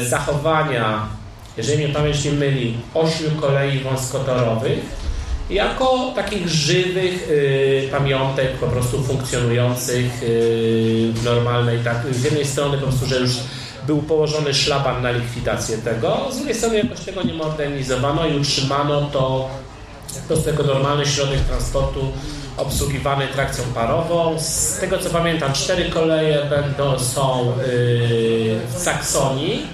[0.00, 1.06] zachowania,
[1.56, 5.02] jeżeli mnie pamięć nie myli, ośmiu kolei wąskotorowych
[5.50, 12.78] jako takich żywych y, pamiątek po prostu funkcjonujących y, w normalnej, tak, z jednej strony
[12.78, 13.30] po prostu, że już
[13.86, 19.00] był położony szlaban na likwidację tego, z drugiej strony jakoś tego nie modernizowano i utrzymano
[19.00, 19.48] to
[20.20, 22.12] po prostu jako normalny środek transportu
[22.62, 24.38] obsługiwany trakcją parową.
[24.38, 29.66] Z tego co pamiętam, cztery koleje będą, są yy, w Saksonii,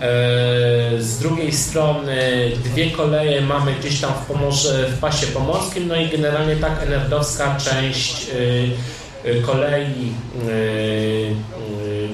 [0.00, 5.96] E, z drugiej strony dwie koleje mamy gdzieś tam w, Pomorze, w pasie pomorskim, no
[5.96, 8.26] i generalnie tak enerdowska część
[9.24, 10.12] e, kolei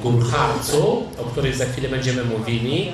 [0.02, 2.92] Górharcu, o której za chwilę będziemy mówili,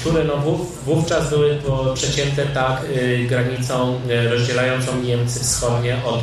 [0.00, 0.36] które no
[0.84, 1.58] wówczas były
[1.94, 2.82] przecięte tak
[3.28, 4.00] granicą
[4.30, 6.20] rozdzielającą Niemcy wschodnie od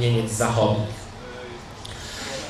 [0.00, 1.02] Niemiec zachodnich.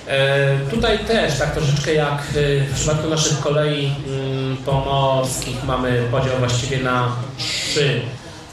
[0.06, 6.38] E, tutaj też, tak troszeczkę jak e, w przypadku naszych kolei mm, pomorskich mamy podział
[6.38, 8.00] właściwie na trzy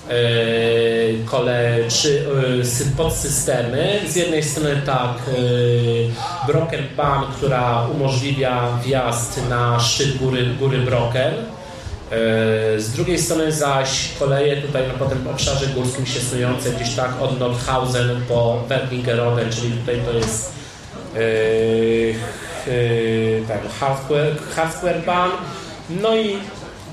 [0.10, 0.16] e,
[1.26, 2.26] kole, trzy
[2.98, 4.00] podsystemy.
[4.08, 5.14] Z jednej strony tak
[6.48, 11.34] Broken Bahn, która umożliwia wjazd na szczyt góry, góry Broken.
[12.78, 17.40] Z drugiej strony zaś koleje tutaj na potem obszarze górskim się snujące gdzieś tak od
[17.40, 20.60] Nordhausen po Werlingerode, czyli tutaj to jest
[21.16, 22.16] Yy,
[22.68, 23.44] yy,
[25.90, 26.38] no i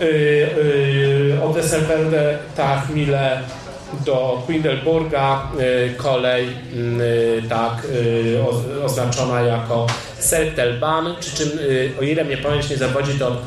[0.01, 3.43] yy, od Essenwelde tak mile
[4.05, 5.49] do Quindelburga
[5.97, 6.49] kolej
[7.49, 7.87] tak
[8.85, 9.87] oznaczona jako
[10.19, 11.51] Sertelbahn, przy czym
[12.01, 13.43] o ile mnie pamięć nie zawodzi to od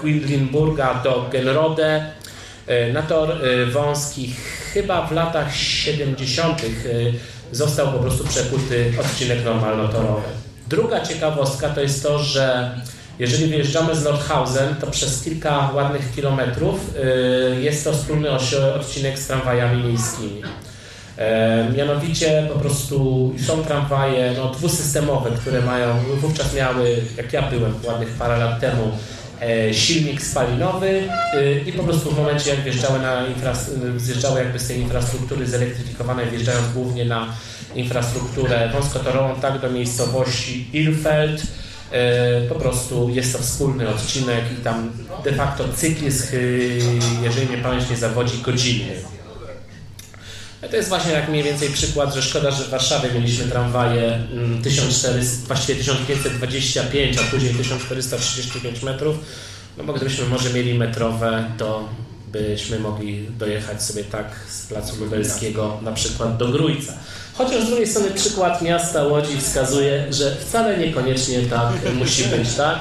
[0.00, 2.06] Quedlinburga do Genrode
[2.92, 3.36] na tor
[3.72, 4.34] wąski
[4.72, 6.62] chyba w latach 70
[7.52, 10.22] został po prostu przekuty odcinek normalnotorowy.
[10.68, 12.70] Druga ciekawostka to jest to, że
[13.18, 16.94] jeżeli wyjeżdżamy z Nordhausen, to przez kilka ładnych kilometrów
[17.56, 18.30] y, jest to wspólny
[18.74, 20.42] odcinek z tramwajami miejskimi.
[21.18, 27.74] E, mianowicie po prostu są tramwaje no, dwusystemowe, które mają, wówczas miały, jak ja byłem
[27.84, 28.92] ładnych parę lat temu,
[29.40, 31.02] E, silnik spalinowy
[31.34, 33.22] y, i po prostu w momencie jak wjeżdżały, na
[34.38, 37.26] jakby z tej infrastruktury zelektryfikowanej, wjeżdżając głównie na
[37.74, 41.42] infrastrukturę wąskotorową, tak do miejscowości Ilfeld,
[42.48, 44.92] po prostu jest to wspólny odcinek i tam
[45.24, 46.36] de facto cykl jest,
[47.22, 48.92] jeżeli mnie pamięć nie zawodzi, godzinny.
[50.70, 54.26] To jest właśnie jak mniej więcej przykład, że szkoda, że w Warszawie mieliśmy tramwaje
[54.62, 59.16] 1400, mm, właściwie 1525, a później 1435 metrów,
[59.78, 61.88] no bo gdybyśmy może mieli metrowe, to
[62.32, 66.92] byśmy mogli dojechać sobie tak z Placu Lubelskiego na przykład do Grójca.
[67.38, 72.78] Chociaż z drugiej strony przykład miasta Łodzi wskazuje, że wcale niekoniecznie tak musi być, tak?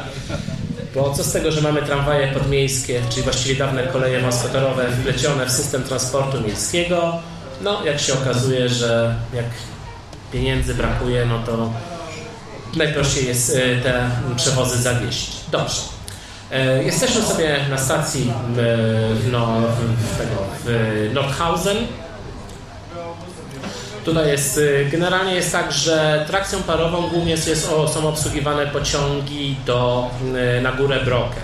[0.95, 5.51] Bo co z tego, że mamy tramwaje podmiejskie, czyli właściwie dawne koleje moskotorowe wplecione w
[5.51, 7.19] system transportu miejskiego,
[7.61, 9.45] no, jak się okazuje, że jak
[10.31, 11.73] pieniędzy brakuje, no to
[12.75, 15.31] najprościej jest e, te przewozy zawieść.
[15.51, 15.81] Dobrze.
[16.51, 21.77] E, jesteśmy sobie na stacji w, no, w, w Nordhausen.
[24.05, 30.09] Tutaj jest, e, generalnie jest tak, że trakcją parową głównie jest, są obsługiwane pociągi do,
[30.61, 31.43] na górę Brocken.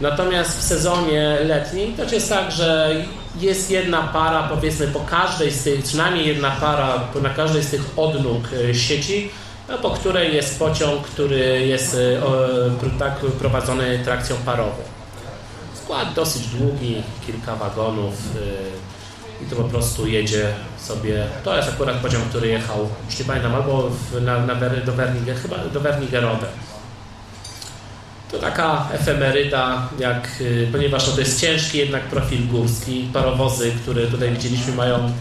[0.00, 2.96] Natomiast w sezonie letnim to jest tak, że
[3.40, 7.82] jest jedna para, powiedzmy po każdej z tych, przynajmniej jedna para na każdej z tych
[7.96, 9.30] odnóg e, sieci,
[9.82, 11.96] po której jest pociąg, który jest
[12.98, 14.82] tak prowadzony trakcją parową.
[15.74, 18.14] Skład dosyć długi, kilka wagonów
[19.42, 21.26] i to po prostu jedzie sobie.
[21.44, 24.54] To jest akurat pociąg, który jechał, już pamiętam, albo w, na, na,
[24.86, 26.46] do Werniger, chyba do Wernigerode.
[28.30, 33.08] To taka efemeryda, jak, y, ponieważ to jest ciężki jednak profil górski.
[33.12, 35.12] Parowozy, które tutaj widzieliśmy mają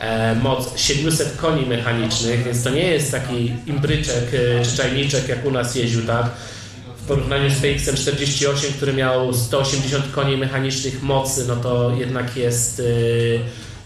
[0.00, 5.46] e, moc 700 koni mechanicznych, więc to nie jest taki imbryczek y, czy czajniczek jak
[5.46, 6.26] u nas jeździł, tak?
[7.10, 13.40] Porównaniu z PX-em 48, który miał 180 koni mechanicznych mocy, no to jednak jest, y,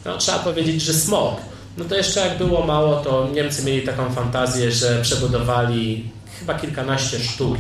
[0.05, 1.37] no trzeba powiedzieć, że smog.
[1.79, 7.19] No to jeszcze jak było mało, to Niemcy mieli taką fantazję, że przebudowali chyba kilkanaście
[7.19, 7.57] sztuk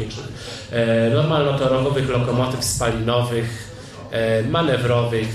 [0.71, 3.74] e, normalnotorowych lokomotyw spalinowych
[4.51, 5.29] manewrowych.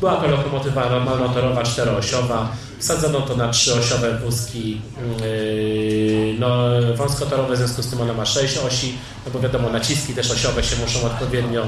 [0.00, 2.48] Była to lokomotywa normalnotorowa czteroosiowa.
[2.78, 4.80] Wsadzono to na trzyosiowe wózki
[5.20, 10.14] yy, no, wąskotorowe, w związku z tym ona ma sześć osi, no bo wiadomo, naciski
[10.14, 11.66] też osiowe się muszą odpowiednio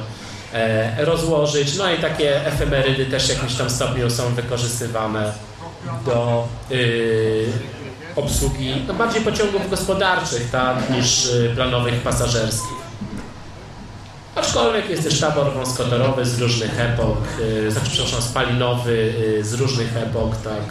[0.53, 1.77] e, rozłożyć.
[1.77, 5.33] No i takie efemerydy też w jakimś tam stopniu są wykorzystywane
[6.07, 7.47] do yy,
[8.17, 12.88] obsługi no, bardziej pociągów gospodarczych tak, niż yy, planowych pasażerskich.
[14.39, 17.19] Aczkolwiek jest też tabor wąskotorowy z różnych epok,
[17.69, 20.63] znaczy przepraszam, spalinowy yy, z różnych epok, tak,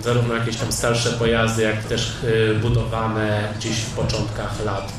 [0.00, 4.92] zarówno jakieś tam starsze pojazdy, jak też yy, budowane gdzieś w początkach lat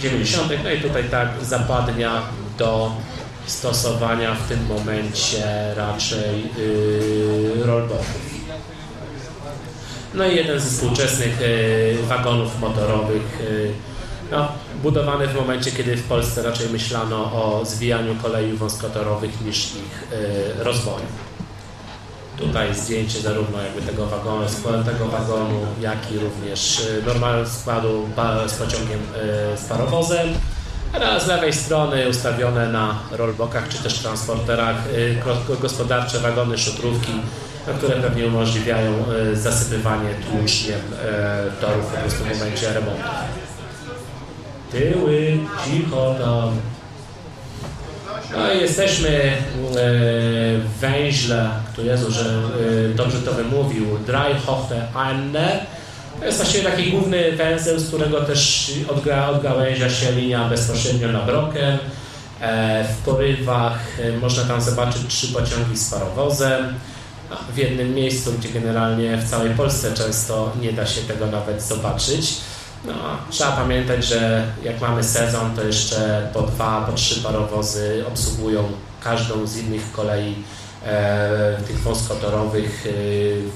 [0.00, 0.52] 90.
[0.64, 2.22] No i tutaj tak zapadnia
[2.58, 2.92] do
[3.46, 8.36] stosowania w tym momencie raczej yy, rollboxów.
[10.14, 11.38] No i jeden ze współczesnych
[12.08, 13.38] wagonów motorowych,
[14.30, 14.48] no,
[14.82, 20.08] budowany w momencie, kiedy w Polsce raczej myślano o zwijaniu kolei wąskotorowych niż ich
[20.58, 21.06] yy, rozwoju.
[22.38, 24.44] Tutaj zdjęcie zarówno jakby tego wagonu,
[24.86, 28.08] tego wagonu, jak i również yy, normalnego składu
[28.46, 29.00] z pociągiem
[29.50, 30.28] yy, z parowozem.
[30.92, 34.76] A z lewej strony ustawione na rollbockach czy też transporterach
[35.60, 37.12] gospodarcze wagony szutrówki,
[37.78, 39.04] które pewnie umożliwiają
[39.34, 40.80] zasypywanie tłuczniem
[41.60, 43.02] torów po prostu w momencie remontu.
[44.72, 46.50] Tyły, cicho tam.
[48.36, 49.32] No i jesteśmy
[49.62, 52.42] w węźle, to Jezu, że
[52.94, 55.66] dobrze to wymówił, Dreihochte Anne,
[56.20, 58.72] to jest właściwie taki główny węzeł, z którego też
[59.28, 61.78] odgałęzia się linia bezpośrednio na Broken.
[62.40, 66.74] E, w porywach e, można tam zobaczyć trzy pociągi z parowozem.
[67.54, 72.34] W jednym miejscu, gdzie generalnie w całej Polsce często nie da się tego nawet zobaczyć.
[72.86, 72.92] No,
[73.30, 78.64] trzeba pamiętać, że jak mamy sezon, to jeszcze po dwa, po trzy parowozy obsługują
[79.02, 80.34] każdą z innych kolei
[80.86, 82.90] E, tych wąskotorowych e,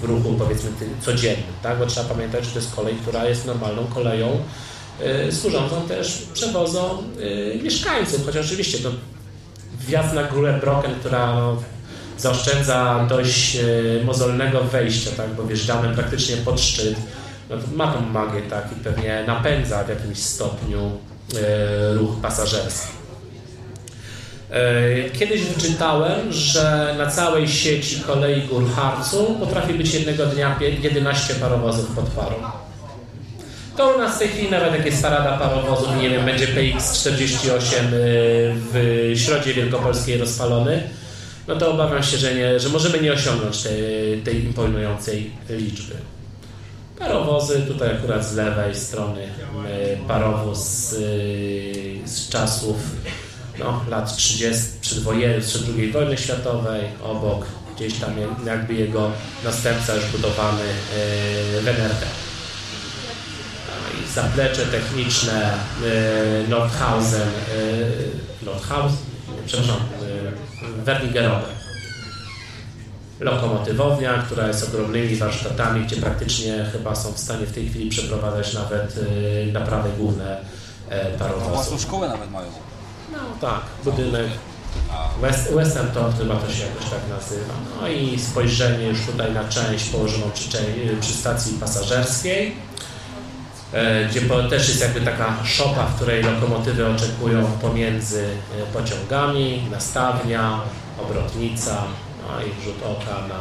[0.01, 0.70] w ruchu powiedzmy
[1.01, 1.78] codziennym, tak?
[1.78, 4.39] bo trzeba pamiętać, że to jest kolej, która jest normalną koleją
[5.01, 6.98] e, służącą też przewozom
[7.62, 8.90] mieszkańców, chociaż oczywiście to
[9.81, 11.57] wjazd na górę Broken, która no,
[12.19, 13.57] zaoszczędza dość
[14.05, 15.35] mozolnego wejścia, tak?
[15.35, 17.02] bo wjeżdżamy praktycznie pod szczyt, no,
[17.74, 18.72] ma tą magię tak?
[18.72, 20.90] i pewnie napędza w jakimś stopniu
[21.94, 23.01] ruch pasażerski.
[24.51, 31.35] E, kiedyś wyczytałem, że na całej sieci kolei gór Harcu potrafi być jednego dnia 11
[31.35, 32.35] parowozów pod parą.
[33.77, 37.77] To u nas w tej chwili nawet jak jest parada parowozów, nie wiem, będzie PX48
[37.77, 37.90] e,
[38.72, 40.82] w Środzie Wielkopolskiej rozpalony,
[41.48, 45.94] no to obawiam się, że, nie, że możemy nie osiągnąć tej, tej imponującej liczby.
[47.01, 50.89] Parowozy, tutaj akurat z lewej strony e, parowóz z,
[52.10, 52.77] z czasów
[53.59, 57.47] no, lat 30 przedwojennych, przed II wojny światowej, obok
[57.77, 58.10] gdzieś tam
[58.47, 59.10] jakby jego
[59.44, 60.62] następca już budowany
[61.55, 62.06] yy, w NRD.
[63.66, 65.52] No i zaplecze techniczne
[66.48, 67.28] Nordhausen,
[68.43, 68.98] Nordhausen,
[69.47, 69.81] przepraszam,
[70.85, 71.59] Wernigerowe.
[73.20, 78.55] Lokomotywownia, która jest ogromnymi warsztatami, gdzie praktycznie chyba są w stanie w tej chwili przeprowadzać
[78.55, 80.40] nawet yy, naprawy główne
[80.90, 81.52] yy, parowozów.
[81.52, 82.48] Własną szkołę nawet mają.
[83.12, 84.26] No tak, budynek
[85.20, 85.88] West, Western
[86.18, 87.55] chyba to się jakoś tak nazywa.
[87.80, 90.48] No i spojrzenie już tutaj na część położoną przy,
[91.01, 92.55] przy stacji pasażerskiej,
[93.72, 94.20] e, gdzie
[94.51, 100.60] też jest jakby taka szopa, w której lokomotywy oczekują pomiędzy e, pociągami, nastawnia,
[101.02, 101.84] obrotnica,
[102.43, 103.40] i rzut oka na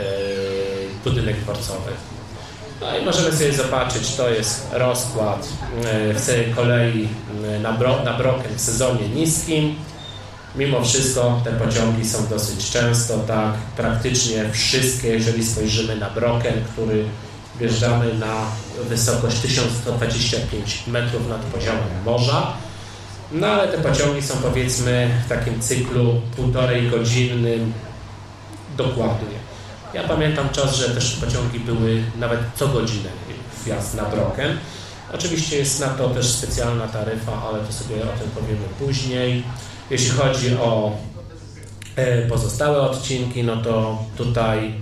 [0.00, 0.04] e,
[1.04, 1.90] budynek dworcowy.
[2.80, 5.48] No i możemy sobie zobaczyć, to jest rozkład
[5.84, 7.08] e, w kolei
[7.44, 9.74] e, na, bro, na Broken w sezonie niskim.
[10.56, 17.04] Mimo wszystko te pociągi są dosyć często, tak, praktycznie wszystkie, jeżeli spojrzymy na Broken, który
[17.60, 18.44] wjeżdżamy na
[18.88, 22.52] wysokość 1125 metrów nad poziomem morza.
[23.32, 27.72] No ale te pociągi są powiedzmy w takim cyklu półtorej godzinnym
[28.76, 29.38] dokładnie.
[29.94, 33.08] Ja pamiętam czas, że też pociągi były nawet co godzinę
[33.64, 34.58] wjazd na Broken.
[35.14, 39.42] Oczywiście jest na to też specjalna taryfa, ale to sobie o tym powiemy później.
[39.90, 40.96] Jeśli chodzi o
[41.96, 44.74] e, pozostałe odcinki, no to tutaj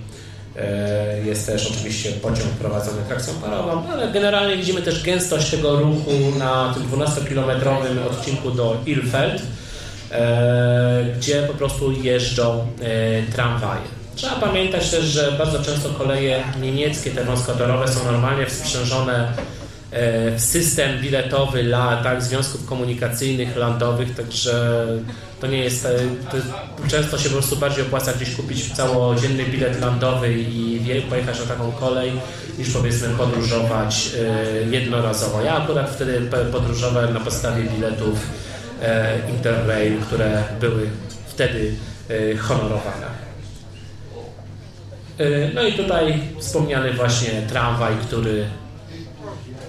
[0.57, 6.11] e, jest też oczywiście pociąg prowadzony trakcją parową, ale generalnie widzimy też gęstość tego ruchu
[6.37, 9.41] na tym 12-kilometrowym odcinku do Ilfeld,
[11.17, 12.67] gdzie po prostu jeżdżą
[13.35, 13.99] tramwaje.
[14.19, 19.33] Trzeba pamiętać też, że bardzo często koleje niemieckie, te wąskotorowe są normalnie sprzężone
[19.91, 24.85] e, system biletowy dla tak, związków komunikacyjnych, landowych, także
[25.41, 25.89] to nie jest, e,
[26.31, 26.37] to
[26.87, 30.79] często się po prostu bardziej opłaca gdzieś kupić całodzienny bilet landowy i
[31.09, 32.11] pojechać na taką kolej,
[32.57, 34.11] niż powiedzmy podróżować
[34.71, 35.41] jednorazowo.
[35.41, 36.21] Ja akurat wtedy
[36.51, 38.19] podróżowałem na podstawie biletów
[39.29, 40.89] Interrail, które były
[41.27, 41.73] wtedy
[42.39, 43.29] honorowane.
[45.19, 48.45] E, no i tutaj wspomniany właśnie tramwaj, który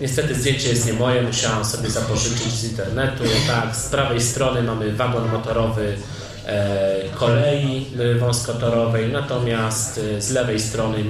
[0.01, 3.25] niestety zdjęcie jest nie moje, musiałam sobie zapożyczyć z internetu.
[3.47, 5.97] Tak, z prawej strony mamy wagon motorowy
[6.47, 11.05] e, kolei e, wąskotorowej, natomiast z lewej strony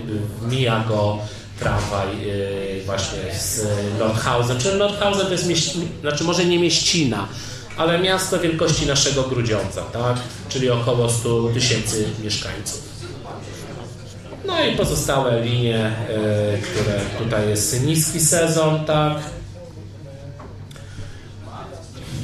[0.49, 1.19] mija go
[1.59, 2.07] tramwaj
[2.87, 3.67] właśnie z
[3.99, 4.59] Nordhausen.
[4.59, 7.29] Czy Nordhausen to jest mieści, znaczy może nie mieścina,
[7.81, 10.17] ale miasto wielkości naszego Grudziądza, tak?
[10.49, 12.81] czyli około 100 tysięcy mieszkańców.
[14.45, 15.93] No i pozostałe linie, e,
[16.59, 19.19] które tutaj jest niski sezon, tak.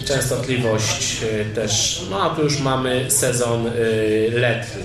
[0.06, 3.70] Częstotliwość e, też, no a tu już mamy sezon e,
[4.30, 4.82] letni.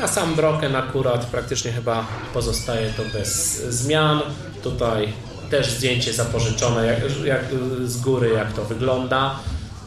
[0.00, 4.20] Na sam Broken akurat praktycznie chyba pozostaje to bez zmian.
[4.62, 5.12] Tutaj
[5.52, 7.44] też zdjęcie zapożyczone jak, jak,
[7.84, 9.38] z góry, jak to wygląda,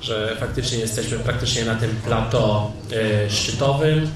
[0.02, 2.72] że faktycznie jesteśmy praktycznie na tym plato
[3.30, 4.10] szczytowym.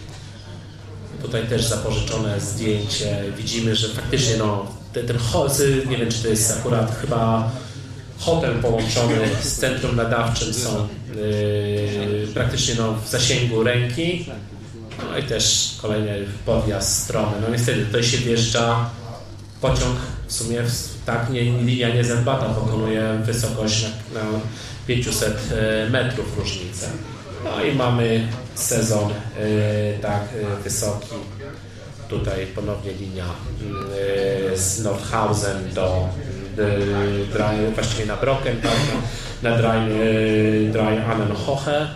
[1.21, 3.23] Tutaj też zapożyczone zdjęcie.
[3.37, 5.17] Widzimy, że faktycznie no, ten, ten
[5.89, 7.51] nie wiem czy to jest akurat chyba
[8.19, 14.25] hotel połączony z centrum nadawczym są yy, praktycznie no, w zasięgu ręki.
[15.11, 17.31] No i też kolejny podjazd strony.
[17.41, 18.89] No niestety tutaj się wjeżdża
[19.61, 19.97] pociąg
[20.27, 20.63] w sumie
[21.09, 24.39] tak nie, linia nie zębata pokonuje wysokość na, na
[24.87, 26.87] 500 yy, metrów różnicę.
[27.43, 29.13] No i mamy sezon y,
[30.01, 30.23] tak
[30.59, 31.15] y, wysoki.
[32.09, 33.25] Tutaj ponownie linia
[34.53, 36.09] y, z Nordhausen do
[37.75, 38.79] właściwie na Brocken, tak,
[39.43, 39.69] na Dry,
[40.71, 41.87] Dry Annenhoche.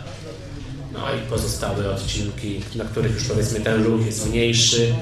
[0.93, 4.95] No i pozostałe odcinki, na których już powiedzmy ten ruch jest mniejszy,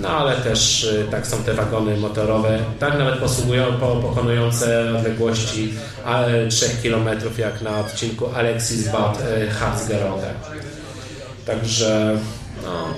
[0.00, 5.72] no ale też y, tak są te wagony motorowe, tak nawet posługują, po, pokonujące odległości
[6.50, 7.08] 3 km
[7.38, 10.34] jak na odcinku Alexis Bad y, Harzgerode.
[11.46, 12.18] Także
[12.64, 12.94] no,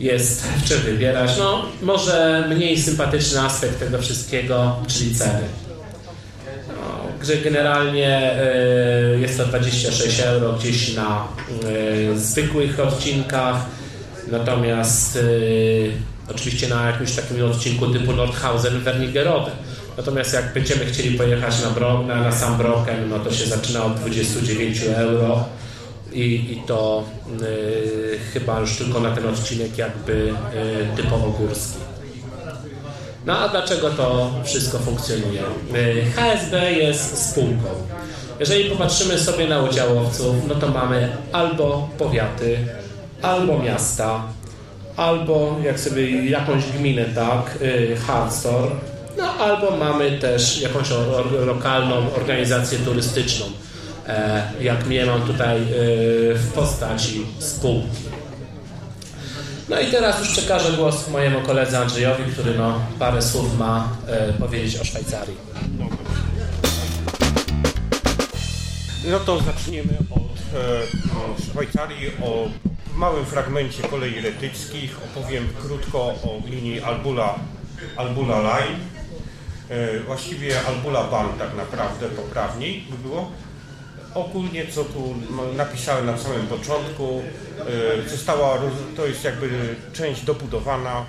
[0.00, 1.30] jest w czym wybierać.
[1.38, 5.42] No, może mniej sympatyczny aspekt tego wszystkiego, czyli ceny.
[6.68, 8.32] No, że generalnie
[9.14, 11.28] y, jest to 26 euro gdzieś na
[12.12, 13.56] y, zwykłych odcinkach
[14.30, 15.92] Natomiast y,
[16.30, 19.50] oczywiście na jakimś takim odcinku typu Nordhausen Wernigerode.
[19.96, 23.84] Natomiast jak będziemy chcieli pojechać na, Bro, na, na sam Broken, no to się zaczyna
[23.84, 25.44] od 29 euro
[26.12, 27.04] i, i to
[27.42, 31.78] y, chyba już tylko na ten odcinek jakby y, typowo górski.
[33.26, 35.42] No a dlaczego to wszystko funkcjonuje?
[35.74, 37.68] Y, HSB jest spółką.
[38.40, 42.58] Jeżeli popatrzymy sobie na udziałowców, no to mamy albo powiaty,
[43.24, 44.22] albo miasta,
[44.96, 48.70] albo jak sobie jakąś gminę, tak, y, Hardstore,
[49.18, 50.88] no albo mamy też jakąś
[51.46, 53.46] lokalną organizację turystyczną,
[54.08, 55.64] e, jak mnie mam tutaj y,
[56.34, 58.04] w postaci spółki.
[59.68, 64.32] No i teraz już przekażę głos mojemu koledze Andrzejowi, który no, parę słów ma e,
[64.32, 65.36] powiedzieć o Szwajcarii.
[69.10, 72.48] No to zaczniemy od e, Szwajcarii, o
[72.94, 77.34] w małym fragmencie kolei retyckich opowiem krótko o linii Albula,
[77.96, 78.80] Albula Line.
[79.68, 83.30] E, właściwie Albula Ban tak naprawdę poprawniej by było.
[84.14, 85.14] Ogólnie co tu
[85.56, 87.22] napisałem na samym początku,
[88.04, 88.58] e, została,
[88.96, 91.06] to jest jakby część dobudowana,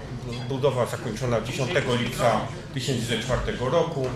[0.49, 2.41] budowa zakończona 10 lipca
[2.71, 4.07] 2004 roku.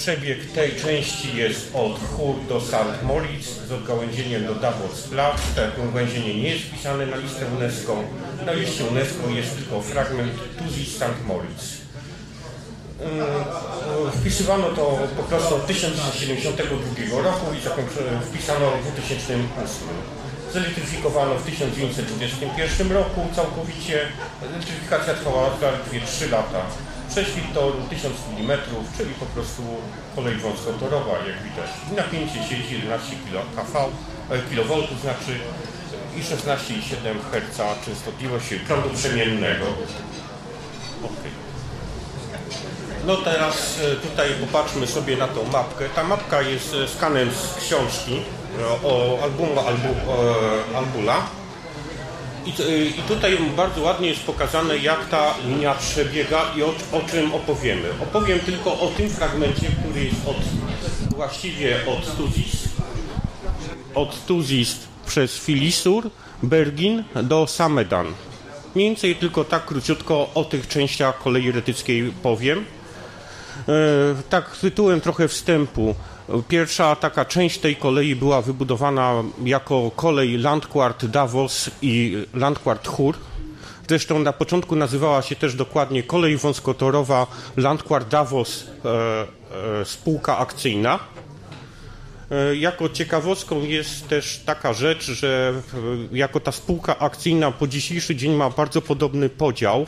[0.00, 3.02] Przebieg tej części jest od Chór do St.
[3.02, 5.40] Moritz z odgałęzieniem do Davos-Platz.
[5.76, 7.96] To ugałęzienie nie jest wpisane na listę UNESCO.
[8.46, 11.26] Na liście UNESCO jest tylko fragment Tuzi St.
[11.26, 11.64] Moritz.
[13.00, 17.58] Mm, wpisywano to po prostu od 1972 roku i
[18.26, 19.48] wpisano w 2008.
[20.52, 24.00] Zelektryfikowano w 1921 roku całkowicie.
[24.42, 26.62] Elektryfikacja trwała zaledwie 3 lata.
[27.10, 28.58] Prześwit to 1000 mm,
[28.96, 29.62] czyli po prostu
[30.16, 31.70] kolej wąskotorowa, jak widać.
[31.96, 35.40] Napięcie sieci 11 kV, znaczy
[36.16, 39.64] i 16,7 Hz częstotliwość prądu przemiennego.
[41.04, 41.30] Okay.
[43.06, 45.88] No teraz e, tutaj popatrzmy sobie na tą mapkę.
[45.88, 48.22] Ta mapka jest e, skanem z książki
[48.60, 49.94] e, o albumu Albu,
[50.76, 51.39] Albula.
[52.46, 57.00] I, y, I, tutaj bardzo ładnie jest pokazane, jak ta linia przebiega i o, o,
[57.10, 57.88] czym opowiemy.
[58.02, 60.36] Opowiem tylko o tym fragmencie, który jest od,
[61.16, 62.68] właściwie od Tuzis,
[63.94, 64.76] od Tuzis
[65.06, 66.10] przez Filisur,
[66.42, 68.06] Bergin do Samedan.
[68.74, 72.64] Mniej więcej tylko tak króciutko o tych częściach kolei retyckiej powiem.
[73.68, 73.72] E,
[74.30, 75.94] tak tytułem trochę wstępu.
[76.48, 83.16] Pierwsza taka część tej kolei była wybudowana jako kolej Landquart Davos i Landquart Chur.
[83.88, 87.26] Zresztą na początku nazywała się też dokładnie kolej wąskotorowa
[87.56, 90.98] Landquart Davos e, e, spółka akcyjna.
[92.30, 95.52] E, jako ciekawostką jest też taka rzecz, że
[96.12, 99.86] e, jako ta spółka akcyjna po dzisiejszy dzień ma bardzo podobny podział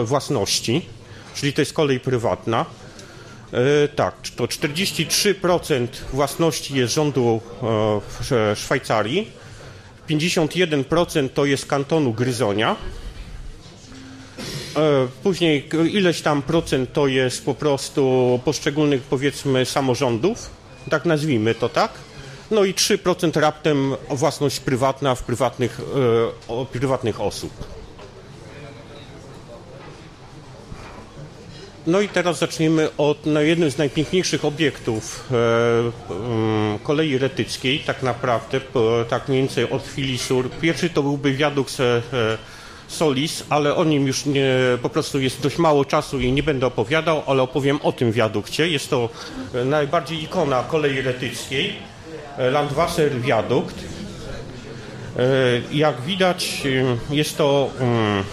[0.00, 0.86] e, własności,
[1.34, 2.66] czyli to jest kolej prywatna.
[3.96, 7.40] Tak, to 43% własności jest rządu
[8.54, 9.30] Szwajcarii,
[10.10, 12.76] 51% to jest kantonu Gryzonia,
[15.22, 20.50] później ileś tam procent to jest po prostu poszczególnych powiedzmy samorządów,
[20.90, 21.92] tak nazwijmy to tak.
[22.50, 25.80] No i 3% raptem własność prywatna w prywatnych,
[26.48, 27.77] e, prywatnych osób.
[31.88, 38.02] No i teraz zaczniemy od no, jednym z najpiękniejszych obiektów e, um, kolei retyckiej, tak
[38.02, 38.60] naprawdę,
[39.08, 40.50] tak mniej więcej od Filisur.
[40.50, 42.02] Pierwszy to byłby wiadukt e,
[42.88, 46.66] Solis, ale o nim już nie, po prostu jest dość mało czasu i nie będę
[46.66, 48.68] opowiadał, ale opowiem o tym wiadukcie.
[48.68, 49.08] Jest to
[49.54, 51.72] e, najbardziej ikona kolei retyckiej,
[52.38, 53.74] e, Landwasser wiadukt.
[55.16, 55.22] E,
[55.72, 56.62] jak widać
[57.10, 58.24] jest to mm,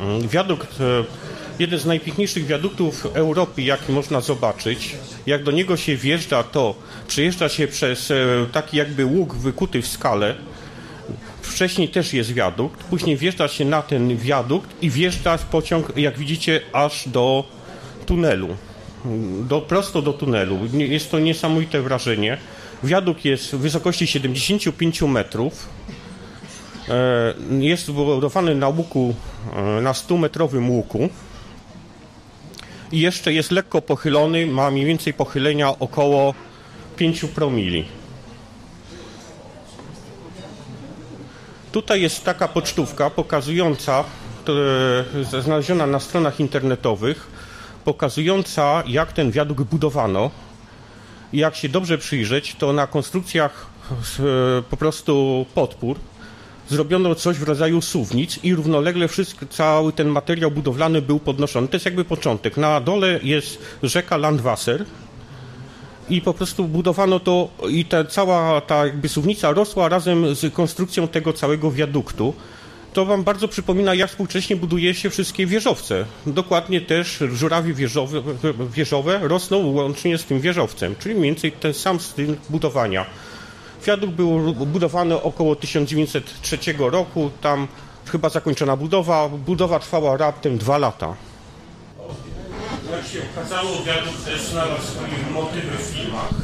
[0.00, 0.78] mm, wiadukt,
[1.58, 4.96] jeden z najpiękniejszych wiaduktów Europy, jaki można zobaczyć.
[5.26, 6.74] Jak do niego się wjeżdża, to
[7.08, 8.12] przejeżdża się przez
[8.52, 10.34] taki jakby łuk wykuty w skale,
[11.42, 16.60] Wcześniej też jest wiadukt, później wjeżdża się na ten wiadukt i wjeżdża pociąg, jak widzicie,
[16.72, 17.44] aż do
[18.06, 18.48] tunelu.
[19.48, 20.58] Do, prosto do tunelu.
[20.72, 22.38] Jest to niesamowite wrażenie.
[22.82, 25.68] Wiadukt jest w wysokości 75 metrów.
[26.88, 29.14] E, jest zbudowany na łuku,
[29.56, 31.08] e, na 100-metrowym łuku.
[32.94, 36.34] I jeszcze jest lekko pochylony, ma mniej więcej pochylenia około
[36.96, 37.84] 5 promili.
[41.72, 44.04] Tutaj jest taka pocztówka pokazująca,
[45.42, 47.26] znaleziona na stronach internetowych,
[47.84, 50.30] pokazująca jak ten wiadukt budowano.
[51.32, 53.66] Jak się dobrze przyjrzeć, to na konstrukcjach
[54.20, 55.96] e, po prostu podpór
[56.68, 61.68] zrobiono coś w rodzaju suwnic i równolegle wszystko, cały ten materiał budowlany był podnoszony.
[61.68, 62.56] To jest jakby początek.
[62.56, 64.84] Na dole jest rzeka Landwasser,
[66.08, 71.08] i po prostu budowano to i ta cała ta jakby suwnica rosła razem z konstrukcją
[71.08, 72.34] tego całego wiaduktu.
[72.92, 76.04] To wam bardzo przypomina, jak współcześnie buduje się wszystkie wieżowce.
[76.26, 78.22] Dokładnie też żurawie wieżowe,
[78.74, 83.06] wieżowe rosną łącznie z tym wieżowcem, czyli mniej więcej ten sam styl budowania.
[83.86, 87.68] Wiadukt był budowany około 1903 roku, tam
[88.06, 89.28] chyba zakończona budowa.
[89.28, 91.14] Budowa trwała raptem dwa lata
[92.96, 96.34] jak się okazało, wiadukt też znalazł swoje motywy w filmach.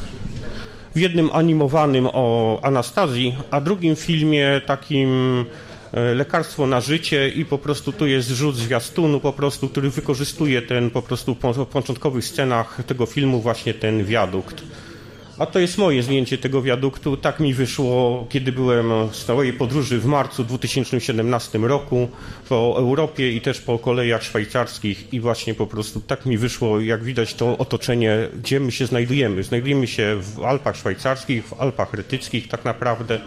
[0.94, 5.44] W jednym animowanym o Anastazji, a drugim filmie takim
[5.92, 10.62] e, lekarstwo na życie i po prostu tu jest rzut zwiastunu po prostu, który wykorzystuje
[10.62, 14.62] ten po prostu w początkowych scenach tego filmu właśnie ten wiadukt.
[15.40, 17.16] A to jest moje zdjęcie tego wiaduktu.
[17.16, 22.08] Tak mi wyszło, kiedy byłem w stałej podróży w marcu 2017 roku
[22.48, 27.04] po Europie i też po kolejach szwajcarskich i właśnie po prostu tak mi wyszło, jak
[27.04, 29.42] widać to otoczenie, gdzie my się znajdujemy.
[29.42, 33.20] Znajdujemy się w Alpach szwajcarskich, w Alpach retyckich tak naprawdę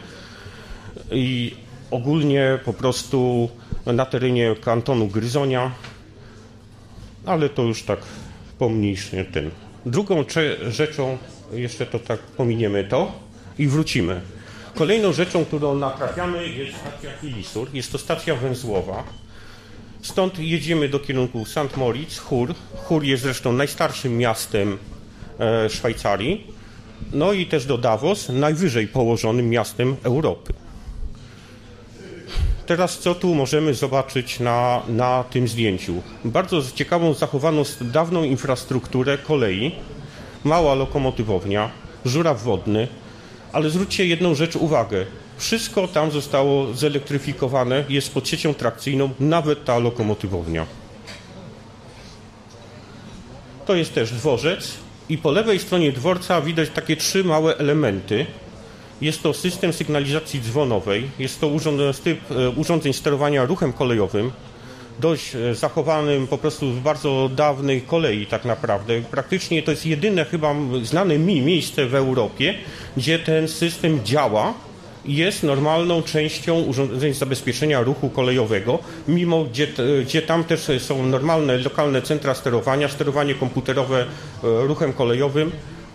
[1.11, 1.53] i
[1.91, 3.49] ogólnie po prostu
[3.85, 5.71] na terenie kantonu Gryzonia,
[7.25, 7.99] ale to już tak
[8.59, 9.51] pomniejszy ten.
[9.85, 10.23] Drugą
[10.69, 11.17] rzeczą
[11.53, 13.11] jeszcze to tak pominiemy to
[13.59, 14.21] i wrócimy.
[14.75, 17.67] Kolejną rzeczą, którą natrafiamy jest stacja Filisur.
[17.73, 19.03] Jest to stacja węzłowa.
[20.01, 21.77] Stąd jedziemy do kierunku St.
[21.77, 22.55] Moritz, Chur.
[22.75, 24.77] Chur jest zresztą najstarszym miastem
[25.39, 26.47] e, Szwajcarii.
[27.13, 30.53] No i też do Davos, najwyżej położonym miastem Europy.
[32.65, 36.01] Teraz co tu możemy zobaczyć na, na tym zdjęciu?
[36.25, 39.75] Bardzo ciekawą, zachowaną dawną infrastrukturę kolei,
[40.43, 41.69] mała lokomotywownia,
[42.05, 42.87] żuraw wodny,
[43.53, 45.05] ale zwróćcie jedną rzecz uwagę.
[45.37, 50.65] Wszystko tam zostało zelektryfikowane, jest pod siecią trakcyjną, nawet ta lokomotywownia.
[53.65, 54.73] To jest też dworzec
[55.09, 58.25] i po lewej stronie dworca widać takie trzy małe elementy.
[59.01, 61.49] Jest to system sygnalizacji dzwonowej, jest to
[62.03, 62.19] typ
[62.55, 64.31] urządzeń sterowania ruchem kolejowym,
[64.99, 69.01] dość e, zachowanym po prostu w bardzo dawnej kolei tak naprawdę.
[69.11, 72.53] Praktycznie to jest jedyne chyba znane mi miejsce w Europie,
[72.97, 74.53] gdzie ten system działa
[75.05, 79.67] i jest normalną częścią urządzeń zabezpieczenia ruchu kolejowego, mimo gdzie,
[80.05, 84.05] gdzie tam też są normalne lokalne centra sterowania, sterowanie komputerowe e,
[84.43, 85.51] ruchem kolejowym,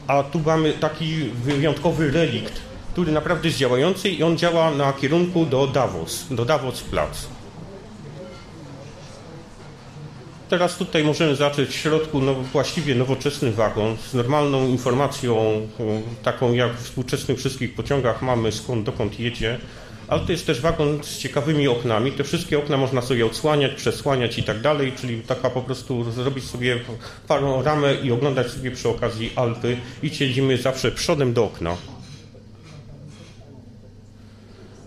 [0.07, 1.15] a tu mamy taki
[1.45, 2.61] wyjątkowy relikt,
[2.93, 7.38] który naprawdę jest działający i on działa na kierunku do Davos, do Davos Plac.
[10.49, 15.37] Teraz tutaj możemy zacząć w środku no, właściwie nowoczesny wagon z normalną informacją,
[16.23, 19.59] taką jak w współczesnych wszystkich pociągach mamy skąd dokąd jedzie,
[20.09, 22.13] ale to jest też wagon z ciekawymi oknami.
[22.13, 26.45] Te wszystkie okna można sobie odsłaniać, przesłaniać i tak dalej, czyli taka po prostu zrobić
[26.45, 26.81] sobie
[27.29, 31.77] panoramę i oglądać sobie przy okazji Alpy i siedzimy zawsze przodem do okna.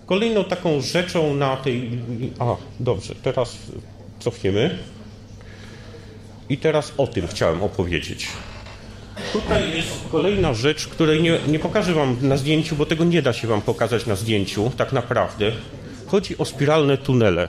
[0.05, 1.89] Kolejną taką rzeczą na tej...
[2.39, 3.57] A, dobrze, teraz
[4.19, 4.77] cofniemy.
[6.51, 8.27] I teraz o tym chciałem opowiedzieć.
[9.33, 13.33] Tutaj jest kolejna rzecz, której nie, nie pokażę Wam na zdjęciu, bo tego nie da
[13.33, 15.51] się Wam pokazać na zdjęciu, tak naprawdę.
[16.07, 17.47] Chodzi o spiralne tunele.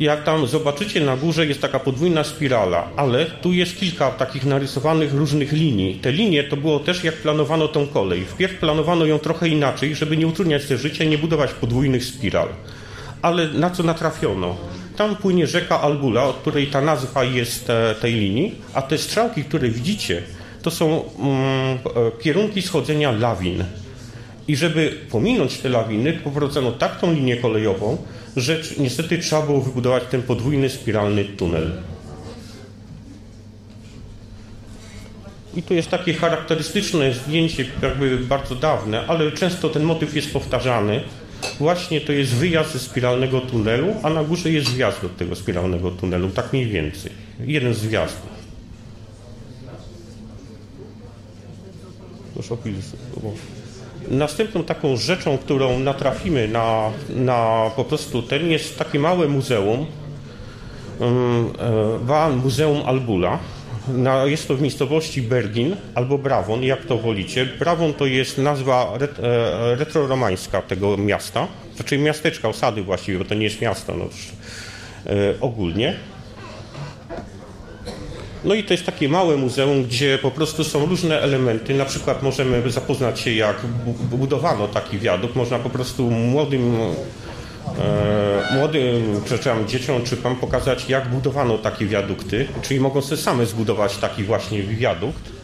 [0.00, 5.14] Jak tam zobaczycie na górze jest taka podwójna spirala, ale tu jest kilka takich narysowanych
[5.14, 5.94] różnych linii.
[5.94, 8.24] Te linie to było też jak planowano tą kolej.
[8.24, 12.48] Wpierw planowano ją trochę inaczej, żeby nie utrudniać sobie życia, nie budować podwójnych spiral.
[13.22, 14.56] Ale na co natrafiono?
[14.96, 19.44] Tam płynie rzeka Albula, od której ta nazwa jest e, tej linii, a te strzałki,
[19.44, 20.22] które widzicie,
[20.62, 21.34] to są mm,
[21.74, 23.64] e, kierunki schodzenia lawin.
[24.48, 27.96] I żeby pominąć te lawiny, poprowadzono tak tą linię kolejową,
[28.36, 31.72] że niestety trzeba było wybudować ten podwójny spiralny tunel.
[35.56, 41.00] I tu jest takie charakterystyczne zdjęcie, jakby bardzo dawne, ale często ten motyw jest powtarzany.
[41.58, 45.90] Właśnie to jest wyjazd ze spiralnego tunelu, a na górze jest wjazd do tego spiralnego
[45.90, 47.12] tunelu, tak mniej więcej.
[47.40, 48.36] Jeden z wjazdów.
[54.10, 59.86] Następną taką rzeczą, którą natrafimy na, na po prostu ten jest takie małe muzeum,
[60.98, 63.38] um, Muzeum Albula,
[63.88, 67.46] na, jest to w miejscowości Bergin albo Brawon, jak to wolicie.
[67.46, 73.34] Brawon to jest nazwa ret, e, retroromańska tego miasta, znaczy miasteczka, osady właściwie, bo to
[73.34, 75.96] nie jest miasto no, e, ogólnie.
[78.44, 81.74] No i to jest takie małe muzeum, gdzie po prostu są różne elementy.
[81.74, 83.56] Na przykład możemy zapoznać się, jak
[84.10, 85.36] budowano taki wiadukt.
[85.36, 86.76] Można po prostu młodym
[88.54, 93.96] młodym przepraszam, dzieciom czy pan pokazać, jak budowano takie wiadukty, czyli mogą sobie same zbudować
[93.96, 95.36] taki właśnie wiadukt.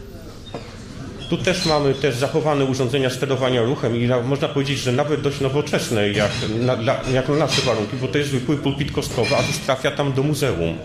[1.29, 5.41] Tu też mamy też zachowane urządzenia sterowania ruchem i na, można powiedzieć, że nawet dość
[5.41, 6.73] nowoczesne jak na,
[7.13, 10.23] jak na nasze warunki, bo to jest zwykły pulpit kostkowy, a już trafia tam do
[10.23, 10.77] muzeum.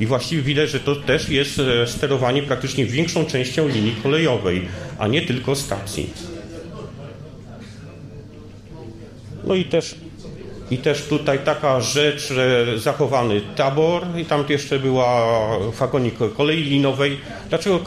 [0.00, 4.68] I właściwie widać, że to też jest e, sterowanie praktycznie większą częścią linii kolejowej,
[4.98, 6.10] a nie tylko stacji.
[9.44, 9.94] No i też
[10.72, 15.26] i też tutaj taka rzecz, że zachowany tabor i tam jeszcze była
[15.78, 17.18] wagonik kolei linowej.
[17.48, 17.80] Dlaczego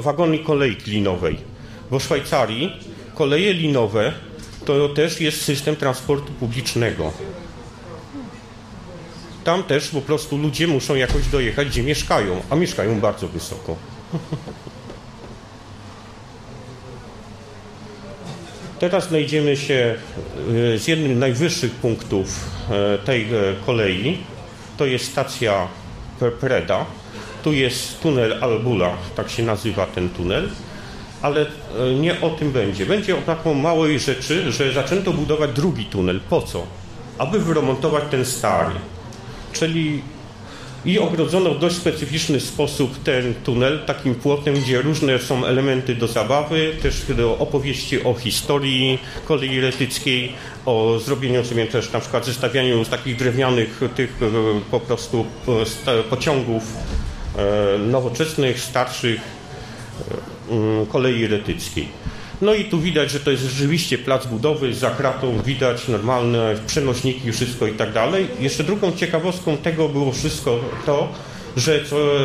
[0.00, 1.36] wagonik kolei linowej?
[1.90, 2.72] Bo w Szwajcarii
[3.14, 4.12] koleje linowe
[4.64, 7.12] to też jest system transportu publicznego.
[9.44, 13.76] Tam też po prostu ludzie muszą jakoś dojechać, gdzie mieszkają, a mieszkają bardzo wysoko.
[18.80, 19.94] Teraz znajdziemy się
[20.74, 23.28] e, z jednym z najwyższych punktów e, tej e,
[23.66, 24.18] kolei.
[24.76, 25.68] To jest stacja
[26.40, 26.86] Preda.
[27.42, 30.48] Tu jest tunel Albula, tak się nazywa ten tunel.
[31.22, 31.46] Ale
[32.00, 32.86] nie o tym będzie.
[32.86, 36.20] Będzie o taką małej rzeczy, że zaczęto budować drugi tunel.
[36.30, 36.66] Po co?
[37.18, 38.74] Aby wyremontować ten stary.
[39.52, 40.02] Czyli
[40.84, 46.06] i ogrodzono w dość specyficzny sposób ten tunel takim płotem, gdzie różne są elementy do
[46.06, 47.02] zabawy, też
[47.38, 50.32] opowieści o historii kolei retyckiej,
[50.66, 55.26] o zrobieniu sobie też na przykład zestawianiu takich drewnianych tych e, po prostu
[55.86, 56.62] e, pociągów
[57.36, 59.20] e, nowoczesnych, starszych
[60.92, 61.88] kolei retyckiej.
[62.40, 67.32] No i tu widać, że to jest rzeczywiście plac budowy, za kratą widać normalne przenośniki,
[67.32, 68.26] wszystko i tak dalej.
[68.40, 71.08] Jeszcze drugą ciekawostką tego było wszystko to,
[71.56, 71.80] że,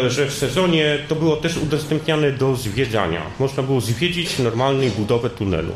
[0.08, 3.22] że w sezonie to było też udostępniane do zwiedzania.
[3.40, 5.74] Można było zwiedzić normalną budowę tunelu.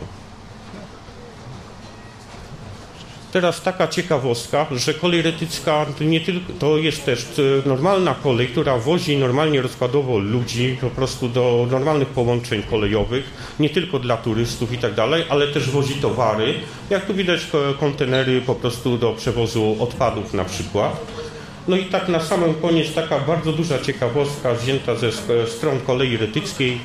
[3.32, 7.26] Teraz taka ciekawostka, że kolej retycka to, nie tylko, to jest też
[7.66, 13.24] e, normalna kolej, która wozi normalnie rozkładowo ludzi po prostu do normalnych połączeń kolejowych,
[13.60, 16.54] nie tylko dla turystów i tak dalej, ale też wozi towary.
[16.90, 21.06] Jak tu widać ko- kontenery po prostu do przewozu odpadów na przykład.
[21.68, 25.12] No i tak na samym koniec taka bardzo duża ciekawostka wzięta ze
[25.48, 26.78] stron kolei retyckiej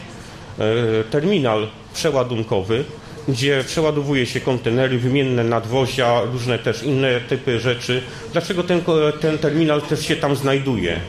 [0.58, 2.84] e, terminal przeładunkowy,
[3.28, 8.02] gdzie przeładowuje się kontenery, wymienne nadwozia, różne też inne typy rzeczy.
[8.32, 8.82] Dlaczego ten,
[9.20, 11.01] ten terminal też się tam znajduje?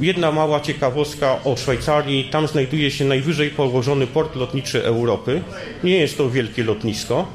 [0.00, 2.24] Jedna mała ciekawostka o Szwajcarii.
[2.24, 5.42] Tam znajduje się najwyżej położony port lotniczy Europy.
[5.84, 7.26] Nie jest to wielkie lotnisko.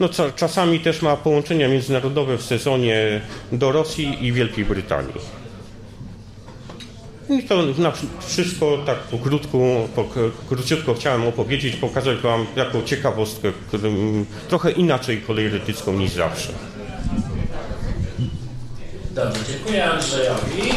[0.00, 3.20] No, czasami też ma połączenia międzynarodowe w sezonie
[3.52, 5.14] do Rosji i Wielkiej Brytanii.
[7.30, 7.92] I to na
[8.26, 10.04] wszystko tak po krótku, po,
[10.48, 16.52] króciutko chciałem opowiedzieć, pokazać Wam taką ciekawostkę, którym, trochę inaczej kolej retycką niż zawsze.
[19.10, 20.72] Dobrze, dziękuję Andrzejowi.